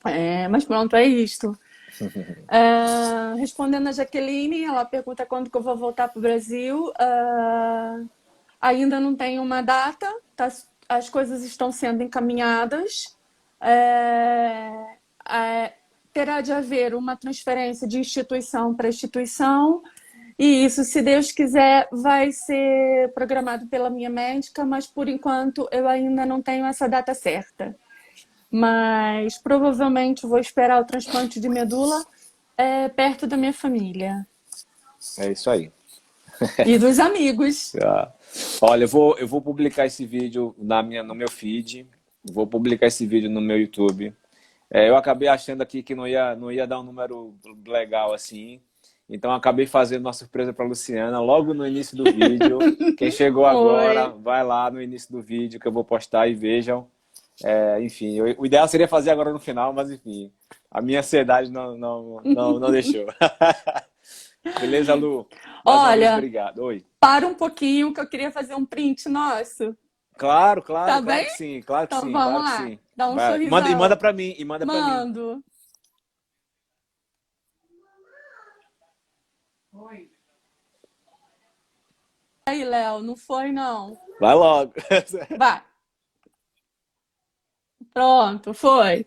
É, 0.05 0.49
mas 0.49 0.65
pronto, 0.65 0.97
é 0.97 1.05
isto. 1.05 1.57
Uh, 2.03 3.37
respondendo 3.39 3.87
a 3.87 3.93
Jaqueline, 3.93 4.65
ela 4.65 4.85
pergunta 4.85 5.25
quando 5.25 5.49
que 5.49 5.57
eu 5.57 5.63
vou 5.63 5.77
voltar 5.77 6.09
para 6.09 6.19
o 6.19 6.23
Brasil. 6.23 6.89
Uh, 6.89 8.09
ainda 8.61 8.99
não 8.99 9.15
tem 9.15 9.39
uma 9.39 9.63
data, 9.63 10.13
tá, 10.35 10.49
as 10.89 11.09
coisas 11.09 11.45
estão 11.45 11.71
sendo 11.71 12.03
encaminhadas. 12.03 13.17
É, 13.61 14.73
terá 16.13 16.41
de 16.41 16.53
haver 16.53 16.95
uma 16.95 17.17
transferência 17.17 17.87
de 17.87 17.99
instituição 17.99 18.75
para 18.75 18.89
instituição. 18.89 19.83
E 20.39 20.65
isso, 20.65 20.85
se 20.85 21.01
Deus 21.01 21.31
quiser, 21.31 21.89
vai 21.93 22.33
ser 22.33 23.13
programado 23.15 23.67
pela 23.67 23.89
minha 23.89 24.11
médica, 24.11 24.65
mas 24.65 24.87
por 24.87 25.09
enquanto 25.09 25.69
eu 25.71 25.87
ainda 25.87 26.27
não 26.27 26.43
tenho 26.43 26.67
essa 26.67 26.89
data 26.89 27.15
certa 27.15 27.77
mas 28.57 29.37
provavelmente 29.37 30.29
vou 30.29 30.39
esperar 30.39 30.81
o 30.81 30.85
transplante 30.85 31.41
de 31.41 31.49
medula 31.49 32.07
é, 32.57 32.89
perto 32.89 33.27
da 33.27 33.37
minha 33.37 33.53
família. 33.53 34.25
É 35.19 35.33
isso 35.33 35.51
aí. 35.51 35.73
E 36.65 36.79
dos 36.79 37.01
amigos. 37.01 37.75
ah. 37.83 38.13
Olha, 38.61 38.85
eu 38.85 38.89
vou, 38.89 39.19
eu 39.19 39.27
vou 39.27 39.43
publicar 39.43 39.87
esse 39.87 40.07
vídeo 40.07 40.55
na 40.57 40.85
minha, 40.85 41.03
no 41.03 41.17
meu 41.17 41.29
feed, 41.29 41.85
vou 42.23 42.47
publicar 42.47 42.87
esse 42.87 43.05
vídeo 43.05 43.29
no 43.29 43.41
meu 43.41 43.59
YouTube. 43.59 44.15
É, 44.71 44.89
eu 44.89 44.97
acabei 44.97 45.27
achando 45.27 45.61
aqui 45.61 45.83
que 45.83 45.97
não 45.97 46.07
ia, 46.07 46.37
não 46.37 46.53
ia 46.53 46.65
dar 46.65 46.79
um 46.79 46.85
número 46.85 47.35
legal 47.67 48.15
assim, 48.15 48.61
então 49.09 49.33
acabei 49.33 49.67
fazendo 49.67 50.03
uma 50.03 50.13
surpresa 50.13 50.53
para 50.53 50.65
Luciana 50.65 51.21
logo 51.21 51.53
no 51.53 51.67
início 51.67 51.97
do 51.97 52.05
vídeo. 52.05 52.59
Quem 52.97 53.11
chegou 53.13 53.45
agora, 53.47 54.13
Oi. 54.13 54.21
vai 54.23 54.43
lá 54.43 54.71
no 54.71 54.81
início 54.81 55.13
do 55.13 55.21
vídeo 55.21 55.61
que 55.61 55.69
eu 55.69 55.73
vou 55.73 55.85
postar 55.85 56.27
e 56.27 56.35
vejam. 56.35 56.89
É, 57.43 57.83
enfim, 57.83 58.21
o 58.39 58.47
ideal 58.47 58.67
seria 58.69 58.87
fazer 58.87 59.11
agora 59.11 59.33
no 59.33 59.41
final, 59.41 59.73
mas 59.73 59.91
enfim, 59.91 60.33
a 60.71 60.81
minha 60.81 61.01
ansiedade 61.01 61.51
não, 61.51 61.77
não, 61.77 62.21
não, 62.25 62.61
não 62.61 62.71
deixou. 62.71 63.07
Beleza, 64.61 64.95
Lu? 64.95 65.27
Mais 65.65 65.81
Olha, 65.81 66.15
obrigado. 66.15 66.59
Oi. 66.61 66.85
Para 67.01 67.27
um 67.27 67.35
pouquinho 67.35 67.93
que 67.93 68.01
eu 68.01 68.07
queria 68.07 68.31
fazer 68.31 68.55
um 68.55 68.65
print 68.65 69.09
nosso. 69.09 69.77
Claro, 70.17 70.63
claro, 70.63 70.87
tá 70.87 71.03
claro 71.03 71.07
bem? 71.07 71.25
que 71.25 71.31
sim, 71.33 71.61
claro 71.63 71.89
que 71.89 71.95
então, 71.95 72.07
sim. 72.07 72.13
Vamos 72.13 72.43
claro 72.43 72.63
lá. 72.63 72.67
sim. 72.69 72.79
Dá 72.97 73.11
um 73.11 73.19
sorriso. 73.19 73.71
E 73.71 73.75
manda 73.75 73.97
para 73.97 74.13
mim, 74.13 74.35
e 74.39 74.45
manda 74.45 74.65
Mando. 74.65 75.27
Pra 75.27 75.35
mim. 75.37 75.43
Oi. 79.77 80.09
Aí, 82.47 82.65
Léo, 82.65 83.03
não 83.03 83.17
foi 83.17 83.51
não. 83.51 83.99
Vai 84.21 84.35
logo. 84.35 84.73
Vai. 85.37 85.63
Pronto, 87.93 88.55
foi. 88.55 89.05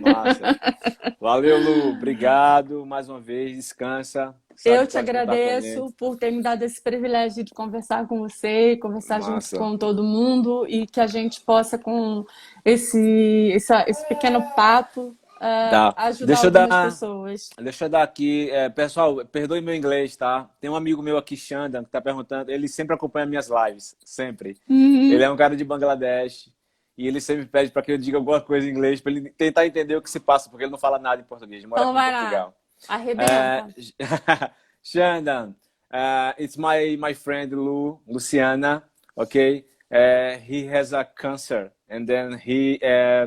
Massa. 0.00 1.16
Valeu, 1.20 1.58
Lu. 1.58 1.90
Obrigado 1.90 2.86
mais 2.86 3.08
uma 3.08 3.18
vez. 3.18 3.56
Descansa. 3.56 4.34
Sabe 4.56 4.76
eu 4.76 4.86
te 4.86 4.96
agradeço 4.96 5.92
por 5.96 6.16
ter 6.16 6.30
me 6.30 6.42
dado 6.42 6.62
esse 6.62 6.80
privilégio 6.80 7.42
de 7.42 7.52
conversar 7.52 8.06
com 8.06 8.18
você, 8.18 8.76
conversar 8.76 9.20
Massa. 9.20 9.56
junto 9.56 9.58
com 9.58 9.76
todo 9.76 10.04
mundo 10.04 10.66
e 10.68 10.86
que 10.86 11.00
a 11.00 11.06
gente 11.06 11.40
possa, 11.40 11.78
com 11.78 12.24
esse, 12.64 13.50
esse, 13.54 13.74
esse 13.88 14.06
pequeno 14.06 14.42
papo, 14.54 15.16
uh, 15.40 15.94
ajudar 15.96 16.26
deixa 16.26 16.46
algumas 16.46 16.68
dar, 16.68 16.84
pessoas. 16.84 17.50
Deixa 17.58 17.84
eu 17.84 17.88
dar 17.88 18.02
aqui. 18.02 18.50
É, 18.50 18.68
pessoal, 18.68 19.24
perdoe 19.26 19.60
meu 19.60 19.74
inglês, 19.74 20.16
tá? 20.16 20.48
Tem 20.60 20.68
um 20.68 20.76
amigo 20.76 21.02
meu 21.02 21.16
aqui, 21.16 21.36
Xanda, 21.36 21.80
que 21.80 21.86
está 21.86 22.00
perguntando. 22.00 22.50
Ele 22.50 22.68
sempre 22.68 22.94
acompanha 22.94 23.26
minhas 23.26 23.48
lives, 23.48 23.96
sempre. 24.04 24.56
Uhum. 24.68 25.12
Ele 25.12 25.22
é 25.22 25.30
um 25.30 25.36
cara 25.36 25.56
de 25.56 25.64
Bangladesh 25.64 26.52
e 26.96 27.08
ele 27.08 27.20
sempre 27.20 27.46
pede 27.46 27.70
para 27.70 27.82
que 27.82 27.92
eu 27.92 27.98
diga 27.98 28.18
alguma 28.18 28.40
coisa 28.40 28.66
em 28.66 28.70
inglês 28.70 29.00
para 29.00 29.12
ele 29.12 29.30
tentar 29.30 29.66
entender 29.66 29.96
o 29.96 30.02
que 30.02 30.10
se 30.10 30.20
passa, 30.20 30.50
porque 30.50 30.64
ele 30.64 30.72
não 30.72 30.78
fala 30.78 30.98
nada 30.98 31.22
em 31.22 31.24
português. 31.24 31.64
Mora 31.64 31.80
então 31.80 31.94
vai 31.94 32.12
Portugal. 32.12 32.54
lá. 32.88 32.94
Arrebenta. 32.94 33.68
Uh, 33.68 34.50
Shandan, 34.82 35.54
uh, 35.92 36.32
it's 36.38 36.56
my 36.56 36.96
my 36.96 37.14
friend 37.14 37.54
Lu, 37.54 38.00
Luciana, 38.06 38.82
okay? 39.16 39.64
Uh, 39.90 40.38
he 40.38 40.66
has 40.66 40.92
a 40.92 41.04
cancer 41.04 41.72
and 41.88 42.06
then 42.06 42.38
he 42.38 42.78
uh, 42.82 43.26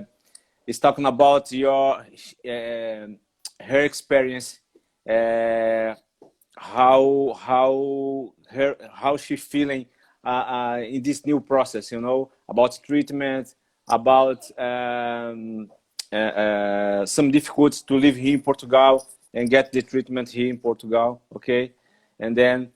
is 0.65 0.79
talking 0.79 1.05
about 1.05 1.51
your 1.51 1.97
uh, 1.97 3.07
her 3.59 3.81
experience 3.83 4.59
uh, 5.09 5.95
how 6.55 7.35
how 7.39 8.33
her 8.49 8.75
how 8.93 9.17
she 9.17 9.35
feeling 9.35 9.85
uh, 10.23 10.27
uh, 10.27 10.81
in 10.87 11.01
this 11.01 11.25
new 11.25 11.39
process 11.39 11.91
you 11.91 11.99
know 11.99 12.31
about 12.47 12.79
treatment 12.85 13.55
about 13.87 14.49
um, 14.59 15.69
uh, 16.11 16.15
uh, 16.15 17.05
some 17.05 17.31
difficulties 17.31 17.81
to 17.81 17.95
live 17.95 18.15
here 18.15 18.35
in 18.35 18.41
Portugal 18.41 19.05
and 19.33 19.49
get 19.49 19.71
the 19.71 19.81
treatment 19.81 20.29
here 20.29 20.47
in 20.47 20.59
Portugal. 20.59 21.21
Okay, 21.35 21.73
and 22.19 22.37
then 22.37 22.71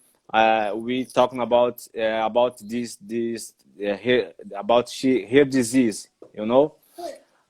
we 0.76 1.06
talking 1.06 1.40
about 1.40 1.88
about 1.96 2.58
this 2.60 2.98
this 3.00 3.54
here, 3.78 4.34
about 4.56 4.90
she 4.90 5.26
her 5.26 5.46
disease. 5.46 6.10
You 6.34 6.46
know, 6.46 6.76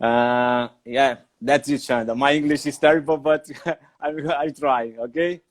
uh, 0.02 0.70
yeah, 0.86 1.18
that's 1.42 1.70
it, 1.70 1.82
Shanda. 1.82 2.16
My 2.16 2.34
English 2.34 2.66
is 2.66 2.78
terrible, 2.78 3.18
but 3.18 3.46
I 4.02 4.10
I 4.46 4.50
try. 4.50 4.94
Okay, 5.00 5.42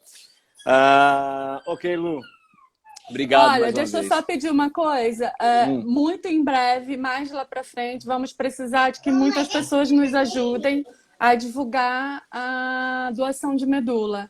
uh, 0.67 1.59
okay, 1.69 1.97
Lu. 1.97 2.23
Obrigado. 3.09 3.53
Olha, 3.53 3.73
deixa 3.73 3.99
eu 3.99 4.05
só 4.05 4.21
pedir 4.21 4.51
uma 4.51 4.71
coisa. 4.71 5.33
É, 5.41 5.67
hum. 5.67 5.83
Muito 5.87 6.27
em 6.27 6.43
breve, 6.43 6.97
mais 6.97 7.31
lá 7.31 7.45
para 7.45 7.63
frente, 7.63 8.05
vamos 8.05 8.33
precisar 8.33 8.91
de 8.91 9.01
que 9.01 9.13
muitas 9.13 9.47
pessoas 9.49 9.91
nos 9.91 10.13
ajudem 10.13 10.85
a 11.19 11.35
divulgar 11.35 12.25
a 12.31 13.11
doação 13.15 13.55
de 13.55 13.65
medula. 13.65 14.29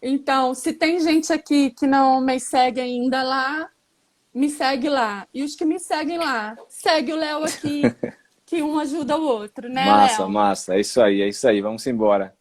Então, 0.00 0.54
se 0.54 0.72
tem 0.72 1.00
gente 1.00 1.32
aqui 1.32 1.70
que 1.70 1.86
não 1.86 2.20
me 2.20 2.38
segue 2.40 2.80
ainda 2.80 3.22
lá, 3.22 3.68
me 4.34 4.48
segue 4.48 4.88
lá. 4.88 5.26
E 5.32 5.42
os 5.42 5.54
que 5.54 5.64
me 5.64 5.78
seguem 5.78 6.18
lá, 6.18 6.56
segue 6.68 7.12
o 7.12 7.16
Léo 7.16 7.44
aqui, 7.44 7.82
que 8.52 8.62
um 8.62 8.78
ajuda 8.78 9.16
o 9.16 9.24
outro, 9.24 9.66
né, 9.66 9.86
Massa, 9.86 10.22
Léo? 10.24 10.30
massa. 10.30 10.74
É 10.74 10.80
isso 10.80 11.00
aí, 11.00 11.22
é 11.22 11.28
isso 11.28 11.48
aí. 11.48 11.62
Vamos 11.62 11.86
embora. 11.86 12.36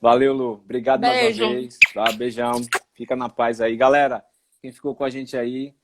Valeu, 0.00 0.32
Lu. 0.32 0.52
Obrigado 0.64 1.00
Beijo. 1.00 1.40
mais 1.40 1.40
uma 1.40 1.60
vez. 1.60 1.78
Tá? 1.92 2.12
Beijão. 2.12 2.52
Fica 2.94 3.16
na 3.16 3.28
paz 3.28 3.60
aí. 3.60 3.76
Galera, 3.76 4.24
quem 4.62 4.70
ficou 4.70 4.94
com 4.94 5.02
a 5.02 5.10
gente 5.10 5.36
aí, 5.36 5.74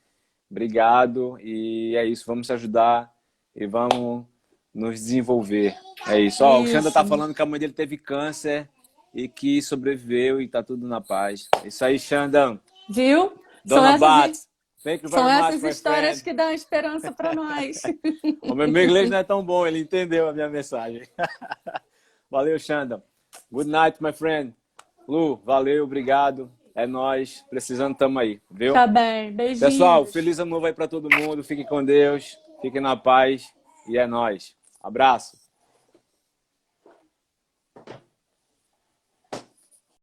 obrigado. 0.48 1.36
E 1.40 1.96
é 1.96 2.04
isso, 2.04 2.22
vamos 2.28 2.46
te 2.46 2.52
ajudar 2.52 3.12
e 3.56 3.66
vamos 3.66 4.24
nos 4.72 5.00
desenvolver. 5.00 5.74
É 6.06 6.20
isso. 6.20 6.44
Ó, 6.44 6.60
isso. 6.60 6.68
o 6.68 6.72
Xanda 6.72 6.92
tá 6.92 7.04
falando 7.04 7.34
que 7.34 7.42
a 7.42 7.46
mãe 7.46 7.58
dele 7.58 7.72
teve 7.72 7.98
câncer 7.98 8.68
e 9.12 9.26
que 9.26 9.60
sobreviveu 9.60 10.40
e 10.40 10.46
tá 10.46 10.62
tudo 10.62 10.86
na 10.86 11.00
paz. 11.00 11.48
É 11.64 11.66
isso 11.66 11.84
aí, 11.84 11.98
Xanda. 11.98 12.56
Viu? 12.88 13.32
Dona 13.64 13.98
Bates. 13.98 14.45
São 15.08 15.28
essas 15.28 15.62
histórias 15.64 16.22
que 16.22 16.32
dão 16.32 16.50
esperança 16.50 17.10
para 17.10 17.34
nós. 17.34 17.82
o 18.42 18.54
meu 18.54 18.68
inglês 18.68 19.10
não 19.10 19.18
é 19.18 19.24
tão 19.24 19.44
bom, 19.44 19.66
ele 19.66 19.80
entendeu 19.80 20.28
a 20.28 20.32
minha 20.32 20.48
mensagem. 20.48 21.02
valeu, 22.30 22.58
Xanda. 22.58 23.02
Good 23.50 23.68
night, 23.68 24.02
my 24.02 24.12
friend. 24.12 24.54
Lu, 25.08 25.40
valeu, 25.44 25.84
obrigado. 25.84 26.50
É 26.74 26.86
nós, 26.86 27.44
precisando, 27.48 27.96
tamo 27.96 28.18
aí, 28.18 28.40
viu? 28.50 28.74
Tá 28.74 28.86
bem, 28.86 29.32
beijinho. 29.32 29.70
Pessoal, 29.70 30.04
feliz 30.04 30.38
ano 30.38 30.50
novo 30.50 30.66
aí 30.66 30.72
para 30.72 30.86
todo 30.86 31.08
mundo. 31.10 31.42
Fiquem 31.42 31.64
com 31.64 31.82
Deus, 31.82 32.38
fiquem 32.60 32.80
na 32.80 32.96
paz 32.96 33.52
e 33.88 33.96
é 33.96 34.06
nós. 34.06 34.54
Abraço. 34.82 35.45